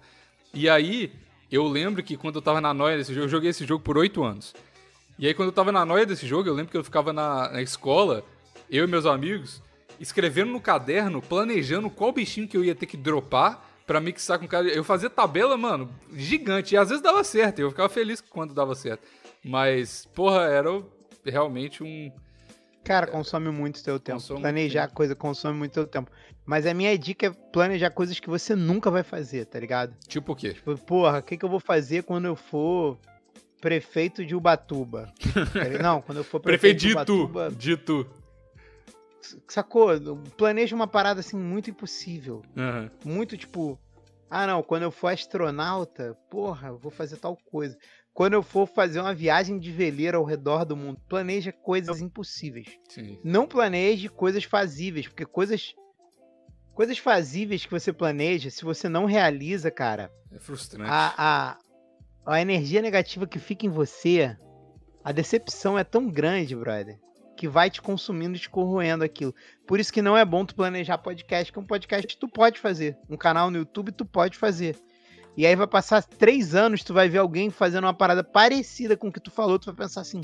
E 0.52 0.68
aí, 0.68 1.12
eu 1.50 1.66
lembro 1.66 2.02
que 2.02 2.16
quando 2.16 2.36
eu 2.36 2.42
tava 2.42 2.60
na 2.60 2.74
noia 2.74 2.96
desse 2.96 3.14
jogo, 3.14 3.26
eu 3.26 3.30
joguei 3.30 3.50
esse 3.50 3.64
jogo 3.64 3.82
por 3.82 3.96
oito 3.96 4.22
anos. 4.22 4.54
E 5.18 5.26
aí, 5.26 5.34
quando 5.34 5.48
eu 5.48 5.52
tava 5.52 5.72
na 5.72 5.84
noia 5.84 6.04
desse 6.04 6.26
jogo, 6.26 6.48
eu 6.48 6.54
lembro 6.54 6.70
que 6.70 6.76
eu 6.76 6.84
ficava 6.84 7.12
na, 7.12 7.50
na 7.50 7.62
escola, 7.62 8.24
eu 8.70 8.84
e 8.84 8.86
meus 8.86 9.06
amigos, 9.06 9.62
escrevendo 9.98 10.52
no 10.52 10.60
caderno, 10.60 11.22
planejando 11.22 11.90
qual 11.90 12.12
bichinho 12.12 12.48
que 12.48 12.56
eu 12.56 12.64
ia 12.64 12.74
ter 12.74 12.86
que 12.86 12.96
dropar 12.96 13.66
para 13.86 14.00
mixar 14.00 14.38
com 14.38 14.44
o 14.44 14.48
cara. 14.48 14.68
Eu 14.68 14.84
fazia 14.84 15.10
tabela, 15.10 15.56
mano, 15.56 15.90
gigante. 16.14 16.74
E 16.74 16.78
às 16.78 16.88
vezes 16.88 17.02
dava 17.02 17.24
certo, 17.24 17.58
eu 17.60 17.70
ficava 17.70 17.88
feliz 17.88 18.20
quando 18.20 18.54
dava 18.54 18.74
certo. 18.74 19.02
Mas, 19.44 20.06
porra, 20.14 20.42
era 20.44 20.82
realmente 21.24 21.82
um 21.82 22.10
Cara, 22.84 23.06
consome 23.06 23.50
muito 23.50 23.82
teu 23.84 24.00
tempo. 24.00 24.18
Consome 24.18 24.40
Planejar 24.40 24.84
tempo. 24.86 24.94
coisa 24.96 25.14
consome 25.14 25.56
muito 25.58 25.72
teu 25.72 25.86
tempo. 25.86 26.10
Mas 26.44 26.66
a 26.66 26.74
minha 26.74 26.96
dica 26.98 27.26
é 27.26 27.30
planejar 27.30 27.90
coisas 27.90 28.18
que 28.18 28.28
você 28.28 28.56
nunca 28.56 28.90
vai 28.90 29.02
fazer, 29.02 29.44
tá 29.44 29.60
ligado? 29.60 29.94
Tipo 30.08 30.32
o 30.32 30.36
quê? 30.36 30.54
Tipo, 30.54 30.76
porra, 30.78 31.18
o 31.18 31.22
que, 31.22 31.36
que 31.36 31.44
eu 31.44 31.48
vou 31.48 31.60
fazer 31.60 32.02
quando 32.02 32.24
eu 32.24 32.34
for 32.34 32.98
prefeito 33.60 34.24
de 34.24 34.34
Ubatuba? 34.34 35.12
Tá? 35.52 35.82
Não, 35.82 36.00
quando 36.00 36.18
eu 36.18 36.24
for 36.24 36.40
prefeito, 36.40 36.78
Prefeito 36.80 36.80
de 36.80 36.92
Ubatuba. 36.92 37.50
Dito. 37.56 38.06
Sacou? 39.46 39.90
Planeja 40.36 40.74
uma 40.74 40.86
parada 40.86 41.20
assim 41.20 41.36
muito 41.36 41.70
impossível. 41.70 42.42
Aham. 42.56 42.90
Muito 43.04 43.36
tipo, 43.36 43.78
ah 44.30 44.46
não, 44.46 44.62
quando 44.62 44.82
eu 44.84 44.90
for 44.90 45.08
astronauta, 45.08 46.16
porra, 46.30 46.68
eu 46.68 46.78
vou 46.78 46.90
fazer 46.90 47.16
tal 47.16 47.36
coisa. 47.36 47.76
Quando 48.20 48.34
eu 48.34 48.42
for 48.42 48.66
fazer 48.66 49.00
uma 49.00 49.14
viagem 49.14 49.58
de 49.58 49.72
veleiro 49.72 50.18
ao 50.18 50.24
redor 50.24 50.66
do 50.66 50.76
mundo, 50.76 51.00
planeja 51.08 51.50
coisas 51.52 52.02
impossíveis. 52.02 52.66
Sim. 52.86 53.18
Não 53.24 53.46
planeje 53.46 54.10
coisas 54.10 54.44
fazíveis, 54.44 55.08
porque 55.08 55.24
coisas 55.24 55.74
coisas 56.74 56.98
fazíveis 56.98 57.64
que 57.64 57.70
você 57.70 57.94
planeja, 57.94 58.50
se 58.50 58.62
você 58.62 58.90
não 58.90 59.06
realiza, 59.06 59.70
cara, 59.70 60.12
É 60.30 60.38
frustrante. 60.38 60.90
a, 60.92 61.14
a, 61.16 61.58
a 62.26 62.42
energia 62.42 62.82
negativa 62.82 63.26
que 63.26 63.38
fica 63.38 63.64
em 63.64 63.70
você, 63.70 64.36
a 65.02 65.12
decepção 65.12 65.78
é 65.78 65.82
tão 65.82 66.06
grande, 66.06 66.54
brother, 66.54 67.00
que 67.38 67.48
vai 67.48 67.70
te 67.70 67.80
consumindo 67.80 68.36
e 68.36 68.38
te 68.38 68.50
corroendo 68.50 69.02
aquilo. 69.02 69.34
Por 69.66 69.80
isso 69.80 69.90
que 69.90 70.02
não 70.02 70.14
é 70.14 70.26
bom 70.26 70.44
tu 70.44 70.54
planejar 70.54 70.98
podcast, 70.98 71.50
que 71.50 71.58
um 71.58 71.64
podcast 71.64 72.18
tu 72.18 72.28
pode 72.28 72.60
fazer. 72.60 72.98
Um 73.08 73.16
canal 73.16 73.50
no 73.50 73.56
YouTube 73.56 73.92
tu 73.92 74.04
pode 74.04 74.36
fazer. 74.36 74.76
E 75.40 75.46
aí 75.46 75.56
vai 75.56 75.66
passar 75.66 76.02
três 76.02 76.54
anos, 76.54 76.84
tu 76.84 76.92
vai 76.92 77.08
ver 77.08 77.16
alguém 77.16 77.48
fazendo 77.48 77.84
uma 77.84 77.94
parada 77.94 78.22
parecida 78.22 78.94
com 78.94 79.08
o 79.08 79.12
que 79.12 79.18
tu 79.18 79.30
falou, 79.30 79.58
tu 79.58 79.72
vai 79.72 79.86
pensar 79.86 80.02
assim, 80.02 80.20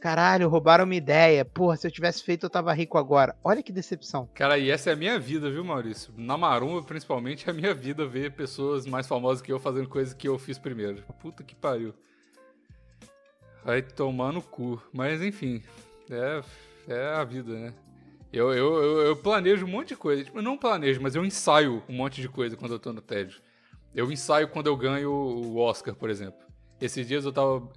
caralho, 0.00 0.48
roubaram 0.48 0.84
uma 0.84 0.94
ideia. 0.94 1.44
Porra, 1.44 1.76
se 1.76 1.84
eu 1.84 1.90
tivesse 1.90 2.22
feito 2.22 2.46
eu 2.46 2.50
tava 2.50 2.72
rico 2.72 2.96
agora. 2.96 3.34
Olha 3.42 3.64
que 3.64 3.72
decepção. 3.72 4.28
Cara, 4.32 4.56
e 4.56 4.70
essa 4.70 4.90
é 4.90 4.92
a 4.92 4.96
minha 4.96 5.18
vida, 5.18 5.50
viu, 5.50 5.64
Maurício? 5.64 6.14
Na 6.16 6.38
Maromba, 6.38 6.84
principalmente, 6.84 7.48
é 7.48 7.50
a 7.50 7.52
minha 7.52 7.74
vida 7.74 8.06
ver 8.06 8.30
pessoas 8.30 8.86
mais 8.86 9.08
famosas 9.08 9.42
que 9.42 9.52
eu 9.52 9.58
fazendo 9.58 9.88
coisas 9.88 10.14
que 10.14 10.28
eu 10.28 10.38
fiz 10.38 10.56
primeiro. 10.56 11.02
Puta 11.20 11.42
que 11.42 11.56
pariu. 11.56 11.92
Vai 13.64 13.82
tomar 13.82 14.32
no 14.32 14.40
cu. 14.40 14.80
Mas, 14.92 15.20
enfim, 15.20 15.64
é, 16.08 16.42
é 16.86 17.06
a 17.08 17.24
vida, 17.24 17.52
né? 17.52 17.74
Eu, 18.32 18.54
eu, 18.54 18.74
eu, 18.76 18.98
eu 19.00 19.16
planejo 19.16 19.66
um 19.66 19.68
monte 19.68 19.88
de 19.88 19.96
coisa. 19.96 20.22
Tipo, 20.22 20.38
eu 20.38 20.42
não 20.44 20.56
planejo, 20.56 21.02
mas 21.02 21.16
eu 21.16 21.24
ensaio 21.24 21.82
um 21.88 21.92
monte 21.92 22.20
de 22.20 22.28
coisa 22.28 22.56
quando 22.56 22.74
eu 22.74 22.78
tô 22.78 22.92
no 22.92 23.00
tédio. 23.00 23.42
Eu 23.94 24.10
ensaio 24.10 24.48
quando 24.48 24.66
eu 24.66 24.76
ganho 24.76 25.10
o 25.10 25.56
Oscar, 25.58 25.94
por 25.94 26.10
exemplo. 26.10 26.40
Esses 26.80 27.06
dias 27.06 27.24
eu 27.24 27.32
tava. 27.32 27.68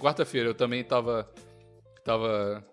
Quarta-feira 0.00 0.48
eu 0.48 0.54
também 0.54 0.84
tava. 0.84 1.28
Tava. 2.04 2.64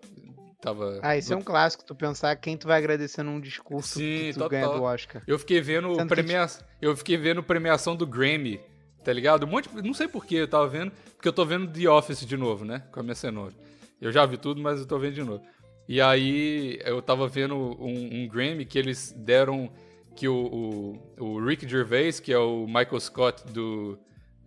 Tava. 0.60 1.00
Ah, 1.02 1.16
isso 1.16 1.32
é 1.32 1.36
um 1.36 1.42
clássico, 1.42 1.84
tu 1.84 1.92
pensar 1.92 2.36
quem 2.36 2.56
tu 2.56 2.68
vai 2.68 2.78
agradecer 2.78 3.24
num 3.24 3.40
discurso 3.40 3.98
Sim, 3.98 4.18
que 4.18 4.32
tu 4.32 4.34
total. 4.34 4.48
ganha 4.48 4.68
do 4.68 4.82
Oscar. 4.84 5.20
Eu 5.26 5.36
fiquei 5.36 5.60
vendo 5.60 5.88
Sendo 5.96 6.08
que, 6.08 6.14
premia... 6.14 6.46
eu 6.80 6.96
fiquei 6.96 7.16
vendo 7.16 7.42
premiação 7.42 7.96
do 7.96 8.06
Grammy, 8.06 8.60
tá 9.02 9.12
ligado? 9.12 9.44
Um 9.44 9.48
monte, 9.48 9.68
não 9.82 9.92
sei 9.92 10.06
por 10.06 10.24
que 10.24 10.36
eu 10.36 10.46
tava 10.46 10.68
vendo, 10.68 10.92
porque 11.16 11.26
eu 11.26 11.32
tô 11.32 11.44
vendo 11.44 11.66
The 11.66 11.88
Office 11.88 12.24
de 12.24 12.36
novo, 12.36 12.64
né? 12.64 12.84
Com 12.92 13.00
a 13.00 13.02
minha 13.02 13.16
cenoura. 13.16 13.52
Eu 14.00 14.12
já 14.12 14.24
vi 14.24 14.36
tudo, 14.36 14.62
mas 14.62 14.78
eu 14.78 14.86
tô 14.86 15.00
vendo 15.00 15.14
de 15.14 15.24
novo. 15.24 15.42
E 15.88 16.00
aí 16.00 16.78
eu 16.84 17.02
tava 17.02 17.26
vendo 17.26 17.56
um, 17.56 18.22
um 18.22 18.28
Grammy 18.28 18.64
que 18.64 18.78
eles 18.78 19.12
deram 19.16 19.68
que 20.14 20.28
o, 20.28 20.98
o, 21.18 21.24
o 21.24 21.44
Rick 21.44 21.66
Gervais, 21.68 22.20
que 22.20 22.32
é 22.32 22.38
o 22.38 22.66
Michael 22.66 23.00
Scott 23.00 23.44
do 23.52 23.98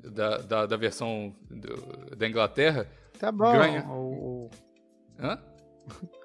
da, 0.04 0.38
da, 0.38 0.66
da 0.68 0.78
versão 0.78 1.36
do- 1.50 2.16
da 2.16 2.28
Inglaterra, 2.28 2.88
Tá 3.20 3.32
bom. 3.32 3.52
Ganha. 3.54 3.86
o- 3.90 4.50
hã? 5.20 5.40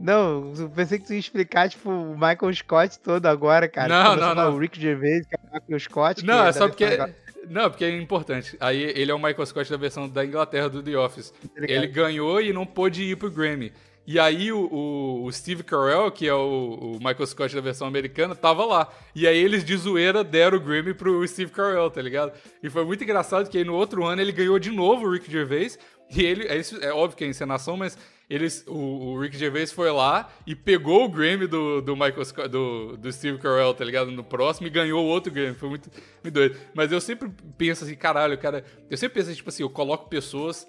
Não, 0.00 0.52
eu 0.58 0.68
pensei 0.70 0.98
que 0.98 1.06
tu 1.06 1.12
ia 1.12 1.18
explicar, 1.20 1.68
tipo, 1.68 1.88
o 1.88 2.14
Michael 2.14 2.52
Scott 2.54 2.98
todo 2.98 3.26
agora, 3.26 3.68
cara. 3.68 3.88
Não, 3.88 4.16
não, 4.16 4.34
não. 4.34 4.54
O 4.56 4.58
Rick 4.58 4.80
Gervais, 4.80 5.24
que 5.26 5.36
é 5.36 5.38
o 5.38 5.54
Michael 5.54 5.78
Scott. 5.80 6.24
Não, 6.24 6.40
é 6.42 6.44
da 6.46 6.52
só 6.52 6.68
porque 6.68 6.84
não, 7.48 7.70
porque 7.70 7.84
é 7.84 7.96
importante. 8.00 8.56
Aí 8.58 8.82
ele 8.82 9.12
é 9.12 9.14
o 9.14 9.18
Michael 9.18 9.46
Scott 9.46 9.70
da 9.70 9.76
versão 9.76 10.08
da 10.08 10.24
Inglaterra 10.24 10.68
do 10.68 10.82
The 10.82 10.96
Office. 10.98 11.30
Tá? 11.30 11.38
Ele 11.56 11.86
ganhou 11.86 12.40
e 12.40 12.52
não 12.52 12.66
pôde 12.66 13.04
ir 13.04 13.16
pro 13.16 13.30
Grammy. 13.30 13.72
E 14.06 14.18
aí 14.18 14.50
o, 14.52 14.58
o- 14.72 15.24
o 15.24 15.32
Steve 15.32 15.62
Carell, 15.62 16.10
que 16.10 16.26
é 16.26 16.34
o, 16.34 16.38
o 16.38 16.92
Michael 16.98 17.26
Scott 17.26 17.54
da 17.54 17.60
versão 17.60 17.86
americana, 17.86 18.34
tava 18.34 18.64
lá. 18.64 18.88
E 19.14 19.26
aí 19.28 19.38
eles 19.38 19.64
de 19.64 19.76
zoeira 19.76 20.24
deram 20.24 20.58
o 20.58 20.60
Grammy 20.60 20.92
pro 20.92 21.26
Steve 21.26 21.52
Carell, 21.52 21.88
tá 21.90 22.02
ligado? 22.02 22.32
E 22.62 22.68
foi 22.68 22.84
muito 22.84 23.04
engraçado 23.04 23.48
que 23.48 23.56
aí 23.58 23.64
no 23.64 23.74
outro 23.74 24.04
ano 24.04 24.20
ele 24.20 24.32
ganhou 24.32 24.58
de 24.58 24.70
novo 24.70 25.06
o 25.06 25.10
Rick 25.12 25.30
Gervais. 25.30 25.78
E 26.14 26.20
ele, 26.22 26.46
é, 26.46 26.60
é 26.82 26.92
óbvio 26.92 27.16
que 27.16 27.24
é 27.24 27.26
encenação, 27.28 27.76
mas 27.76 27.96
eles, 28.28 28.64
o, 28.66 28.74
o 29.14 29.20
Rick 29.20 29.36
Gervais 29.38 29.70
foi 29.72 29.90
lá 29.90 30.28
e 30.46 30.54
pegou 30.54 31.04
o 31.04 31.08
Grammy 31.08 31.46
do, 31.46 31.80
do 31.80 31.94
Michael 31.94 32.24
Scott, 32.24 32.48
do, 32.48 32.96
do 32.96 33.10
Steve 33.12 33.38
Carell, 33.38 33.72
tá 33.72 33.84
ligado? 33.84 34.10
No 34.10 34.24
próximo 34.24 34.66
e 34.66 34.70
ganhou 34.70 35.04
outro 35.06 35.32
Grammy. 35.32 35.54
Foi 35.54 35.68
muito, 35.68 35.88
muito 36.22 36.34
doido. 36.34 36.56
Mas 36.74 36.90
eu 36.92 37.00
sempre 37.00 37.30
penso 37.56 37.84
assim, 37.84 37.94
caralho, 37.94 38.36
cara. 38.36 38.64
Eu 38.90 38.96
sempre 38.96 39.22
penso, 39.22 39.34
tipo 39.34 39.48
assim, 39.48 39.62
eu 39.62 39.70
coloco 39.70 40.08
pessoas 40.08 40.66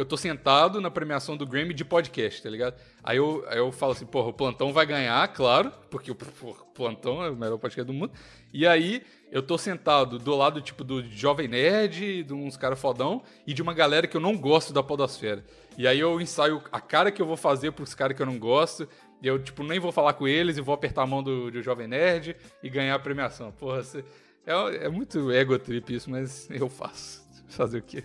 eu 0.00 0.04
tô 0.04 0.16
sentado 0.16 0.80
na 0.80 0.90
premiação 0.90 1.36
do 1.36 1.46
Grammy 1.46 1.74
de 1.74 1.84
podcast, 1.84 2.42
tá 2.42 2.48
ligado? 2.48 2.74
Aí 3.04 3.16
eu, 3.18 3.44
aí 3.48 3.58
eu 3.58 3.70
falo 3.70 3.92
assim, 3.92 4.06
porra, 4.06 4.28
o 4.28 4.32
Plantão 4.32 4.72
vai 4.72 4.86
ganhar, 4.86 5.26
claro, 5.28 5.70
porque 5.90 6.10
o 6.10 6.14
Plantão 6.14 7.22
é 7.22 7.30
o 7.30 7.36
melhor 7.36 7.58
podcast 7.58 7.86
do 7.86 7.92
mundo. 7.92 8.12
E 8.52 8.66
aí 8.66 9.02
eu 9.30 9.42
tô 9.42 9.56
sentado 9.58 10.18
do 10.18 10.34
lado, 10.34 10.60
tipo, 10.60 10.82
do 10.82 11.02
Jovem 11.02 11.46
Nerd, 11.48 12.24
de 12.24 12.32
uns 12.34 12.56
caras 12.56 12.80
fodão, 12.80 13.22
e 13.46 13.52
de 13.54 13.62
uma 13.62 13.74
galera 13.74 14.06
que 14.06 14.16
eu 14.16 14.20
não 14.20 14.36
gosto 14.36 14.72
da 14.72 14.82
podosfera. 14.82 15.44
E 15.78 15.86
aí 15.86 16.00
eu 16.00 16.20
ensaio 16.20 16.62
a 16.72 16.80
cara 16.80 17.10
que 17.12 17.20
eu 17.22 17.26
vou 17.26 17.36
fazer 17.36 17.72
pros 17.72 17.94
caras 17.94 18.16
que 18.16 18.22
eu 18.22 18.26
não 18.26 18.38
gosto, 18.38 18.88
e 19.22 19.26
eu, 19.26 19.38
tipo, 19.42 19.62
nem 19.62 19.78
vou 19.78 19.92
falar 19.92 20.14
com 20.14 20.26
eles 20.26 20.56
e 20.56 20.60
vou 20.60 20.74
apertar 20.74 21.02
a 21.02 21.06
mão 21.06 21.22
do, 21.22 21.50
do 21.50 21.62
Jovem 21.62 21.86
Nerd 21.86 22.34
e 22.62 22.70
ganhar 22.70 22.94
a 22.94 22.98
premiação. 22.98 23.52
Porra, 23.52 23.82
você- 23.82 24.04
é, 24.46 24.86
é 24.86 24.88
muito 24.88 25.30
ego 25.30 25.58
trip 25.58 25.94
isso, 25.94 26.10
mas 26.10 26.48
eu 26.50 26.68
faço. 26.70 27.20
Fazer 27.48 27.78
o 27.78 27.82
quê? 27.82 28.04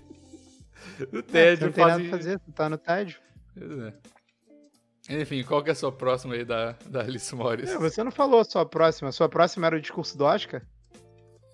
O 1.12 1.18
É, 1.18 1.22
tédio 1.22 1.58
tu 1.58 1.66
não 1.66 1.72
tem 1.74 1.86
nada 1.86 2.04
pra 2.04 2.18
fazer, 2.18 2.40
tá 2.54 2.70
no 2.70 2.78
tédio. 2.78 3.20
É. 3.58 3.94
Enfim, 5.22 5.44
qual 5.44 5.64
que 5.64 5.70
é 5.70 5.74
a 5.74 5.76
sua 5.76 5.92
próxima 5.92 6.34
aí 6.34 6.44
da, 6.44 6.76
da 6.88 7.02
Alice 7.02 7.34
Morris? 7.36 7.70
É, 7.70 7.78
você 7.78 8.04
não 8.04 8.12
falou 8.12 8.40
a 8.40 8.44
sua 8.44 8.66
próxima. 8.66 9.10
A 9.10 9.12
sua 9.12 9.30
próxima 9.30 9.68
era 9.68 9.76
o 9.78 9.82
discurso 9.82 10.18
do 10.18 10.26
Oscar? 10.26 10.64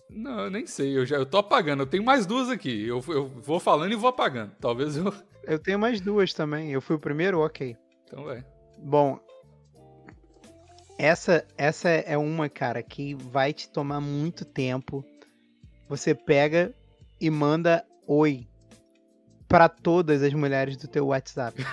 Não, 0.09 0.41
eu 0.45 0.49
nem 0.51 0.65
sei, 0.65 0.97
eu 0.97 1.05
já 1.05 1.17
eu 1.17 1.25
tô 1.25 1.37
apagando. 1.37 1.83
Eu 1.83 1.87
tenho 1.87 2.03
mais 2.03 2.25
duas 2.25 2.49
aqui. 2.49 2.85
Eu, 2.85 3.03
eu 3.09 3.27
vou 3.27 3.59
falando 3.59 3.91
e 3.91 3.95
vou 3.95 4.09
apagando. 4.09 4.51
Talvez 4.59 4.97
eu. 4.97 5.13
Eu 5.43 5.57
tenho 5.57 5.79
mais 5.79 5.99
duas 5.99 6.35
também. 6.35 6.71
Eu 6.71 6.79
fui 6.79 6.95
o 6.95 6.99
primeiro? 6.99 7.39
Ok. 7.39 7.75
Então 8.03 8.25
vai. 8.25 8.45
Bom, 8.77 9.19
essa, 10.99 11.43
essa 11.57 11.89
é 11.89 12.15
uma, 12.15 12.47
cara, 12.47 12.83
que 12.83 13.15
vai 13.15 13.51
te 13.51 13.67
tomar 13.67 13.99
muito 13.99 14.45
tempo. 14.45 15.03
Você 15.89 16.13
pega 16.13 16.75
e 17.19 17.27
manda 17.31 17.83
oi 18.05 18.47
pra 19.51 19.67
todas 19.69 20.23
as 20.23 20.33
mulheres 20.33 20.77
do 20.77 20.87
teu 20.87 21.07
WhatsApp. 21.07 21.61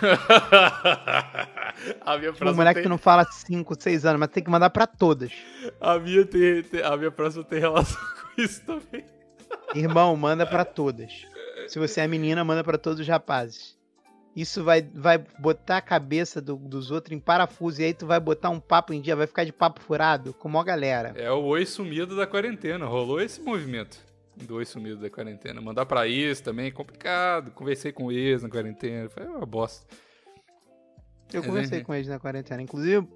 a 2.04 2.18
minha 2.18 2.32
Tipo, 2.32 2.54
mulher 2.54 2.74
tem, 2.74 2.82
que 2.82 2.88
tu 2.88 2.90
não 2.90 2.98
fala 2.98 3.24
5, 3.24 3.80
6 3.80 4.04
anos, 4.04 4.20
mas 4.20 4.28
tem 4.30 4.42
que 4.42 4.50
mandar 4.50 4.70
pra 4.70 4.86
todas. 4.86 5.32
a 5.80 5.98
minha 5.98 6.24
tem, 6.24 6.64
a 6.82 6.96
minha 6.96 7.10
próxima 7.10 7.44
tem 7.44 7.60
relação 7.60 8.00
com 8.34 8.42
isso 8.42 8.62
também. 8.64 9.04
Irmão, 9.74 10.16
manda 10.16 10.46
pra 10.46 10.64
todas. 10.64 11.26
Se 11.68 11.78
você 11.78 12.00
é 12.00 12.06
menina, 12.08 12.44
manda 12.44 12.64
pra 12.64 12.78
todos 12.78 13.00
os 13.00 13.08
rapazes. 13.08 13.76
Isso 14.36 14.62
vai, 14.62 14.82
vai 14.94 15.18
botar 15.38 15.78
a 15.78 15.80
cabeça 15.82 16.40
do- 16.40 16.56
dos 16.56 16.90
outros 16.90 17.12
em 17.16 17.18
parafuso 17.18 17.80
e 17.80 17.86
aí 17.86 17.94
tu 17.94 18.06
vai 18.06 18.20
botar 18.20 18.50
um 18.50 18.60
papo 18.60 18.92
em 18.92 19.00
dia, 19.00 19.16
vai 19.16 19.26
ficar 19.26 19.42
de 19.44 19.52
papo 19.52 19.80
furado 19.80 20.32
com 20.32 20.48
mó 20.48 20.62
galera. 20.62 21.12
É 21.16 21.30
o 21.30 21.42
oi 21.44 21.66
sumido 21.66 22.14
da 22.16 22.26
quarentena. 22.26 22.86
Rolou 22.86 23.20
esse 23.20 23.40
movimento 23.40 23.98
do 24.46 24.56
oi 24.56 24.64
sumido 24.64 24.96
da 25.00 25.10
quarentena. 25.10 25.60
Mandar 25.60 25.86
pra 25.86 26.06
ex 26.08 26.40
também 26.40 26.66
é 26.66 26.70
complicado. 26.70 27.50
Conversei 27.52 27.92
com 27.92 28.10
ex 28.12 28.42
na 28.42 28.48
quarentena. 28.48 29.08
Foi 29.08 29.24
uma 29.26 29.44
bosta. 29.46 29.86
Eu 31.32 31.40
Mas, 31.40 31.46
conversei 31.46 31.78
enfim. 31.78 31.86
com 31.86 31.94
eles 31.94 32.08
na 32.08 32.18
quarentena. 32.18 32.62
Inclusive, 32.62 33.06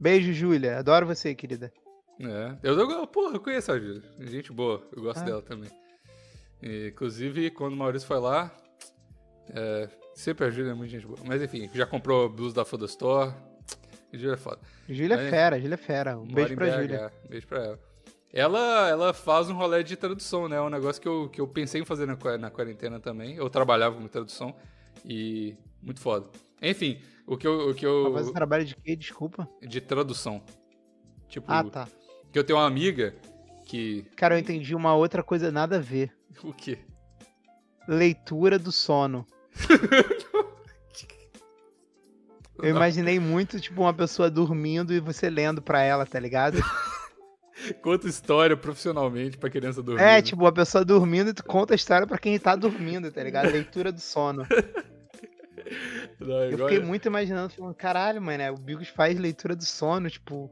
beijo, 0.00 0.32
Júlia. 0.32 0.78
Adoro 0.78 1.06
você, 1.06 1.34
querida. 1.34 1.72
É. 2.20 2.56
Eu, 2.62 2.78
eu, 2.78 3.06
porra, 3.06 3.34
eu 3.36 3.40
conheço 3.40 3.70
a 3.72 3.78
Júlia. 3.78 4.02
Gente 4.20 4.52
boa. 4.52 4.82
Eu 4.96 5.02
gosto 5.02 5.20
Ah. 5.20 5.24
dela 5.24 5.42
também. 5.42 5.70
E, 6.62 6.88
inclusive, 6.88 7.50
quando 7.50 7.74
o 7.74 7.76
Maurício 7.76 8.08
foi 8.08 8.18
lá, 8.18 8.50
é, 9.50 9.88
sempre 10.14 10.46
a 10.46 10.50
Júlia 10.50 10.70
é 10.70 10.74
muito 10.74 10.90
gente 10.90 11.06
boa. 11.06 11.18
Mas 11.26 11.42
enfim, 11.42 11.68
já 11.74 11.84
comprou 11.84 12.28
blues 12.30 12.54
da 12.54 12.64
Foda 12.64 12.86
Store. 12.86 13.34
Júlia 14.12 14.34
é 14.34 14.38
foda. 14.38 14.60
Júlia 14.88 15.16
É. 15.16 15.26
é 15.26 15.30
fera, 15.30 15.60
Júlia 15.60 15.74
é 15.74 15.76
fera. 15.76 16.16
Um 16.18 16.26
beijo 16.26 16.54
pra. 16.54 16.80
Júlia. 16.80 17.12
Beijo 17.28 17.46
pra 17.46 17.58
ela. 17.64 17.80
Ela, 18.36 18.90
ela 18.90 19.14
faz 19.14 19.48
um 19.48 19.54
rolê 19.54 19.82
de 19.82 19.96
tradução, 19.96 20.46
né? 20.46 20.56
É 20.56 20.60
um 20.60 20.68
negócio 20.68 21.00
que 21.00 21.08
eu, 21.08 21.26
que 21.30 21.40
eu 21.40 21.48
pensei 21.48 21.80
em 21.80 21.86
fazer 21.86 22.04
na, 22.04 22.18
na 22.36 22.50
quarentena 22.50 23.00
também. 23.00 23.34
Eu 23.34 23.48
trabalhava 23.48 23.96
com 23.96 24.06
tradução 24.06 24.54
e 25.06 25.56
muito 25.80 26.00
foda. 26.00 26.26
Enfim, 26.60 27.00
o 27.26 27.38
que 27.38 27.46
eu. 27.46 27.70
O 27.70 27.74
que 27.74 27.86
eu 27.86 28.12
faz 28.12 28.28
um 28.28 28.34
trabalho 28.34 28.66
de 28.66 28.76
quê? 28.76 28.94
Desculpa. 28.94 29.48
de 29.62 29.80
tradução. 29.80 30.42
Tipo, 31.30 31.50
Ah, 31.50 31.64
tá. 31.64 31.88
que 32.30 32.38
eu 32.38 32.44
tenho 32.44 32.58
uma 32.58 32.66
amiga 32.66 33.14
que. 33.64 34.04
Cara, 34.14 34.34
eu 34.34 34.38
entendi 34.38 34.74
uma 34.74 34.94
outra 34.94 35.22
coisa 35.22 35.50
nada 35.50 35.76
a 35.76 35.80
ver. 35.80 36.12
O 36.44 36.52
quê? 36.52 36.78
Leitura 37.88 38.58
do 38.58 38.70
sono. 38.70 39.26
Eu 42.58 42.70
imaginei 42.70 43.20
muito, 43.20 43.60
tipo, 43.60 43.82
uma 43.82 43.92
pessoa 43.92 44.30
dormindo 44.30 44.92
e 44.94 44.98
você 44.98 45.28
lendo 45.28 45.60
pra 45.60 45.82
ela, 45.82 46.06
tá 46.06 46.18
ligado? 46.18 46.58
Conta 47.82 48.06
história 48.08 48.56
profissionalmente 48.56 49.36
pra 49.36 49.50
criança 49.50 49.82
dormir. 49.82 50.00
É, 50.02 50.06
né? 50.16 50.22
tipo, 50.22 50.42
uma 50.42 50.52
pessoa 50.52 50.84
dormindo 50.84 51.30
e 51.30 51.34
tu 51.34 51.44
conta 51.44 51.74
a 51.74 51.76
história 51.76 52.06
pra 52.06 52.18
quem 52.18 52.38
tá 52.38 52.54
dormindo, 52.56 53.10
tá 53.10 53.22
ligado? 53.22 53.50
Leitura 53.50 53.90
do 53.92 54.00
sono. 54.00 54.46
Não, 56.20 56.44
Eu 56.44 56.58
fiquei 56.58 56.80
muito 56.80 57.06
imaginando, 57.08 57.50
falando, 57.50 57.74
caralho, 57.74 58.22
mano, 58.22 58.38
né? 58.38 58.50
o 58.50 58.56
Bigos 58.56 58.88
faz 58.88 59.18
leitura 59.18 59.54
do 59.56 59.64
sono, 59.64 60.08
tipo. 60.08 60.50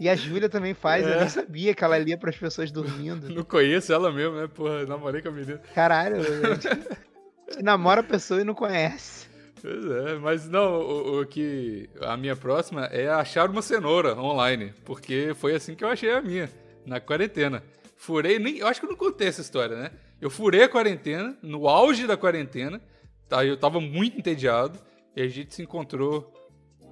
E 0.00 0.08
a 0.08 0.16
Júlia 0.16 0.48
também 0.48 0.74
faz, 0.74 1.06
eu 1.06 1.12
É. 1.12 1.20
nem 1.20 1.28
sabia 1.28 1.72
que 1.74 1.84
ela 1.84 1.96
lia 1.98 2.18
pras 2.18 2.36
pessoas 2.36 2.70
dormindo. 2.72 3.28
Não 3.32 3.44
conheço 3.44 3.92
ela 3.92 4.10
mesmo, 4.10 4.34
né? 4.36 4.48
Porra, 4.48 4.80
eu 4.80 4.86
namorei 4.88 5.22
com 5.22 5.28
a 5.28 5.32
menina. 5.32 5.58
Caralho, 5.74 6.16
a 6.16 6.20
a 6.20 6.54
gente 6.54 6.68
namora 7.62 8.00
a 8.00 8.04
pessoa 8.04 8.40
e 8.40 8.44
não 8.44 8.54
conhece. 8.54 9.23
Pois 9.64 9.86
é, 9.86 10.18
mas 10.18 10.46
não, 10.46 10.78
o, 10.78 11.22
o 11.22 11.26
que. 11.26 11.88
A 12.02 12.18
minha 12.18 12.36
próxima 12.36 12.84
é 12.92 13.08
achar 13.08 13.48
uma 13.48 13.62
cenoura 13.62 14.14
online. 14.14 14.74
Porque 14.84 15.32
foi 15.36 15.54
assim 15.54 15.74
que 15.74 15.82
eu 15.82 15.88
achei 15.88 16.10
a 16.10 16.20
minha, 16.20 16.50
na 16.84 17.00
quarentena. 17.00 17.64
Furei, 17.96 18.38
nem. 18.38 18.58
Eu 18.58 18.66
acho 18.66 18.78
que 18.78 18.84
eu 18.84 18.90
não 18.90 18.96
contei 18.96 19.26
essa 19.26 19.40
história, 19.40 19.74
né? 19.74 19.90
Eu 20.20 20.28
furei 20.28 20.64
a 20.64 20.68
quarentena, 20.68 21.34
no 21.42 21.66
auge 21.66 22.06
da 22.06 22.14
quarentena. 22.14 22.78
Tá, 23.26 23.42
eu 23.42 23.56
tava 23.56 23.80
muito 23.80 24.18
entediado. 24.18 24.78
E 25.16 25.22
a 25.22 25.28
gente 25.28 25.54
se 25.54 25.62
encontrou 25.62 26.30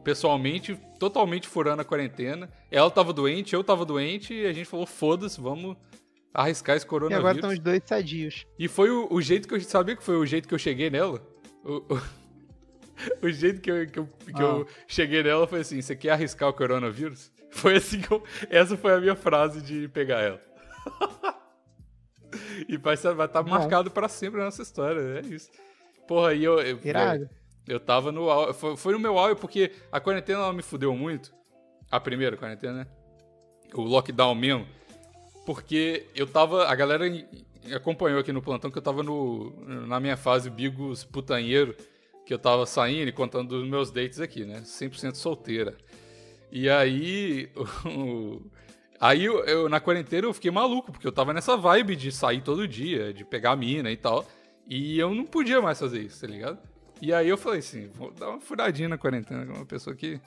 pessoalmente, 0.03 0.75
totalmente 0.99 1.47
furando 1.47 1.83
a 1.83 1.85
quarentena. 1.85 2.49
Ela 2.71 2.91
tava 2.91 3.13
doente, 3.13 3.53
eu 3.53 3.63
tava 3.63 3.85
doente, 3.85 4.33
e 4.33 4.47
a 4.47 4.53
gente 4.55 4.65
falou: 4.65 4.87
foda-se, 4.87 5.39
vamos 5.39 5.77
arriscar 6.33 6.75
esse 6.75 6.87
E 6.87 6.89
coronavírus. 6.89 7.21
agora 7.21 7.37
estão 7.37 7.51
os 7.51 7.59
dois 7.59 7.83
sadios. 7.85 8.47
E 8.59 8.67
foi 8.67 8.91
o, 8.91 9.09
o 9.11 9.21
jeito 9.21 9.47
que 9.47 9.55
eu 9.55 9.61
sabia 9.61 9.95
que 9.95 10.03
foi 10.03 10.17
o 10.17 10.25
jeito 10.25 10.49
que 10.49 10.55
eu 10.55 10.59
cheguei 10.59 10.89
nela. 10.89 11.21
O, 11.63 11.95
o, 11.95 12.22
o 13.23 13.31
jeito 13.31 13.61
que, 13.61 13.71
eu, 13.71 13.87
que, 13.87 13.99
eu, 13.99 14.07
que 14.07 14.43
eu 14.43 14.67
cheguei 14.87 15.23
nela 15.23 15.47
foi 15.47 15.61
assim: 15.61 15.81
você 15.81 15.97
quer 15.97 16.11
arriscar 16.11 16.49
o 16.49 16.53
coronavírus? 16.53 17.31
Foi 17.53 17.77
assim 17.77 18.01
que 18.01 18.11
eu. 18.11 18.23
Essa 18.49 18.79
foi 18.79 18.95
a 18.95 18.99
minha 18.99 19.15
frase 19.15 19.61
de 19.61 19.87
pegar 19.89 20.21
ela. 20.21 20.41
e 22.67 22.79
vai 22.79 22.95
estar 22.95 23.13
vai 23.13 23.29
tá 23.29 23.43
marcado 23.43 23.91
pra 23.91 24.09
sempre 24.09 24.39
na 24.39 24.47
nossa 24.47 24.63
história, 24.63 24.99
é 25.19 25.21
isso. 25.21 25.51
Porra, 26.09 26.31
aí 26.31 26.43
eu. 26.43 26.59
eu 26.61 26.81
Irado. 26.83 27.29
eu 27.69 27.79
tava 27.79 28.11
no 28.11 28.55
foi, 28.55 28.75
foi 28.75 28.95
no 28.95 28.99
meu 28.99 29.19
auge 29.19 29.39
porque 29.39 29.71
a 29.93 30.01
quarentena 30.01 30.41
ela 30.41 30.53
me 30.55 30.63
fudeu 30.63 30.97
muito. 30.97 31.31
A 31.91 32.01
primeira 32.01 32.39
quarentena, 32.39 32.73
né? 32.73 32.87
O 33.75 33.83
lockdown 33.83 34.35
mesmo. 34.35 34.67
Porque 35.45 36.07
eu 36.15 36.27
tava. 36.27 36.67
A 36.69 36.75
galera 36.75 37.05
acompanhou 37.77 38.19
aqui 38.19 38.33
no 38.33 38.41
plantão 38.41 38.71
que 38.71 38.79
eu 38.79 38.83
tava 38.83 39.03
no, 39.03 39.53
na 39.87 40.01
minha 40.01 40.17
fase 40.17 40.49
Bigos 40.49 41.05
putanheiro. 41.05 41.77
Que 42.27 42.33
eu 42.35 42.39
tava 42.39 42.65
saindo 42.67 43.09
e 43.09 43.13
contando 43.13 43.49
dos 43.59 43.69
meus 43.69 43.91
dates 43.91 44.21
aqui, 44.21 44.45
né? 44.45 44.61
100% 44.63 45.15
solteira. 45.17 45.77
E 46.51 46.69
aí. 46.69 47.51
o- 47.85 48.41
aí 49.01 49.25
eu, 49.25 49.45
eu, 49.45 49.69
na 49.69 49.81
quarentena 49.81 50.27
eu 50.27 50.33
fiquei 50.35 50.51
maluco, 50.51 50.93
porque 50.93 51.07
eu 51.07 51.13
tava 51.13 51.33
nessa 51.33 51.57
vibe 51.57 51.97
de 51.97 52.13
sair 52.13 52.41
todo 52.43 52.69
dia, 52.69 53.13
de 53.13 53.25
pegar 53.25 53.53
a 53.53 53.57
mina 53.57 53.91
e 53.91 53.97
tal. 53.97 54.25
E 54.69 54.99
eu 54.99 55.13
não 55.15 55.25
podia 55.27 55.61
mais 55.61 55.79
fazer 55.81 56.01
isso, 56.03 56.21
tá 56.21 56.27
ligado? 56.27 56.59
E 57.01 57.13
aí 57.13 57.29
eu 57.29 57.37
falei 57.37 57.59
assim, 57.59 57.89
vou 57.89 58.13
dar 58.13 58.29
uma 58.31 58.41
furadinha 58.41 58.89
na 58.89 58.97
quarentena 58.97 59.45
com 59.45 59.55
uma 59.55 59.67
pessoa 59.67 59.97
que 59.97 60.21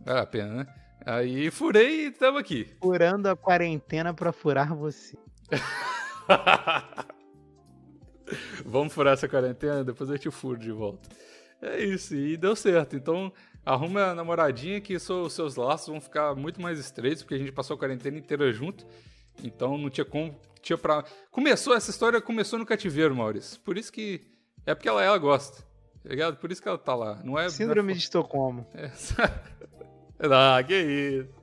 vale 0.00 0.20
a 0.20 0.26
pena, 0.26 0.54
né? 0.54 0.66
Aí 1.04 1.50
furei 1.50 2.06
e 2.06 2.10
tamo 2.10 2.38
aqui. 2.38 2.66
Furando 2.82 3.28
a 3.28 3.36
quarentena 3.36 4.14
pra 4.14 4.32
furar 4.32 4.74
você. 4.74 5.16
Vamos 8.64 8.92
furar 8.92 9.14
essa 9.14 9.28
quarentena, 9.28 9.84
depois 9.84 10.10
eu 10.10 10.18
te 10.18 10.30
furo 10.30 10.58
de 10.58 10.72
volta. 10.72 11.08
É 11.62 11.82
isso, 11.82 12.14
e 12.14 12.36
deu 12.36 12.54
certo. 12.54 12.96
Então, 12.96 13.32
arruma 13.64 14.04
a 14.04 14.14
namoradinha 14.14 14.80
que 14.80 14.98
so- 14.98 15.22
os 15.22 15.32
seus 15.32 15.56
laços 15.56 15.88
vão 15.88 16.00
ficar 16.00 16.34
muito 16.34 16.60
mais 16.60 16.78
estreitos, 16.78 17.22
porque 17.22 17.34
a 17.34 17.38
gente 17.38 17.52
passou 17.52 17.74
a 17.74 17.78
quarentena 17.78 18.18
inteira 18.18 18.52
junto. 18.52 18.86
Então 19.42 19.76
não 19.76 19.90
tinha 19.90 20.04
como. 20.04 20.38
Tinha 20.62 20.78
pra... 20.78 21.04
Começou, 21.30 21.74
essa 21.74 21.90
história 21.90 22.20
começou 22.20 22.58
no 22.58 22.66
cativeiro, 22.66 23.14
Maurício. 23.14 23.60
Por 23.60 23.76
isso 23.78 23.92
que. 23.92 24.20
É 24.64 24.74
porque 24.74 24.88
ela, 24.88 25.02
ela 25.02 25.18
gosta. 25.18 25.62
Tá 26.02 26.08
ligado? 26.08 26.36
Por 26.36 26.50
isso 26.50 26.62
que 26.62 26.68
ela 26.68 26.78
tá 26.78 26.94
lá. 26.94 27.20
Não 27.22 27.38
é. 27.38 27.48
Síndrome 27.48 27.88
não 27.92 27.96
de 27.96 28.02
Estocolmo. 28.02 28.66
é... 28.74 28.90
ah, 30.30 30.62
que 30.66 30.74
isso. 30.74 31.35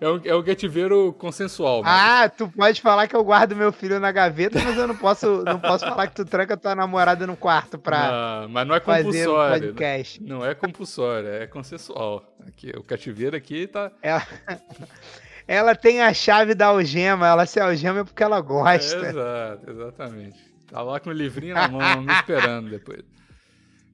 É 0.00 0.08
um, 0.08 0.20
é 0.24 0.34
um 0.34 0.42
cativeiro 0.42 1.12
consensual. 1.12 1.82
mano. 1.82 1.96
Ah, 1.96 2.28
tu 2.28 2.48
pode 2.48 2.80
falar 2.80 3.06
que 3.06 3.14
eu 3.14 3.22
guardo 3.22 3.54
meu 3.54 3.72
filho 3.72 4.00
na 4.00 4.10
gaveta, 4.10 4.60
mas 4.60 4.76
eu 4.76 4.86
não 4.88 4.96
posso, 4.96 5.42
não 5.44 5.60
posso 5.60 5.86
falar 5.86 6.08
que 6.08 6.14
tu 6.16 6.24
tranca 6.24 6.56
tua 6.56 6.74
namorada 6.74 7.24
no 7.26 7.36
quarto 7.36 7.78
pra 7.78 8.40
Não, 8.42 8.48
mas 8.48 8.66
não 8.66 8.74
é 8.74 8.80
compulsório. 8.80 9.52
né? 9.66 9.68
podcast. 9.68 10.22
Não 10.22 10.44
é 10.44 10.54
compulsório, 10.54 11.28
é 11.28 11.46
consensual. 11.46 12.24
Aqui, 12.48 12.70
o 12.76 12.82
cativeiro 12.82 13.36
aqui 13.36 13.66
tá. 13.68 13.92
Ela, 14.02 14.26
ela 15.46 15.74
tem 15.76 16.02
a 16.02 16.12
chave 16.12 16.54
da 16.54 16.66
algema, 16.66 17.28
ela 17.28 17.46
se 17.46 17.60
algema 17.60 18.04
porque 18.04 18.22
ela 18.22 18.38
É, 18.38 18.42
gosta. 18.42 18.96
exato, 19.06 19.70
exatamente. 19.70 20.38
Tá 20.68 20.82
lá 20.82 20.98
com 20.98 21.10
o 21.10 21.12
livrinho 21.12 21.54
na 21.54 21.68
mão, 21.68 22.02
me 22.02 22.12
esperando 22.12 22.70
depois. 22.70 23.02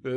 É. 0.02 0.08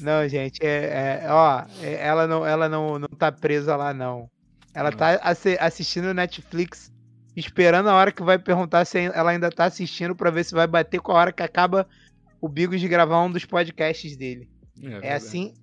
Não, 0.00 0.28
gente, 0.28 0.64
é, 0.64 1.24
é- 1.24 1.26
ó, 1.28 1.64
é- 1.82 2.06
ela 2.06 2.28
não, 2.28 2.46
ela 2.46 2.68
não, 2.68 3.00
não 3.00 3.08
tá 3.08 3.32
presa 3.32 3.74
lá 3.74 3.92
não. 3.92 4.30
Ela 4.78 4.92
tá 4.92 5.10
assi- 5.22 5.56
assistindo 5.60 6.14
Netflix, 6.14 6.92
esperando 7.36 7.88
a 7.88 7.94
hora 7.94 8.12
que 8.12 8.22
vai 8.22 8.38
perguntar 8.38 8.84
se 8.84 8.98
ela 8.98 9.30
ainda 9.30 9.50
tá 9.50 9.64
assistindo 9.64 10.14
pra 10.14 10.30
ver 10.30 10.44
se 10.44 10.54
vai 10.54 10.66
bater 10.66 11.00
com 11.00 11.12
a 11.12 11.16
hora 11.16 11.32
que 11.32 11.42
acaba 11.42 11.86
o 12.40 12.48
Bigos 12.48 12.80
de 12.80 12.86
gravar 12.88 13.20
um 13.22 13.30
dos 13.30 13.44
podcasts 13.44 14.16
dele. 14.16 14.48
É 14.80 14.88
verdade. 14.88 15.08
assim, 15.08 15.54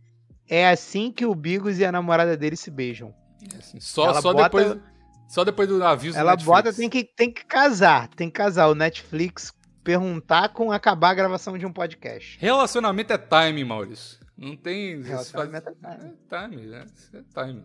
é 0.50 0.68
assim 0.70 1.12
que 1.12 1.26
o 1.26 1.34
Bigos 1.34 1.80
e 1.80 1.86
a 1.86 1.92
namorada 1.92 2.36
dele 2.36 2.56
se 2.58 2.70
beijam. 2.70 3.14
É 3.54 3.58
assim. 3.58 3.80
Só, 3.80 4.10
ela 4.10 4.22
só, 4.22 4.34
bota- 4.34 4.44
depois, 4.60 4.82
só 5.30 5.44
depois 5.46 5.70
do 5.70 5.82
aviso 5.84 6.14
do 6.16 6.20
Ela 6.20 6.32
Netflix. 6.32 6.46
bota, 6.64 6.74
tem 6.74 6.90
que, 6.90 7.04
tem 7.04 7.32
que 7.32 7.46
casar, 7.46 8.08
tem 8.10 8.28
que 8.30 8.34
casar. 8.36 8.68
O 8.68 8.76
Netflix 8.76 9.54
perguntar 9.84 10.50
com 10.50 10.72
acabar 10.72 11.12
a 11.12 11.14
gravação 11.14 11.58
de 11.58 11.66
um 11.66 11.72
podcast. 11.72 12.38
Relacionamento 12.40 13.14
é 13.14 13.18
time, 13.18 13.64
Maurício. 13.64 14.20
Não 14.38 14.58
tem. 14.58 15.02
Relacionamento 15.02 15.70
é 15.70 15.74
time. 15.96 16.14
É 16.30 16.40
time, 16.48 16.66
né? 16.68 16.86
É 17.14 17.44
time. 17.44 17.64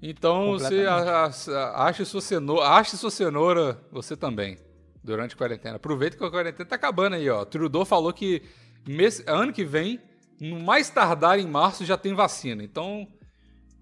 Então 0.00 0.52
você 0.52 0.84
Completamente. 0.84 1.50
a- 1.50 1.58
a- 1.58 1.86
ache 1.88 2.04
sua 2.04 2.20
cenoura, 2.20 2.68
ache 2.68 2.96
sua 2.96 3.10
cenoura 3.10 3.80
você 3.90 4.16
também 4.16 4.58
durante 5.02 5.34
a 5.34 5.38
quarentena. 5.38 5.76
Aproveita 5.76 6.16
que 6.16 6.24
a 6.24 6.30
quarentena 6.30 6.68
tá 6.68 6.76
acabando 6.76 7.14
aí, 7.16 7.28
ó. 7.30 7.44
Trudeau 7.44 7.84
falou 7.84 8.12
que 8.12 8.42
mês, 8.86 9.22
ano 9.26 9.52
que 9.52 9.64
vem, 9.64 10.00
no 10.40 10.60
mais 10.60 10.90
tardar 10.90 11.38
em 11.38 11.46
março 11.46 11.84
já 11.84 11.96
tem 11.96 12.12
vacina. 12.14 12.62
Então 12.62 13.08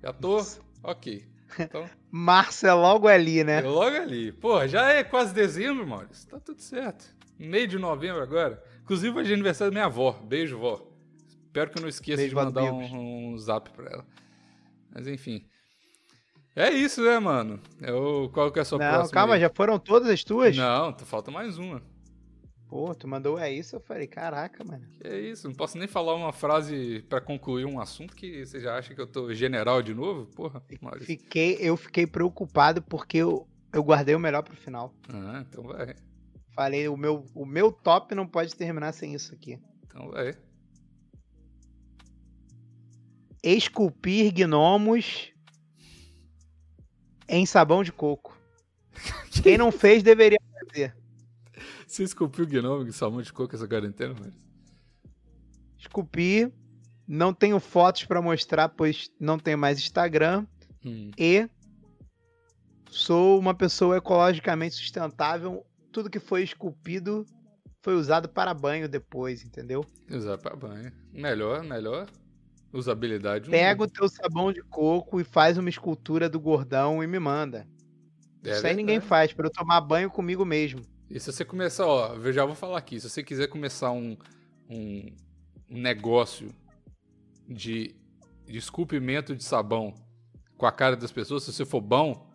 já 0.03 0.13
tô 0.13 0.39
ok. 0.83 1.25
Então 1.59 1.85
Março 2.11 2.65
é 2.67 2.73
logo 2.73 3.09
ali, 3.09 3.41
é 3.41 3.45
né? 3.45 3.61
logo 3.63 3.97
ali. 3.97 4.31
Pô, 4.31 4.65
já 4.69 4.89
é 4.93 5.03
quase 5.03 5.35
dezembro, 5.35 5.85
Maurício. 5.87 6.29
Tá 6.29 6.39
tudo 6.39 6.61
certo. 6.61 7.13
Meio 7.37 7.67
de 7.67 7.77
novembro 7.79 8.23
agora. 8.23 8.63
Inclusive 8.85 9.19
hoje 9.19 9.31
é 9.33 9.35
aniversário 9.35 9.73
da 9.73 9.75
minha 9.75 9.87
avó. 9.87 10.13
Beijo, 10.13 10.59
vó. 10.59 10.87
Espero 11.27 11.71
que 11.71 11.79
eu 11.79 11.83
não 11.83 11.89
esqueça 11.89 12.19
Beijo, 12.19 12.31
de 12.31 12.35
mandar 12.37 12.63
um, 12.65 13.33
um 13.33 13.39
zap 13.39 13.71
pra 13.71 13.91
ela. 13.91 14.07
Mas 14.95 15.09
enfim. 15.09 15.45
É 16.57 16.71
isso, 16.71 17.03
né, 17.03 17.19
mano? 17.19 17.59
Eu, 17.81 18.31
qual 18.33 18.53
que 18.53 18.61
é 18.61 18.63
a 18.63 18.65
sua 18.65 18.79
Não, 18.79 18.89
próxima? 18.89 19.13
calma, 19.13 19.35
aí? 19.35 19.41
já 19.41 19.51
foram 19.51 19.79
todas 19.79 20.09
as 20.09 20.23
tuas? 20.23 20.57
Não, 20.57 20.97
falta 21.01 21.31
mais 21.31 21.59
uma. 21.59 21.83
Pô, 22.69 22.95
tu 22.95 23.09
mandou 23.09 23.39
é 23.39 23.53
isso? 23.53 23.75
Eu 23.77 23.81
falei, 23.81 24.07
caraca, 24.07 24.65
mano. 24.65 24.87
Que 25.01 25.07
é 25.07 25.21
isso, 25.21 25.49
não 25.49 25.55
posso 25.55 25.77
nem 25.77 25.89
falar 25.89 26.15
uma 26.15 26.33
frase 26.33 27.05
pra 27.09 27.21
concluir 27.21 27.65
um 27.65 27.81
assunto 27.81 28.15
que 28.15 28.45
você 28.47 28.61
já 28.61 28.77
acha 28.77 28.95
que 28.95 29.01
eu 29.01 29.07
tô 29.07 29.35
general 29.35 29.83
de 29.83 29.93
novo? 29.95 30.27
Porra, 30.27 30.63
Maurício. 30.81 31.07
Fiquei, 31.07 31.57
eu 31.61 31.77
fiquei 31.77 32.07
preocupado 32.07 32.83
porque 32.83 33.19
eu, 33.19 33.47
eu 33.73 33.83
guardei 33.83 34.15
o 34.15 34.21
melhor 34.21 34.43
pro 34.43 34.57
final. 34.57 34.95
Ah, 35.09 35.45
então 35.49 35.65
vai. 35.65 35.95
Falei, 36.55 36.89
o 36.89 36.97
meu, 36.97 37.25
o 37.35 37.45
meu 37.45 37.73
top 37.73 38.15
não 38.15 38.27
pode 38.29 38.55
terminar 38.55 38.93
sem 38.93 39.13
isso 39.13 39.35
aqui. 39.35 39.59
Então 39.87 40.09
vai. 40.11 40.35
Esculpir 43.43 44.33
gnomos 44.33 45.34
em 47.29 47.47
sabão 47.47 47.83
de 47.83 47.93
coco. 47.93 48.37
Quem 49.43 49.59
não 49.59 49.73
fez 49.73 50.03
deveria 50.03 50.39
fazer. 50.69 50.95
Você 51.87 52.03
esculpiu 52.03 52.45
o 52.45 52.49
gnome 52.49 52.85
de 52.87 52.93
salmão 52.93 53.23
de 53.23 53.33
coco 53.33 53.55
essa 53.55 53.69
quarentena, 53.69 54.15
Maurício? 54.15 54.41
Esculpir. 55.79 56.53
Não 57.07 57.35
tenho 57.35 57.61
fotos 57.61 58.05
pra 58.05 58.23
mostrar, 58.23 58.71
pois 58.71 59.11
não 59.21 59.39
tenho 59.39 59.59
mais 59.59 59.79
Instagram. 59.79 60.47
Hum. 60.85 61.11
E 61.19 61.49
sou 62.91 63.39
uma 63.39 63.55
pessoa 63.55 63.99
ecologicamente 63.99 64.75
sustentável. 64.75 65.65
Tudo 65.93 66.11
que 66.11 66.19
foi 66.19 66.43
esculpido 66.43 67.27
foi 67.83 67.95
usado 67.95 68.29
para 68.29 68.55
banho 68.55 68.89
depois, 68.89 69.45
entendeu? 69.45 69.85
Usar 70.11 70.39
pra 70.39 70.57
banho. 70.57 70.91
Melhor, 71.13 71.63
melhor 71.63 72.09
usabilidade. 72.75 73.51
Pega 73.51 73.83
o 73.83 73.89
teu 73.89 74.09
sabão 74.09 74.53
de 74.53 74.63
coco 74.63 75.21
e 75.21 75.25
faz 75.25 75.57
uma 75.57 75.69
escultura 75.69 76.29
do 76.29 76.41
gordão 76.41 77.03
e 77.03 77.07
me 77.07 77.19
manda. 77.19 77.67
É 78.45 78.51
Isso 78.51 78.67
aí 78.67 78.75
ninguém 78.75 78.99
verdade. 78.99 79.09
faz, 79.09 79.33
pra 79.33 79.47
eu 79.47 79.51
tomar 79.51 79.81
banho 79.81 80.11
comigo 80.11 80.45
mesmo. 80.45 80.81
E 81.09 81.19
se 81.19 81.33
você 81.33 81.45
começar, 81.45 81.87
ó, 81.87 82.15
eu 82.15 82.33
já 82.33 82.45
vou 82.45 82.55
falar 82.55 82.79
aqui, 82.79 83.01
se 83.01 83.09
você 83.09 83.23
quiser 83.23 83.47
começar 83.47 83.93
um, 83.93 84.17
um, 84.69 85.07
um 85.71 85.81
negócio 85.81 86.49
de, 87.49 87.95
de 88.47 88.59
esculpimento 88.59 89.35
de 89.35 89.45
sabão 89.45 89.95
com 90.57 90.67
a 90.67 90.73
cara 90.73 90.97
das 90.97 91.13
pessoas, 91.13 91.45
se 91.45 91.53
você 91.53 91.65
for 91.65 91.81
bom, 91.81 92.29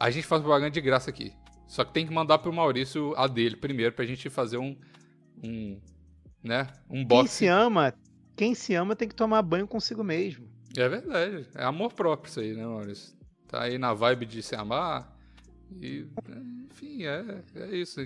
a 0.00 0.10
gente 0.10 0.26
faz 0.26 0.42
propaganda 0.42 0.70
de 0.70 0.80
graça 0.80 1.10
aqui. 1.10 1.32
Só 1.66 1.84
que 1.84 1.92
tem 1.92 2.06
que 2.06 2.12
mandar 2.12 2.38
pro 2.38 2.52
Maurício 2.52 3.14
a 3.16 3.26
dele 3.26 3.56
primeiro 3.56 3.92
pra 3.92 4.04
gente 4.04 4.28
fazer 4.28 4.58
um. 4.58 4.76
um 5.42 5.80
né? 6.42 6.66
Um 6.90 7.04
box. 7.04 7.22
Quem 7.22 7.28
se 7.28 7.46
ama, 7.46 7.94
quem 8.42 8.56
se 8.56 8.74
ama 8.74 8.96
tem 8.96 9.06
que 9.06 9.14
tomar 9.14 9.40
banho 9.40 9.68
consigo 9.68 10.02
mesmo. 10.02 10.48
É 10.76 10.88
verdade. 10.88 11.46
É 11.54 11.62
amor 11.62 11.92
próprio 11.92 12.28
isso 12.28 12.40
aí, 12.40 12.52
né, 12.54 12.66
Maurício? 12.66 13.16
Tá 13.46 13.62
aí 13.62 13.78
na 13.78 13.94
vibe 13.94 14.26
de 14.26 14.42
se 14.42 14.56
amar. 14.56 15.16
E, 15.80 16.08
enfim, 16.66 17.04
é, 17.04 17.44
é 17.54 17.76
isso. 17.76 18.00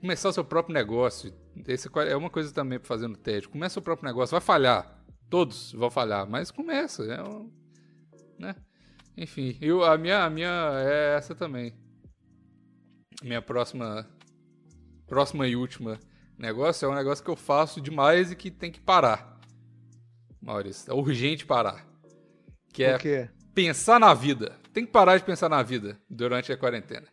Começar 0.00 0.30
o 0.30 0.32
seu 0.32 0.44
próprio 0.44 0.74
negócio. 0.74 1.32
Esse 1.68 1.88
é 2.08 2.16
uma 2.16 2.28
coisa 2.28 2.52
também 2.52 2.80
para 2.80 2.88
fazer 2.88 3.06
no 3.06 3.16
TED. 3.16 3.48
Começa 3.48 3.78
o 3.78 3.82
próprio 3.82 4.08
negócio. 4.08 4.32
Vai 4.32 4.40
falhar. 4.40 5.00
Todos 5.30 5.70
vão 5.70 5.88
falhar, 5.88 6.28
mas 6.28 6.50
começa. 6.50 7.04
É 7.04 7.22
um, 7.22 7.48
né? 8.40 8.56
Enfim, 9.16 9.56
eu, 9.60 9.84
a, 9.84 9.96
minha, 9.96 10.24
a 10.24 10.30
minha 10.30 10.72
é 10.84 11.16
essa 11.16 11.32
também. 11.32 11.72
Minha 13.22 13.40
próxima. 13.40 14.04
Próxima 15.06 15.46
e 15.46 15.54
última 15.54 15.96
negócio 16.36 16.84
é 16.84 16.88
um 16.88 16.94
negócio 16.94 17.24
que 17.24 17.30
eu 17.30 17.36
faço 17.36 17.80
demais 17.80 18.32
e 18.32 18.36
que 18.36 18.50
tem 18.50 18.72
que 18.72 18.80
parar. 18.80 19.35
Maurício, 20.40 20.90
é 20.90 20.94
urgente 20.94 21.46
parar. 21.46 21.86
Que 22.72 22.84
é 22.84 23.30
pensar 23.54 23.98
na 23.98 24.12
vida. 24.12 24.58
Tem 24.72 24.84
que 24.84 24.92
parar 24.92 25.16
de 25.16 25.24
pensar 25.24 25.48
na 25.48 25.62
vida 25.62 25.98
durante 26.10 26.52
a 26.52 26.56
quarentena. 26.56 27.06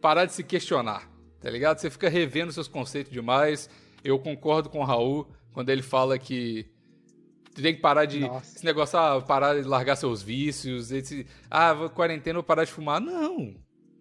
Parar 0.00 0.24
de 0.24 0.32
se 0.32 0.42
questionar, 0.42 1.08
tá 1.40 1.48
ligado? 1.48 1.78
Você 1.78 1.88
fica 1.88 2.08
revendo 2.08 2.52
seus 2.52 2.66
conceitos 2.66 3.12
demais. 3.12 3.70
Eu 4.02 4.18
concordo 4.18 4.68
com 4.68 4.80
o 4.80 4.84
Raul 4.84 5.28
quando 5.52 5.70
ele 5.70 5.82
fala 5.82 6.18
que 6.18 6.66
tem 7.54 7.74
que 7.74 7.80
parar 7.80 8.04
de. 8.04 8.20
Nossa. 8.20 8.56
Esse 8.56 8.64
negócio, 8.64 8.98
ah, 8.98 9.22
parar 9.22 9.54
de 9.54 9.66
largar 9.66 9.94
seus 9.96 10.20
vícios. 10.20 10.90
Esse, 10.90 11.26
ah, 11.48 11.88
quarentena, 11.94 12.34
vou 12.34 12.42
parar 12.42 12.64
de 12.64 12.72
fumar. 12.72 13.00
Não, 13.00 13.54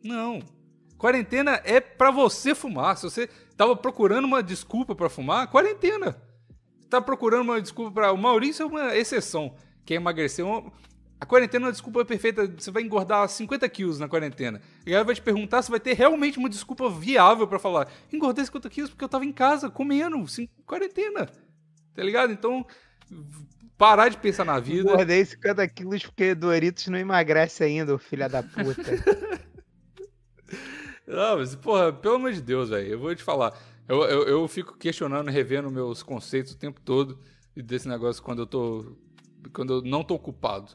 não. 0.03 0.39
Quarentena 0.97 1.61
é 1.63 1.79
para 1.79 2.09
você 2.09 2.55
fumar. 2.55 2.97
Se 2.97 3.03
você 3.03 3.27
tava 3.55 3.75
procurando 3.75 4.25
uma 4.25 4.41
desculpa 4.41 4.95
para 4.95 5.09
fumar, 5.09 5.47
quarentena. 5.51 6.19
Tá 6.93 7.01
procurando 7.01 7.41
uma 7.41 7.59
desculpa 7.59 7.91
para. 7.91 8.11
O 8.11 8.17
Maurício 8.17 8.61
é 8.61 8.65
uma 8.67 8.95
exceção. 8.95 9.55
Quer 9.83 9.95
emagrecer. 9.95 10.45
A 11.19 11.25
quarentena 11.25 11.65
é 11.65 11.67
uma 11.67 11.71
desculpa 11.71 12.05
perfeita. 12.05 12.45
Você 12.45 12.69
vai 12.69 12.83
engordar 12.83 13.27
50 13.27 13.67
quilos 13.67 13.97
na 13.97 14.07
quarentena. 14.07 14.61
E 14.85 14.95
aí 14.95 15.03
vai 15.03 15.15
te 15.15 15.21
perguntar 15.21 15.63
se 15.63 15.71
vai 15.71 15.79
ter 15.79 15.93
realmente 15.93 16.37
uma 16.37 16.47
desculpa 16.47 16.87
viável 16.91 17.47
para 17.47 17.57
falar: 17.57 17.87
engordei 18.11 18.45
50 18.45 18.69
quilos 18.69 18.89
porque 18.91 19.03
eu 19.03 19.09
tava 19.09 19.25
em 19.25 19.31
casa, 19.31 19.71
comendo, 19.71 20.27
sim, 20.27 20.47
quarentena. 20.67 21.25
Tá 21.95 22.03
ligado? 22.03 22.31
Então, 22.31 22.63
parar 23.75 24.09
de 24.09 24.17
pensar 24.17 24.45
na 24.45 24.59
vida. 24.59 24.87
Engordei 24.91 25.25
50 25.25 25.67
quilos 25.69 26.03
porque 26.03 26.35
Doritos 26.35 26.85
não 26.85 26.99
emagrece 26.99 27.63
ainda, 27.63 27.97
filha 27.97 28.29
da 28.29 28.43
puta. 28.43 28.91
não, 31.07 31.37
mas, 31.41 31.55
porra, 31.55 31.91
pelo 31.91 32.17
amor 32.17 32.33
de 32.33 32.41
Deus, 32.41 32.69
velho, 32.69 32.87
eu 32.87 32.99
vou 32.99 33.15
te 33.15 33.23
falar. 33.23 33.57
Eu, 33.87 34.03
eu, 34.03 34.23
eu 34.27 34.47
fico 34.47 34.77
questionando, 34.77 35.29
revendo 35.29 35.69
meus 35.69 36.01
conceitos 36.01 36.53
o 36.53 36.57
tempo 36.57 36.79
todo 36.81 37.19
desse 37.55 37.87
negócio 37.87 38.23
quando 38.23 38.43
eu 38.43 38.47
tô. 38.47 38.95
Quando 39.53 39.73
eu 39.73 39.81
não 39.81 40.03
tô 40.03 40.15
ocupado. 40.15 40.71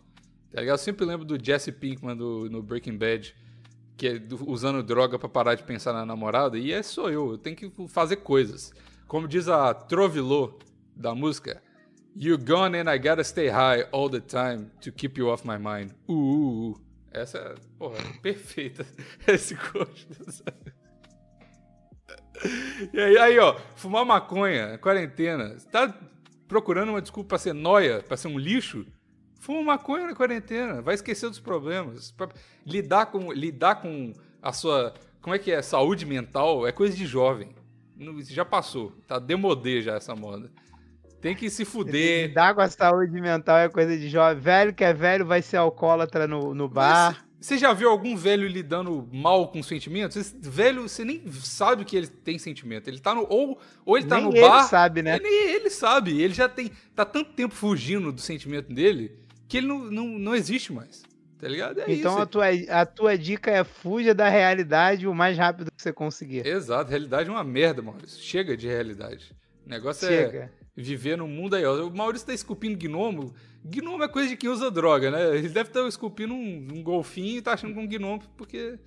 Tá 0.51 0.61
ligado? 0.61 0.75
Eu 0.75 0.79
sempre 0.79 1.05
lembro 1.05 1.25
do 1.25 1.43
Jesse 1.43 1.73
Pinkman 1.73 2.17
do, 2.17 2.49
no 2.51 2.63
Breaking 2.63 2.97
Bad, 2.97 3.35
que 3.97 4.09
é 4.09 4.19
do, 4.19 4.49
usando 4.49 4.83
droga 4.83 5.19
para 5.19 5.29
parar 5.29 5.55
de 5.55 5.65
pensar 5.65 5.93
na 5.93 6.05
namorada, 6.05 6.59
e 6.59 6.73
é 6.73 6.83
sou 6.83 7.11
eu, 7.11 7.33
eu 7.33 7.39
tenho 7.39 7.57
que 7.57 7.71
fazer 7.89 8.17
coisas. 8.17 8.73
Como 9.07 9.27
diz 9.27 9.49
a 9.49 9.73
Trovilô 9.75 10.59
da 10.95 11.15
música, 11.15 11.63
You 12.15 12.37
gone 12.37 12.75
and 12.75 12.91
I 12.91 12.99
gotta 12.99 13.23
stay 13.23 13.49
high 13.49 13.85
all 13.93 14.09
the 14.09 14.21
time 14.21 14.71
to 14.81 14.91
keep 14.91 15.19
you 15.19 15.29
off 15.29 15.47
my 15.47 15.57
mind. 15.57 15.95
Uh, 16.09 16.13
uh, 16.13 16.71
uh. 16.73 16.81
Essa 17.13 17.39
é, 17.39 17.55
porra, 17.79 17.97
perfeita. 18.23 18.85
Esse 19.27 19.55
coach. 19.55 20.07
E 22.93 23.01
aí, 23.01 23.19
aí, 23.19 23.39
ó, 23.39 23.57
fumar 23.75 24.05
maconha, 24.05 24.79
quarentena. 24.79 25.57
Tá 25.71 25.93
procurando 26.47 26.91
uma 26.91 27.03
desculpa 27.03 27.31
pra 27.31 27.39
ser 27.39 27.53
noia, 27.53 28.03
pra 28.07 28.17
ser 28.17 28.29
um 28.29 28.39
lixo? 28.39 28.87
Fuma 29.41 29.63
maconha 29.63 30.07
na 30.07 30.15
quarentena, 30.15 30.83
vai 30.83 30.95
esquecer 30.95 31.29
dos 31.29 31.39
problemas. 31.39 32.15
Lidar 32.67 33.07
com, 33.07 33.33
lidar 33.33 33.77
com 33.77 34.13
a 34.43 34.53
sua. 34.53 34.95
Como 35.21 35.35
é 35.35 35.39
que 35.39 35.53
é? 35.53 35.63
Saúde 35.63 36.05
mental 36.07 36.67
é 36.67 36.73
coisa 36.73 36.97
de 36.97 37.07
jovem. 37.07 37.55
Já 38.29 38.45
passou, 38.45 38.93
tá 39.07 39.19
demodê 39.19 39.83
já 39.83 39.95
essa 39.95 40.15
moda. 40.15 40.51
Tem 41.21 41.35
que 41.35 41.51
se 41.51 41.65
fuder. 41.65 42.29
Lidar 42.29 42.55
com 42.55 42.61
a 42.61 42.69
saúde 42.69 43.21
mental 43.21 43.59
é 43.59 43.69
coisa 43.69 43.97
de 43.97 44.09
jovem. 44.09 44.41
Velho 44.41 44.75
que 44.75 44.85
é 44.85 44.93
velho 44.93 45.27
vai 45.27 45.43
ser 45.43 45.57
alcoólatra 45.57 46.27
no, 46.29 46.55
no 46.55 46.69
bar. 46.69 47.28
Você 47.41 47.57
já 47.57 47.73
viu 47.73 47.89
algum 47.89 48.17
velho 48.17 48.49
lidando 48.49 49.09
mal 49.13 49.49
com 49.49 49.63
sentimentos? 49.63 50.17
Esse 50.17 50.37
velho, 50.41 50.89
você 50.89 51.05
nem 51.05 51.23
sabe 51.33 51.85
que 51.85 51.97
ele 51.97 52.09
tem 52.09 52.37
sentimento. 52.37 52.89
Ele 52.89 52.99
tá 52.99 53.15
no. 53.15 53.27
Ou, 53.29 53.61
ou 53.85 53.97
ele 53.97 54.07
tá 54.07 54.17
nem 54.17 54.25
no 54.25 54.33
ele 54.33 54.41
bar. 54.41 54.65
sabe, 54.65 55.03
né? 55.03 55.21
Nem 55.23 55.55
ele 55.55 55.71
sabe. 55.71 56.21
Ele 56.21 56.35
já 56.35 56.49
tem. 56.49 56.73
Tá 56.97 57.05
tanto 57.05 57.33
tempo 57.33 57.55
fugindo 57.55 58.11
do 58.11 58.21
sentimento 58.21 58.73
dele 58.73 59.17
que 59.47 59.59
ele 59.59 59.69
não, 59.69 59.79
não, 59.85 60.07
não 60.19 60.35
existe 60.35 60.73
mais. 60.73 61.03
Tá 61.39 61.47
ligado? 61.47 61.81
É 61.81 61.85
então 61.93 62.15
isso. 62.15 62.23
A, 62.23 62.27
tua, 62.27 62.47
a 62.71 62.85
tua 62.85 63.17
dica 63.17 63.51
é 63.53 63.63
fuja 63.63 64.13
da 64.13 64.29
realidade 64.29 65.07
o 65.07 65.15
mais 65.15 65.39
rápido 65.39 65.71
que 65.71 65.81
você 65.81 65.93
conseguir. 65.93 66.45
Exato, 66.45 66.91
realidade 66.91 67.29
é 67.29 67.33
uma 67.33 67.45
merda, 67.45 67.81
Maurício. 67.81 68.21
Chega 68.21 68.57
de 68.57 68.67
realidade. 68.67 69.33
O 69.65 69.69
negócio 69.69 70.09
é 70.09 70.09
Chega. 70.09 70.39
é 70.39 70.51
viver 70.77 71.17
no 71.17 71.29
mundo 71.29 71.55
aí. 71.55 71.65
Ó. 71.65 71.87
O 71.87 71.97
Maurício 71.97 72.27
tá 72.27 72.35
esculpindo 72.35 72.77
gnomo. 72.77 73.33
Gnomo 73.65 74.03
é 74.03 74.09
coisa 74.09 74.29
de 74.29 74.37
quem 74.37 74.49
usa 74.49 74.71
droga, 74.71 75.11
né? 75.11 75.37
Ele 75.37 75.49
deve 75.49 75.71
estar 75.71 75.87
esculpindo 75.87 76.33
um, 76.33 76.69
um 76.75 76.83
golfinho 76.83 77.39
e 77.39 77.43
tá 77.43 77.53
achando 77.53 77.75
que 77.75 77.81
é 77.81 77.83
um 77.83 77.89
gnomo, 77.89 78.23
porque. 78.37 78.79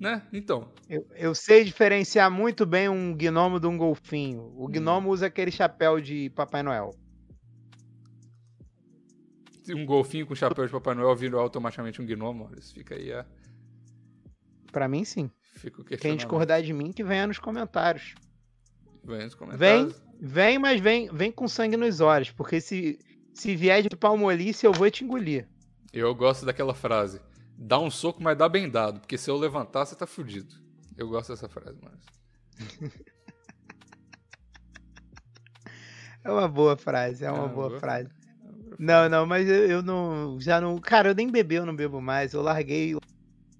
Né? 0.00 0.22
Então. 0.32 0.70
Eu, 0.88 1.06
eu, 1.16 1.34
sei 1.34 1.64
diferenciar 1.64 2.30
muito 2.30 2.64
bem 2.64 2.88
um 2.88 3.16
gnomo 3.16 3.58
de 3.58 3.66
um 3.66 3.76
golfinho. 3.76 4.52
O 4.56 4.66
hum. 4.66 4.70
gnomo 4.70 5.08
hum. 5.08 5.12
usa 5.12 5.26
aquele 5.26 5.50
chapéu 5.50 6.00
de 6.00 6.30
Papai 6.30 6.62
Noel 6.62 6.92
um 9.74 9.84
golfinho 9.84 10.26
com 10.26 10.34
chapéu 10.34 10.66
de 10.66 10.72
Papai 10.72 10.94
Noel 10.94 11.14
vindo 11.16 11.38
automaticamente 11.38 12.00
um 12.00 12.06
gnomo, 12.06 12.50
isso 12.56 12.74
fica 12.74 12.94
aí 12.94 13.12
a. 13.12 13.26
Pra 14.72 14.88
mim, 14.88 15.04
sim. 15.04 15.30
Quem 16.00 16.16
discordar 16.16 16.62
de 16.62 16.72
mim, 16.72 16.92
que 16.92 17.02
venha 17.02 17.26
nos 17.26 17.38
comentários. 17.38 18.14
Venha 19.02 19.24
nos 19.24 19.34
comentários. 19.34 19.92
Vem, 19.92 20.20
vem, 20.20 20.58
mas 20.58 20.80
vem, 20.80 21.08
vem 21.12 21.32
com 21.32 21.48
sangue 21.48 21.76
nos 21.76 22.00
olhos, 22.00 22.30
porque 22.30 22.60
se, 22.60 22.98
se 23.38 23.54
vier 23.54 23.82
de 23.82 23.96
palmolice, 23.96 24.66
eu 24.66 24.72
vou 24.72 24.90
te 24.90 25.04
engolir. 25.04 25.46
Eu 25.92 26.12
gosto 26.14 26.44
daquela 26.44 26.74
frase. 26.74 27.20
Dá 27.56 27.78
um 27.78 27.90
soco, 27.90 28.20
mas 28.22 28.36
dá 28.36 28.48
bem 28.48 28.68
dado, 28.68 28.98
porque 29.00 29.16
se 29.16 29.30
eu 29.30 29.36
levantar, 29.36 29.86
você 29.86 29.94
tá 29.94 30.06
fudido. 30.06 30.56
Eu 30.96 31.08
gosto 31.08 31.30
dessa 31.30 31.48
frase, 31.48 31.78
mas. 31.80 31.94
é 36.24 36.30
uma 36.30 36.48
boa 36.48 36.76
frase, 36.76 37.24
é 37.24 37.30
uma, 37.30 37.44
é 37.44 37.48
boa, 37.48 37.68
boa 37.68 37.80
frase. 37.80 38.08
Não, 38.76 39.08
não, 39.08 39.24
mas 39.24 39.48
eu, 39.48 39.66
eu, 39.66 39.82
não. 39.82 40.40
Já 40.40 40.60
não. 40.60 40.76
Cara, 40.78 41.10
eu 41.10 41.14
nem 41.14 41.30
bebi, 41.30 41.54
eu 41.54 41.66
não 41.66 41.74
bebo 41.74 42.00
mais. 42.00 42.32
Eu 42.32 42.42
larguei 42.42 42.96
os 42.96 43.02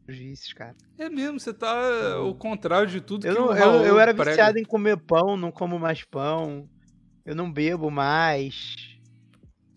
vícios, 0.09 0.53
cara. 0.53 0.75
É 0.99 1.09
mesmo, 1.09 1.39
você 1.39 1.55
tá 1.55 2.21
o 2.21 2.35
contrário 2.35 2.89
de 2.89 3.01
tudo 3.01 3.27
eu 3.27 3.33
que 3.33 3.41
não, 3.41 3.55
eu, 3.55 3.85
eu 3.85 4.01
era 4.01 4.13
prega. 4.13 4.31
viciado 4.31 4.59
em 4.59 4.65
comer 4.65 4.97
pão, 4.97 5.37
não 5.37 5.53
como 5.53 5.79
mais 5.79 6.03
pão. 6.03 6.69
Eu 7.25 7.37
não 7.37 7.51
bebo 7.51 7.91
mais. 7.91 8.98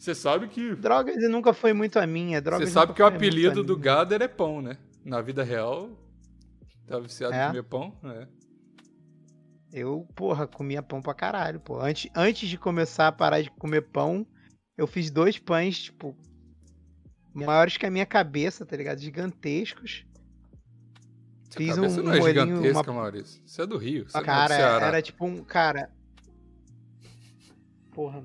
Você 0.01 0.15
sabe 0.15 0.47
que. 0.47 0.73
Drogas 0.73 1.15
nunca 1.29 1.53
foi 1.53 1.73
muito 1.73 1.99
a 1.99 2.07
minha. 2.07 2.41
Drogas 2.41 2.67
Você 2.67 2.73
sabe 2.73 2.91
que 2.91 3.03
o 3.03 3.05
apelido 3.05 3.63
do 3.63 3.77
Gader 3.77 4.23
é 4.23 4.27
pão, 4.27 4.59
né? 4.59 4.75
Na 5.05 5.21
vida 5.21 5.43
real, 5.43 5.91
tá 6.87 6.97
viciado 6.97 7.35
é? 7.35 7.43
em 7.43 7.47
comer 7.49 7.63
pão, 7.63 7.95
é. 8.05 8.27
Eu, 9.71 10.07
porra, 10.15 10.47
comia 10.47 10.81
pão 10.81 11.03
pra 11.03 11.13
caralho, 11.13 11.59
pô. 11.59 11.79
Antes, 11.79 12.09
antes 12.15 12.49
de 12.49 12.57
começar 12.57 13.09
a 13.09 13.11
parar 13.11 13.43
de 13.43 13.51
comer 13.51 13.81
pão, 13.81 14.25
eu 14.75 14.87
fiz 14.87 15.11
dois 15.11 15.37
pães, 15.37 15.83
tipo, 15.83 16.17
maiores 17.31 17.77
que 17.77 17.85
a 17.85 17.91
minha 17.91 18.05
cabeça, 18.05 18.65
tá 18.65 18.75
ligado? 18.75 18.97
Gigantescos. 18.97 20.03
Fiz 21.51 21.77
um, 21.77 21.85
um 21.85 22.03
não 22.03 22.13
é 22.13 22.19
molinho, 22.19 22.45
gigantesca, 22.47 22.91
uma... 22.91 23.01
Maurício. 23.01 23.39
Você 23.45 23.61
é 23.61 23.67
do 23.67 23.77
Rio. 23.77 24.09
Você 24.09 24.19
cara, 24.23 24.55
é 24.55 24.79
do 24.79 24.85
era 24.85 25.01
tipo 25.03 25.23
um. 25.27 25.43
Cara. 25.43 25.91
Porra. 27.91 28.23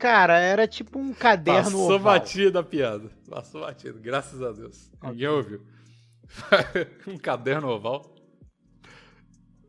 Cara, 0.00 0.38
era 0.38 0.66
tipo 0.66 0.98
um 0.98 1.12
caderno 1.12 1.64
Passou 1.64 1.92
oval. 1.92 2.14
batida 2.14 2.60
a 2.60 2.62
piada. 2.62 3.10
Passou 3.28 3.60
batida, 3.60 3.98
graças 4.00 4.42
a 4.42 4.50
Deus. 4.50 4.90
Okay. 4.96 5.10
Ninguém 5.10 5.28
ouviu. 5.28 5.60
um 7.06 7.18
caderno 7.18 7.68
oval. 7.68 8.14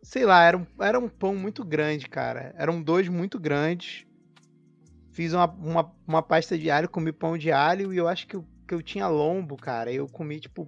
Sei 0.01 0.23
lá, 0.23 0.41
era 0.45 0.57
um, 0.57 0.65
era 0.79 0.97
um 0.97 1.09
pão 1.09 1.35
muito 1.35 1.65
grande, 1.65 2.07
cara. 2.07 2.55
Eram 2.57 2.81
dois 2.81 3.09
muito 3.09 3.37
grandes. 3.37 4.05
Fiz 5.11 5.33
uma, 5.33 5.47
uma, 5.47 5.91
uma 6.07 6.23
pasta 6.23 6.57
de 6.57 6.71
alho, 6.71 6.87
comi 6.87 7.11
pão 7.11 7.37
de 7.37 7.51
alho 7.51 7.93
e 7.93 7.97
eu 7.97 8.07
acho 8.07 8.25
que 8.25 8.37
eu, 8.37 8.47
que 8.65 8.73
eu 8.73 8.81
tinha 8.81 9.09
lombo, 9.09 9.57
cara. 9.57 9.91
Eu 9.91 10.07
comi, 10.07 10.39
tipo, 10.39 10.65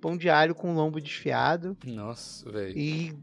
pão 0.00 0.16
de 0.16 0.28
alho 0.28 0.52
com 0.52 0.74
lombo 0.74 1.00
desfiado. 1.00 1.76
Nossa, 1.84 2.50
velho. 2.50 2.76
E 2.76 3.16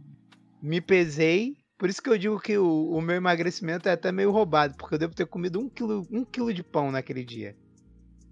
me 0.62 0.80
pesei, 0.80 1.58
Por 1.84 1.90
isso 1.90 2.02
que 2.02 2.10
eu 2.10 2.18
digo 2.18 2.40
que 2.40 2.58
o, 2.58 2.92
o 2.92 3.02
meu 3.02 3.18
emagrecimento 3.18 3.90
é 3.90 3.92
até 3.92 4.10
meio 4.10 4.32
roubado, 4.32 4.74
porque 4.78 4.96
eu 4.96 5.00
devo 5.00 5.14
ter 5.14 5.26
comido 5.26 5.60
um 5.60 5.68
quilo, 5.68 6.08
um 6.10 6.24
quilo 6.24 6.54
de 6.54 6.64
pão 6.64 6.90
naquele 6.90 7.26
dia. 7.26 7.58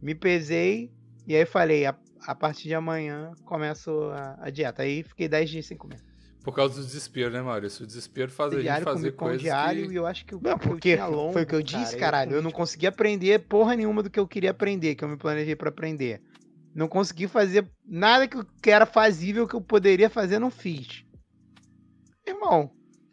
Me 0.02 0.16
pesei 0.16 0.90
e 1.28 1.36
aí 1.36 1.46
falei, 1.46 1.86
a, 1.86 1.94
a 2.22 2.34
partir 2.34 2.70
de 2.70 2.76
amanhã 2.76 3.34
começo 3.44 3.92
a, 4.14 4.38
a 4.46 4.50
dieta. 4.50 4.84
Aí 4.84 5.04
fiquei 5.04 5.28
10 5.28 5.50
dias 5.50 5.66
sem 5.66 5.76
comer. 5.76 6.00
Por 6.46 6.56
causa 6.56 6.76
do 6.80 6.86
desespero, 6.86 7.30
né, 7.30 7.42
Maurício? 7.42 7.84
O 7.84 7.86
desespero 7.86 8.32
faz 8.32 8.54
a 8.54 8.56
gente 8.56 8.64
diário, 8.64 8.84
fazer 8.86 9.12
pão 9.12 9.28
coisas 9.28 9.42
diário 9.42 9.88
que... 9.88 9.92
e 9.92 9.96
eu 9.98 10.06
acho 10.06 10.26
que 10.26 10.34
o 10.34 10.40
Não, 10.42 10.58
que 10.58 10.66
eu 10.66 10.72
porque 10.72 10.94
tinha 10.94 11.08
longo, 11.08 11.34
foi 11.34 11.44
o 11.44 11.46
que 11.46 11.56
eu 11.56 11.62
cara, 11.66 11.84
disse, 11.84 11.96
eu 11.96 12.00
caralho. 12.00 12.32
Eu 12.32 12.42
não 12.42 12.52
consegui 12.52 12.88
aprender 12.88 13.38
porra 13.50 13.76
nenhuma 13.76 14.02
do 14.02 14.10
que 14.10 14.18
eu 14.18 14.30
queria 14.30 14.52
aprender, 14.52 14.96
que 14.96 15.04
eu 15.04 15.10
me 15.10 15.18
planejei 15.18 15.58
pra 15.58 15.68
aprender. 15.68 16.22
Não 16.74 16.88
consegui 16.88 17.28
fazer 17.28 17.70
nada 17.86 18.30
que, 18.30 18.38
eu- 18.38 18.48
que 18.64 18.72
era 18.72 18.86
fazível 18.86 19.46
que 19.46 19.58
eu 19.58 19.62
poderia 19.62 20.10
fazer, 20.10 20.40
não 20.40 20.50
fiz. 20.50 21.04
Irmão, 22.26 22.72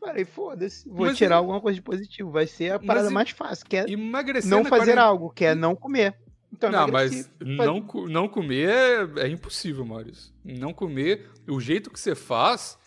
falei, 0.09 0.25
foda-se, 0.25 0.89
vou 0.89 1.07
Mas 1.07 1.17
tirar 1.19 1.37
e- 1.37 1.39
alguma 1.39 1.61
coisa 1.61 1.75
de 1.77 1.83
positivo. 1.83 2.31
Vai 2.31 2.47
ser 2.47 2.73
a 2.73 2.79
Mas 2.79 2.87
parada 2.87 3.11
e- 3.11 3.13
mais 3.13 3.31
fácil, 3.31 3.67
que 3.67 3.77
é 3.77 3.91
Emagrecer 3.91 4.51
não 4.51 4.65
fazer 4.65 4.71
quarentena- 4.81 5.03
algo, 5.03 5.31
que 5.31 5.45
é 5.45 5.55
não 5.55 5.75
comer. 5.77 6.17
Então, 6.53 6.71
Não, 6.71 6.89
mas 6.89 7.31
não, 7.41 7.81
não 8.09 8.27
comer 8.29 8.71
é, 8.71 9.27
é 9.27 9.29
impossível, 9.29 9.85
Maurício. 9.85 10.33
Não 10.43 10.73
comer, 10.73 11.29
o 11.47 11.61
jeito 11.61 11.91
que 11.91 12.01
você 12.01 12.15
faz 12.15 12.79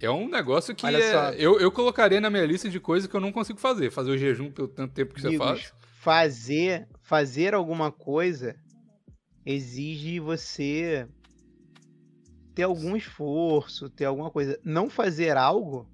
é 0.00 0.10
um 0.10 0.26
negócio 0.26 0.74
que 0.74 0.86
é- 0.86 1.34
eu, 1.36 1.60
eu 1.60 1.70
colocaria 1.70 2.18
na 2.20 2.30
minha 2.30 2.46
lista 2.46 2.68
de 2.70 2.80
coisas 2.80 3.06
que 3.08 3.14
eu 3.14 3.20
não 3.20 3.30
consigo 3.30 3.58
fazer. 3.60 3.90
Fazer 3.90 4.10
o 4.10 4.16
jejum 4.16 4.50
pelo 4.50 4.68
tanto 4.68 4.94
tempo 4.94 5.12
que 5.14 5.20
você 5.20 5.26
Amigos, 5.28 5.46
faz. 5.46 5.72
fazer, 6.00 6.88
fazer 7.02 7.52
alguma 7.52 7.92
coisa 7.92 8.56
exige 9.44 10.18
você 10.18 11.06
ter 12.54 12.62
algum 12.62 12.96
esforço, 12.96 13.90
ter 13.90 14.06
alguma 14.06 14.30
coisa. 14.30 14.58
Não 14.64 14.88
fazer 14.88 15.36
algo 15.36 15.86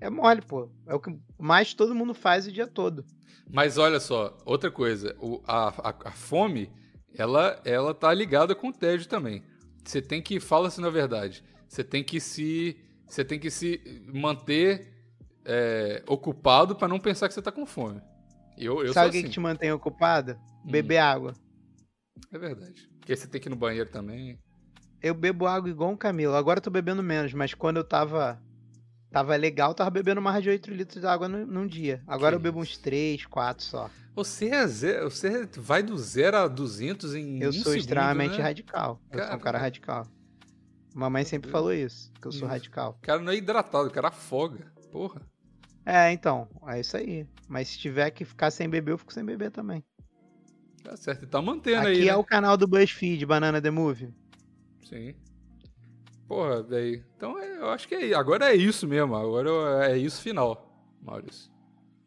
é 0.00 0.10
mole, 0.10 0.42
pô. 0.42 0.68
É 0.86 0.94
o 0.94 1.00
que 1.00 1.16
mais 1.38 1.74
todo 1.74 1.94
mundo 1.94 2.14
faz 2.14 2.46
o 2.46 2.52
dia 2.52 2.66
todo. 2.66 3.04
Mas 3.50 3.76
olha 3.78 4.00
só, 4.00 4.36
outra 4.44 4.70
coisa, 4.70 5.14
o- 5.20 5.42
a, 5.46 5.68
a- 5.90 5.94
a 6.06 6.10
fome, 6.12 6.70
ela, 7.16 7.60
ela 7.64 7.94
tá 7.94 8.12
ligada 8.12 8.54
com 8.54 8.68
o 8.68 8.72
tédio 8.72 9.06
também. 9.08 9.42
Você 9.84 10.00
tem 10.00 10.22
que, 10.22 10.40
fala-se 10.40 10.80
na 10.80 10.88
verdade, 10.90 11.44
você 11.68 11.84
tem 11.84 12.02
que 12.02 12.18
se, 12.20 12.76
você 13.06 13.24
tem 13.24 13.38
que 13.38 13.50
se 13.50 13.80
manter 14.12 14.92
é, 15.44 16.02
ocupado 16.06 16.74
para 16.74 16.88
não 16.88 16.98
pensar 16.98 17.28
que 17.28 17.34
você 17.34 17.42
tá 17.42 17.52
com 17.52 17.66
fome. 17.66 18.00
Eu, 18.56 18.82
eu 18.84 18.92
Sabe 18.94 19.08
o 19.08 19.12
que, 19.12 19.18
assim. 19.18 19.26
que 19.26 19.32
te 19.32 19.40
mantém 19.40 19.70
ocupado? 19.72 20.38
Hum. 20.64 20.70
Beber 20.70 20.98
água. 20.98 21.34
É 22.32 22.38
verdade. 22.38 22.88
Porque 22.98 23.14
você 23.14 23.26
tem 23.26 23.40
que 23.40 23.48
ir 23.48 23.50
no 23.50 23.56
banheiro 23.56 23.90
também. 23.90 24.38
Eu 25.02 25.12
bebo 25.14 25.46
água 25.46 25.68
igual 25.68 25.90
um 25.90 25.96
camelo. 25.96 26.34
Agora 26.34 26.58
eu 26.58 26.62
tô 26.62 26.70
bebendo 26.70 27.02
menos, 27.02 27.34
mas 27.34 27.52
quando 27.52 27.76
eu 27.76 27.84
tava 27.84 28.40
tava 29.14 29.36
legal, 29.36 29.72
tava 29.72 29.90
bebendo 29.90 30.20
mais 30.20 30.42
de 30.42 30.50
8 30.50 30.70
litros 30.72 31.00
de 31.00 31.06
água 31.06 31.28
num, 31.28 31.46
num 31.46 31.66
dia. 31.68 32.02
Agora 32.04 32.32
Que 32.32 32.36
eu 32.36 32.40
bebo 32.40 32.58
uns 32.58 32.76
3, 32.76 33.24
4 33.26 33.64
só. 33.64 33.88
Você 34.16 34.48
é 34.48 34.66
zero, 34.66 35.08
você 35.08 35.48
vai 35.56 35.84
do 35.84 35.96
zero 35.96 36.36
a 36.36 36.48
200 36.48 37.14
em 37.14 37.40
Eu 37.40 37.50
um 37.50 37.52
sou 37.52 37.62
segundo, 37.62 37.78
extremamente 37.78 38.36
né? 38.38 38.42
radical. 38.42 39.00
Eu 39.12 39.24
sou 39.24 39.36
um 39.36 39.38
cara 39.38 39.58
radical. 39.58 40.04
Mamãe 40.92 41.24
sempre 41.24 41.48
falou 41.48 41.72
isso, 41.72 42.12
que 42.20 42.26
eu 42.26 42.32
sou 42.32 42.42
Isso. 42.42 42.46
radical. 42.48 42.96
O 42.98 43.06
cara 43.06 43.20
não 43.20 43.32
é 43.32 43.36
hidratado, 43.36 43.88
o 43.88 43.90
cara 43.90 44.08
afoga. 44.08 44.72
Porra. 44.90 45.22
É, 45.86 46.10
então, 46.12 46.48
é 46.68 46.80
isso 46.80 46.96
aí. 46.96 47.26
Mas 47.48 47.68
se 47.68 47.78
tiver 47.78 48.10
que 48.10 48.24
ficar 48.24 48.50
sem 48.50 48.68
beber, 48.68 48.92
eu 48.92 48.98
fico 48.98 49.12
sem 49.12 49.24
beber 49.24 49.50
também. 49.50 49.84
Tá 50.82 50.96
certo. 50.96 51.24
E 51.24 51.26
tá 51.26 51.40
mantendo 51.42 51.80
Aqui 51.80 51.88
aí, 51.88 52.08
é 52.08 52.12
né? 52.12 52.16
o 52.16 52.24
canal 52.24 52.56
do 52.56 52.66
BuzzFeed, 52.66 53.26
Banana 53.26 53.60
The 53.60 53.70
Movie. 53.70 54.12
Sim. 54.88 55.14
Porra, 56.28 56.62
daí. 56.62 57.02
Então 57.16 57.38
é, 57.38 57.58
eu 57.58 57.68
acho 57.70 57.86
que 57.86 57.94
é, 57.94 58.14
agora 58.14 58.50
é 58.52 58.56
isso 58.56 58.86
mesmo. 58.88 59.14
Agora 59.14 59.86
é 59.90 59.96
isso 59.98 60.22
final, 60.22 60.70
Maurício. 61.02 61.52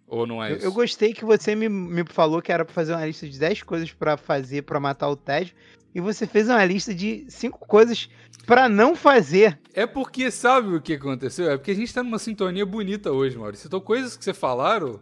Ou 0.08 0.26
não 0.26 0.44
é 0.44 0.52
Eu, 0.54 0.56
isso? 0.58 0.66
eu 0.66 0.72
gostei 0.72 1.14
que 1.14 1.26
você 1.26 1.54
me, 1.54 1.68
me 1.68 2.04
falou 2.10 2.42
que 2.42 2.52
era 2.52 2.64
pra 2.64 2.74
fazer 2.74 2.94
uma 2.94 3.06
lista 3.06 3.28
de 3.28 3.38
10 3.38 3.64
coisas 3.64 3.92
pra 3.92 4.16
fazer 4.18 4.64
pra 4.64 4.80
matar 4.80 5.10
o 5.10 5.16
tédio. 5.16 5.56
E 5.94 6.00
você 6.02 6.26
fez 6.28 6.48
uma 6.48 6.64
lista 6.64 6.94
de 6.94 7.26
5 7.30 7.60
coisas 7.68 8.10
pra 8.46 8.70
não 8.70 8.96
fazer. 8.96 9.60
É 9.74 9.86
porque 9.86 10.30
sabe 10.32 10.76
o 10.76 10.82
que 10.82 10.94
aconteceu? 10.94 11.50
É 11.52 11.58
porque 11.58 11.72
a 11.72 11.76
gente 11.76 11.94
tá 11.94 12.04
numa 12.04 12.20
sintonia 12.20 12.66
bonita 12.66 13.12
hoje, 13.12 13.38
Maurício. 13.38 13.68
Então 13.68 13.80
coisas 13.82 14.16
que 14.16 14.24
você 14.24 14.34
falaram, 14.34 15.00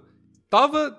tava. 0.50 0.98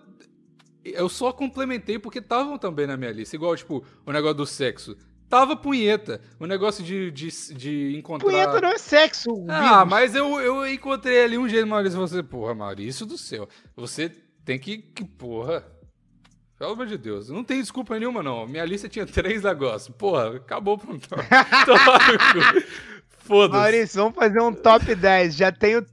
Eu 0.85 1.09
só 1.09 1.33
complementei 1.33 1.99
porque 1.99 2.19
estavam 2.21 2.57
também 2.59 2.87
na 2.87 2.97
minha 2.97 3.11
lista. 3.11 3.35
Igual, 3.35 3.57
tipo, 3.57 3.85
o 4.05 4.13
negócio 4.13 4.37
do 4.37 4.47
sexo. 4.47 4.97
Tava 5.29 5.57
punheta. 5.57 6.21
O 6.39 6.47
negócio 6.47 6.85
de, 6.85 7.11
de, 7.11 7.29
de 7.55 7.97
encontrar. 7.97 8.29
Punheta 8.29 8.61
não 8.61 8.69
é 8.69 8.79
sexo. 8.79 9.31
Ah, 9.49 9.79
Bigos. 9.79 9.91
mas 9.91 10.15
eu, 10.15 10.41
eu 10.41 10.69
encontrei 10.69 11.25
ali 11.25 11.37
um 11.37 11.49
jeito, 11.49 11.67
Maurício, 11.67 11.99
você, 11.99 12.23
porra, 12.23 12.55
Maurício 12.55 13.05
do 13.05 13.19
céu, 13.19 13.49
você 13.75 14.11
tem 14.45 14.59
que, 14.59 14.79
que 14.79 15.05
porra, 15.05 15.67
pelo 16.57 16.73
amor 16.73 16.87
de 16.87 16.97
Deus, 16.97 17.29
não 17.29 17.43
tem 17.43 17.61
desculpa 17.61 17.99
nenhuma 17.99 18.23
não, 18.23 18.47
minha 18.47 18.65
lista 18.65 18.89
tinha 18.89 19.05
três 19.05 19.43
negócios, 19.43 19.95
porra, 19.97 20.37
acabou 20.37 20.75
o 20.75 20.79
plantão, 20.79 21.19
foda-se. 23.27 23.59
Maurício, 23.59 24.01
vamos 24.01 24.15
fazer 24.15 24.41
um 24.41 24.53
top 24.53 24.95
10. 24.95 25.37
Já 25.37 25.53
tenho. 25.53 25.85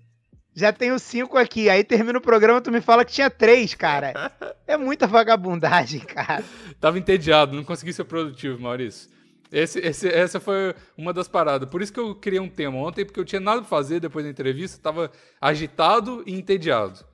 Já 0.56 0.72
tenho 0.72 1.00
5 1.00 1.36
aqui. 1.36 1.68
Aí 1.68 1.84
termina 1.84 2.20
o 2.20 2.22
programa, 2.22 2.62
tu 2.62 2.72
me 2.72 2.80
fala 2.80 3.04
que 3.04 3.12
tinha 3.12 3.30
3, 3.30 3.74
cara. 3.74 4.32
É 4.66 4.78
muita 4.78 5.06
vagabundagem, 5.06 6.00
cara. 6.00 6.42
Tava 6.80 6.98
entediado, 6.98 7.54
não 7.54 7.66
consegui 7.66 7.92
ser 7.92 8.06
produtivo, 8.06 8.62
Maurício. 8.62 9.10
Esse, 9.54 9.80
esse- 9.80 10.10
essa 10.10 10.40
foi 10.40 10.74
uma 10.98 11.14
das 11.14 11.28
paradas. 11.28 11.70
Por 11.70 11.82
isso 11.82 11.94
que 11.94 12.00
eu 12.00 12.16
criei 12.16 12.40
um 12.40 12.50
tema 12.50 12.76
ontem, 12.80 13.06
porque 13.06 13.20
eu 13.20 13.26
tinha 13.26 13.40
nada 13.40 13.62
pra 13.62 13.70
fazer 13.70 14.00
depois 14.00 14.26
da 14.26 14.32
entrevista, 14.32 14.80
tava 14.82 15.12
agitado 15.40 16.24
e 16.26 16.34
entediado. 16.34 17.06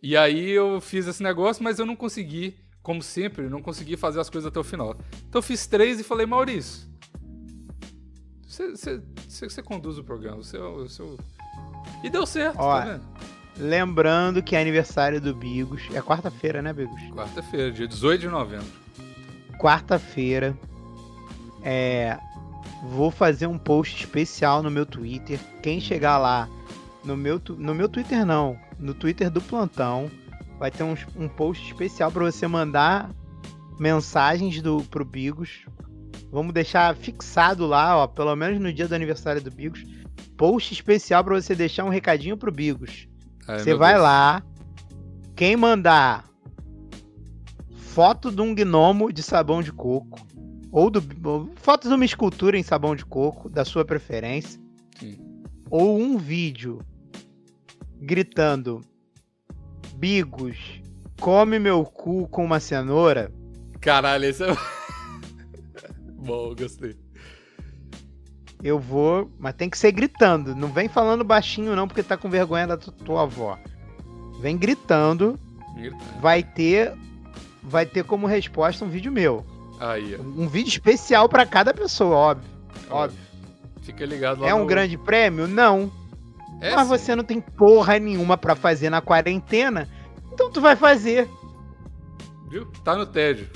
E 0.00 0.16
aí 0.16 0.50
eu 0.50 0.80
fiz 0.80 1.08
esse 1.08 1.20
negócio, 1.22 1.64
mas 1.64 1.80
eu 1.80 1.84
não 1.84 1.96
consegui, 1.96 2.56
como 2.80 3.02
sempre, 3.02 3.48
não 3.48 3.60
consegui 3.60 3.96
fazer 3.96 4.20
as 4.20 4.30
coisas 4.30 4.46
até 4.48 4.60
o 4.60 4.64
final. 4.64 4.96
Então 5.28 5.40
eu 5.40 5.42
fiz 5.42 5.66
três 5.66 5.98
e 5.98 6.04
falei, 6.04 6.24
Maurício, 6.26 6.88
você, 8.46 8.70
você, 8.70 9.02
você, 9.28 9.50
você 9.50 9.62
conduz 9.62 9.98
o 9.98 10.04
programa, 10.04 10.36
você, 10.36 10.56
é 10.56 10.60
o- 10.60 10.86
você... 10.88 11.02
é 11.02 11.04
o- 11.04 11.18
E 12.04 12.08
deu 12.08 12.24
certo, 12.24 12.56
Ó, 12.60 12.78
tá 12.78 12.84
vendo? 12.84 13.04
Lembrando 13.58 14.40
que 14.40 14.54
é 14.54 14.60
aniversário 14.60 15.20
do 15.20 15.34
Bigos. 15.34 15.82
É 15.92 16.00
quarta-feira, 16.00 16.62
né, 16.62 16.72
Bigos? 16.72 17.00
Quarta-feira, 17.12 17.72
dia 17.72 17.88
18 17.88 18.20
de 18.20 18.28
novembro. 18.28 18.66
Quarta-feira. 19.58 20.56
É. 21.62 22.18
Vou 22.90 23.10
fazer 23.10 23.46
um 23.46 23.58
post 23.58 23.96
especial 24.04 24.62
no 24.62 24.70
meu 24.70 24.86
Twitter. 24.86 25.38
Quem 25.62 25.80
chegar 25.80 26.16
lá 26.18 26.48
no 27.04 27.16
meu, 27.16 27.40
no 27.56 27.74
meu 27.74 27.88
Twitter 27.88 28.24
não, 28.24 28.56
no 28.78 28.94
Twitter 28.94 29.30
do 29.30 29.40
plantão, 29.40 30.08
vai 30.58 30.70
ter 30.70 30.84
uns- 30.84 31.06
um 31.16 31.28
post 31.28 31.66
especial 31.66 32.10
para 32.12 32.24
você 32.24 32.46
mandar 32.46 33.10
mensagens 33.80 34.60
do 34.62 34.82
pro 34.84 35.04
Bigos. 35.04 35.66
Vamos 36.30 36.52
deixar 36.52 36.94
fixado 36.94 37.66
lá, 37.66 37.96
ó, 37.96 38.06
pelo 38.06 38.34
menos 38.36 38.60
no 38.60 38.72
dia 38.72 38.86
do 38.86 38.94
aniversário 38.94 39.40
do 39.42 39.50
Bigos, 39.50 39.84
post 40.36 40.72
especial 40.72 41.24
para 41.24 41.40
você 41.40 41.54
deixar 41.54 41.84
um 41.84 41.88
recadinho 41.88 42.36
pro 42.36 42.52
Bigos. 42.52 43.08
Ai, 43.48 43.58
Você 43.60 43.74
vai 43.74 43.94
Deus. 43.94 44.04
lá, 44.04 44.42
quem 45.34 45.56
mandar 45.56 46.24
foto 47.76 48.30
de 48.30 48.40
um 48.40 48.54
gnomo 48.54 49.12
de 49.12 49.22
sabão 49.22 49.62
de 49.62 49.72
coco, 49.72 50.20
ou 50.72 50.90
do 50.90 51.02
ou 51.28 51.50
foto 51.56 51.88
de 51.88 51.94
uma 51.94 52.04
escultura 52.04 52.58
em 52.58 52.62
sabão 52.62 52.94
de 52.94 53.04
coco, 53.04 53.48
da 53.48 53.64
sua 53.64 53.84
preferência, 53.84 54.60
Sim. 54.98 55.18
ou 55.70 55.98
um 55.98 56.16
vídeo 56.18 56.80
gritando 58.00 58.80
Bigos, 59.96 60.80
come 61.20 61.58
meu 61.58 61.84
cu 61.84 62.28
com 62.28 62.44
uma 62.44 62.60
cenoura, 62.60 63.32
Caralho, 63.80 64.24
esse 64.24 64.42
é. 64.44 64.48
Bom, 66.18 66.54
gostei. 66.54 66.96
eu 68.62 68.78
vou. 68.78 69.30
Mas 69.38 69.54
tem 69.54 69.70
que 69.70 69.78
ser 69.78 69.92
gritando. 69.92 70.54
Não 70.54 70.68
vem 70.68 70.88
falando 70.88 71.22
baixinho, 71.24 71.76
não, 71.76 71.86
porque 71.86 72.02
tá 72.02 72.16
com 72.16 72.28
vergonha 72.28 72.66
da 72.66 72.76
tu- 72.76 72.90
tua 72.92 73.22
avó. 73.22 73.56
Vem 74.40 74.56
gritando, 74.58 75.38
vai 76.20 76.42
ter. 76.42 76.92
Vai 77.62 77.86
ter 77.86 78.02
como 78.04 78.26
resposta 78.26 78.84
um 78.84 78.88
vídeo 78.88 79.12
meu. 79.12 79.44
Aí, 79.80 80.16
ó. 80.18 80.22
Um 80.22 80.48
vídeo 80.48 80.68
especial 80.70 81.28
pra 81.28 81.46
cada 81.46 81.72
pessoa, 81.72 82.16
óbvio. 82.16 82.50
Óbvio. 82.90 83.18
Fica 83.82 84.04
ligado 84.04 84.40
lá 84.42 84.48
É 84.48 84.54
um 84.54 84.60
no- 84.60 84.66
grande 84.66 84.98
prêmio? 84.98 85.46
Não. 85.46 85.90
É, 86.60 86.74
Mas 86.74 86.82
sim. 86.88 86.88
você 86.98 87.16
não 87.16 87.22
tem 87.24 87.40
porra 87.40 87.98
nenhuma 87.98 88.36
pra 88.36 88.54
fazer 88.56 88.90
na 88.90 89.00
quarentena. 89.00 89.88
Então 90.32 90.50
tu 90.50 90.60
vai 90.60 90.74
fazer. 90.76 91.28
Viu? 92.50 92.66
Tá 92.84 92.96
no 92.96 93.06
tédio. 93.06 93.48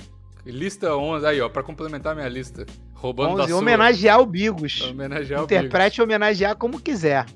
Lista 0.47 0.97
11. 0.97 1.27
Aí, 1.27 1.41
ó, 1.41 1.49
pra 1.49 1.63
complementar 1.63 2.15
minha 2.15 2.29
lista. 2.29 2.65
Roubando 2.95 3.37
da 3.37 3.43
11, 3.43 3.49
sua. 3.53 3.59
homenagear 3.61 4.21
o 4.21 4.27
Bigos. 4.27 4.81
Homenagear 4.83 5.41
o 5.41 5.45
Interprete 5.45 5.97
e 5.99 6.03
homenagear 6.03 6.57
como 6.57 6.81
quiser. 6.81 7.27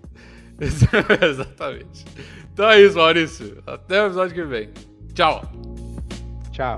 Bigos. 0.57 0.83
Exatamente. 1.21 2.05
Então 2.53 2.71
é 2.71 2.81
isso, 2.81 2.97
Maurício. 2.97 3.63
Até 3.67 4.03
o 4.03 4.07
episódio 4.07 4.35
que 4.35 4.45
vem. 4.45 4.71
Tchau. 5.15 5.43
Tchau. 6.53 6.77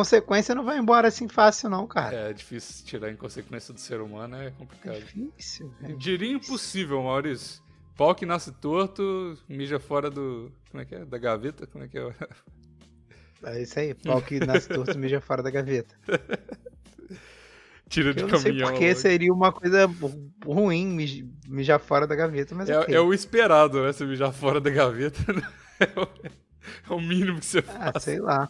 Inconsequência 0.00 0.54
não 0.54 0.64
vai 0.64 0.78
embora 0.78 1.08
assim 1.08 1.26
fácil, 1.28 1.70
não, 1.70 1.86
cara. 1.86 2.14
É, 2.14 2.32
difícil 2.32 2.84
tirar 2.84 3.08
a 3.08 3.10
inconsequência 3.12 3.72
do 3.72 3.80
ser 3.80 4.00
humano, 4.00 4.36
é 4.36 4.50
complicado. 4.50 4.98
Difícil, 4.98 5.72
velho. 5.80 5.96
Diria 5.96 6.32
impossível, 6.32 7.02
Maurício. 7.02 7.62
Pau 7.96 8.14
que 8.14 8.26
nasce 8.26 8.52
torto, 8.52 9.38
mija 9.48 9.80
fora 9.80 10.10
do. 10.10 10.52
Como 10.70 10.82
é 10.82 10.84
que 10.84 10.94
é? 10.94 11.04
Da 11.06 11.16
gaveta? 11.16 11.66
Como 11.66 11.82
é 11.84 11.88
que 11.88 11.98
é? 11.98 12.14
É 13.44 13.62
isso 13.62 13.78
aí, 13.78 13.94
pau 13.94 14.20
que 14.20 14.38
nasce 14.38 14.68
torto 14.68 14.96
mija 14.98 15.20
fora 15.20 15.42
da 15.42 15.50
gaveta. 15.50 15.94
Tira 17.88 18.12
de 18.12 18.20
Eu 18.22 18.28
não 18.28 18.38
sei 18.38 18.50
caminhão. 18.50 18.68
porque 18.70 18.88
logo. 18.88 18.98
seria 18.98 19.32
uma 19.32 19.52
coisa 19.52 19.86
ru- 19.86 20.30
ruim 20.44 20.86
mij- 20.88 21.24
mijar 21.48 21.78
fora 21.78 22.06
da 22.06 22.16
gaveta, 22.16 22.54
mas 22.54 22.68
é, 22.68 22.78
ok. 22.80 22.94
é 22.94 23.00
o 23.00 23.14
esperado, 23.14 23.80
né? 23.82 23.92
Você 23.92 24.04
mijar 24.04 24.32
fora 24.32 24.60
da 24.60 24.70
gaveta. 24.70 25.18
É 25.78 25.84
o, 26.00 26.08
é 26.90 26.96
o 26.96 26.98
mínimo 27.02 27.38
que 27.38 27.44
você 27.44 27.58
Ah, 27.58 27.92
faz. 27.92 28.02
sei 28.04 28.18
lá. 28.18 28.48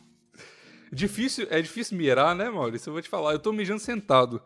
Difícil, 0.93 1.47
é 1.51 1.61
difícil 1.61 1.97
mirar, 1.99 2.35
né, 2.35 2.49
Maurício? 2.49 2.89
Eu 2.91 2.93
vou 2.95 3.03
te 3.03 3.09
falar. 3.09 3.33
Eu 3.33 3.39
tô 3.39 3.53
mijando 3.53 3.81
sentado. 3.81 4.41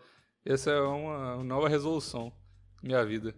Essa 0.45 0.71
é 0.71 0.81
uma 0.81 1.43
nova 1.45 1.69
resolução 1.69 2.33
minha 2.83 3.05
vida. 3.05 3.35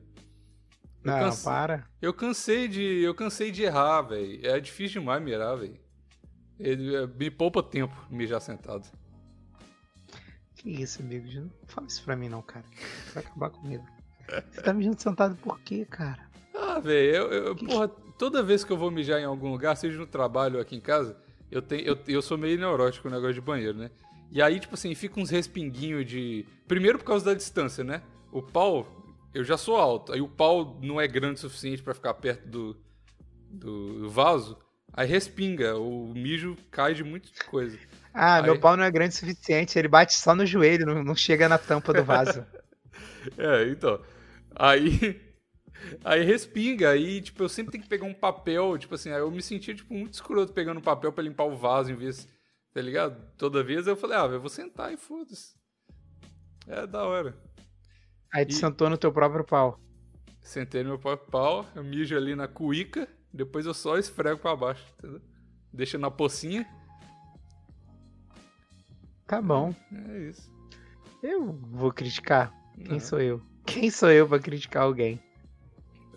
Eu 1.04 1.10
Não, 1.10 1.18
canse- 1.18 1.44
para. 1.44 1.84
Eu 2.00 2.14
cansei 2.14 2.68
de, 2.68 2.82
eu 3.02 3.14
cansei 3.14 3.50
de 3.50 3.64
errar, 3.64 4.02
velho. 4.02 4.46
É 4.46 4.60
difícil 4.60 5.00
demais 5.00 5.22
mirar, 5.22 5.56
velho. 5.56 5.80
Ele 6.60 6.94
é, 6.94 7.06
me 7.06 7.28
poupa 7.30 7.60
tempo 7.62 7.94
mijar 8.08 8.40
sentado. 8.40 8.86
Que 10.54 10.70
isso, 10.70 11.02
amigo? 11.02 11.26
Não 11.40 11.50
fala 11.66 11.86
isso 11.88 12.04
pra 12.04 12.14
mim, 12.14 12.28
não, 12.28 12.40
cara. 12.42 12.64
Vai 13.14 13.24
acabar 13.24 13.50
comigo. 13.50 13.84
Você 14.52 14.62
tá 14.62 14.72
mijando 14.72 15.00
sentado 15.00 15.34
por 15.36 15.58
quê, 15.60 15.84
cara? 15.84 16.30
Ah, 16.54 16.78
velho, 16.78 17.16
eu, 17.16 17.32
eu- 17.46 17.56
porra, 17.56 17.88
toda 17.88 18.42
vez 18.42 18.62
que 18.62 18.72
eu 18.72 18.76
vou 18.76 18.90
mijar 18.90 19.20
em 19.20 19.24
algum 19.24 19.50
lugar, 19.50 19.76
seja 19.76 19.98
no 19.98 20.06
trabalho 20.06 20.56
ou 20.56 20.62
aqui 20.62 20.76
em 20.76 20.80
casa, 20.80 21.20
eu, 21.52 21.62
tenho, 21.62 21.82
eu, 21.86 21.98
eu 22.08 22.22
sou 22.22 22.36
meio 22.38 22.58
neurótico 22.58 23.02
com 23.04 23.08
o 23.08 23.12
negócio 23.12 23.34
de 23.34 23.40
banheiro, 23.40 23.78
né? 23.78 23.90
E 24.30 24.40
aí, 24.40 24.58
tipo 24.58 24.74
assim, 24.74 24.94
fica 24.94 25.20
uns 25.20 25.30
respinguinhos 25.30 26.06
de. 26.06 26.46
Primeiro 26.66 26.98
por 26.98 27.04
causa 27.04 27.26
da 27.26 27.34
distância, 27.34 27.84
né? 27.84 28.02
O 28.32 28.42
pau, 28.42 28.86
eu 29.34 29.44
já 29.44 29.56
sou 29.58 29.76
alto, 29.76 30.12
aí 30.12 30.20
o 30.20 30.28
pau 30.28 30.78
não 30.82 31.00
é 31.00 31.06
grande 31.06 31.34
o 31.34 31.38
suficiente 31.38 31.82
pra 31.82 31.94
ficar 31.94 32.14
perto 32.14 32.48
do, 32.48 32.76
do, 33.50 34.00
do 34.00 34.10
vaso, 34.10 34.56
aí 34.92 35.06
respinga, 35.06 35.76
o 35.76 36.14
mijo 36.14 36.56
cai 36.70 36.94
de 36.94 37.04
muita 37.04 37.28
coisa. 37.44 37.78
Ah, 38.14 38.36
Aí- 38.36 38.42
meu 38.42 38.58
pau 38.58 38.76
não 38.76 38.84
é 38.84 38.90
grande 38.90 39.14
o 39.14 39.18
suficiente, 39.18 39.78
ele 39.78 39.88
bate 39.88 40.14
só 40.16 40.34
no 40.34 40.46
joelho, 40.46 40.86
não, 40.86 41.04
não 41.04 41.14
chega 41.14 41.48
na 41.48 41.58
tampa 41.58 41.92
do 41.92 42.04
vaso. 42.04 42.44
É, 43.38 43.68
então. 43.68 44.00
Aí. 44.54 45.20
Aí 46.04 46.22
respinga, 46.24 46.90
aí, 46.90 47.20
tipo, 47.20 47.42
eu 47.42 47.48
sempre 47.48 47.72
tenho 47.72 47.82
que 47.84 47.88
pegar 47.90 48.04
um 48.06 48.14
papel, 48.14 48.76
tipo 48.78 48.94
assim, 48.94 49.10
aí 49.10 49.20
eu 49.20 49.30
me 49.30 49.42
sentia, 49.42 49.74
tipo, 49.74 49.92
muito 49.92 50.14
escroto 50.14 50.52
pegando 50.52 50.78
um 50.78 50.82
papel 50.82 51.12
pra 51.12 51.24
limpar 51.24 51.44
o 51.44 51.56
vaso 51.56 51.90
em 51.90 51.96
vez, 51.96 52.28
tá 52.72 52.80
ligado? 52.80 53.20
Toda 53.36 53.62
vez 53.64 53.86
eu 53.86 53.96
falei, 53.96 54.16
ah, 54.16 54.24
eu 54.26 54.40
vou 54.40 54.48
sentar 54.50 54.92
e 54.92 54.96
foda-se. 54.96 55.54
É 56.66 56.86
da 56.86 57.04
hora. 57.04 57.36
Aí 58.32 58.46
tu 58.46 58.52
E- 58.52 58.54
sentou 58.54 58.88
no 58.88 58.96
teu 58.96 59.12
próprio 59.12 59.44
pau. 59.44 59.80
Sentei 60.40 60.82
no 60.82 60.90
meu 60.90 60.98
próprio 60.98 61.30
pau, 61.30 61.66
eu 61.74 61.82
mijo 61.84 62.16
ali 62.16 62.34
na 62.34 62.48
cuíca, 62.48 63.08
depois 63.32 63.64
eu 63.66 63.74
só 63.74 63.96
esfrego 63.98 64.40
pra 64.40 64.56
baixo, 64.56 64.84
entendeu? 64.98 65.20
Deixa 65.72 65.96
na 65.98 66.10
pocinha, 66.10 66.66
Tá 69.26 69.40
bom. 69.40 69.74
é 70.10 70.18
isso. 70.28 70.52
Eu 71.22 71.52
vou 71.52 71.92
criticar. 71.92 72.52
Quem 72.74 72.88
Não. 72.94 73.00
sou 73.00 73.20
eu? 73.20 73.40
Quem 73.64 73.90
sou 73.90 74.10
eu 74.10 74.28
pra 74.28 74.38
criticar 74.38 74.82
alguém? 74.82 75.20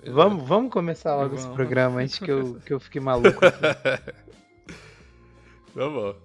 Vamos, 0.07 0.47
vamos 0.47 0.71
começar 0.71 1.15
logo 1.15 1.35
esse 1.35 1.43
Vamos. 1.43 1.55
programa 1.55 2.01
antes 2.01 2.19
que 2.19 2.31
eu, 2.31 2.55
que 2.65 2.73
eu 2.73 2.79
fique 2.79 2.99
maluco. 2.99 3.39
Tá 3.39 3.99
bom. 5.75 6.15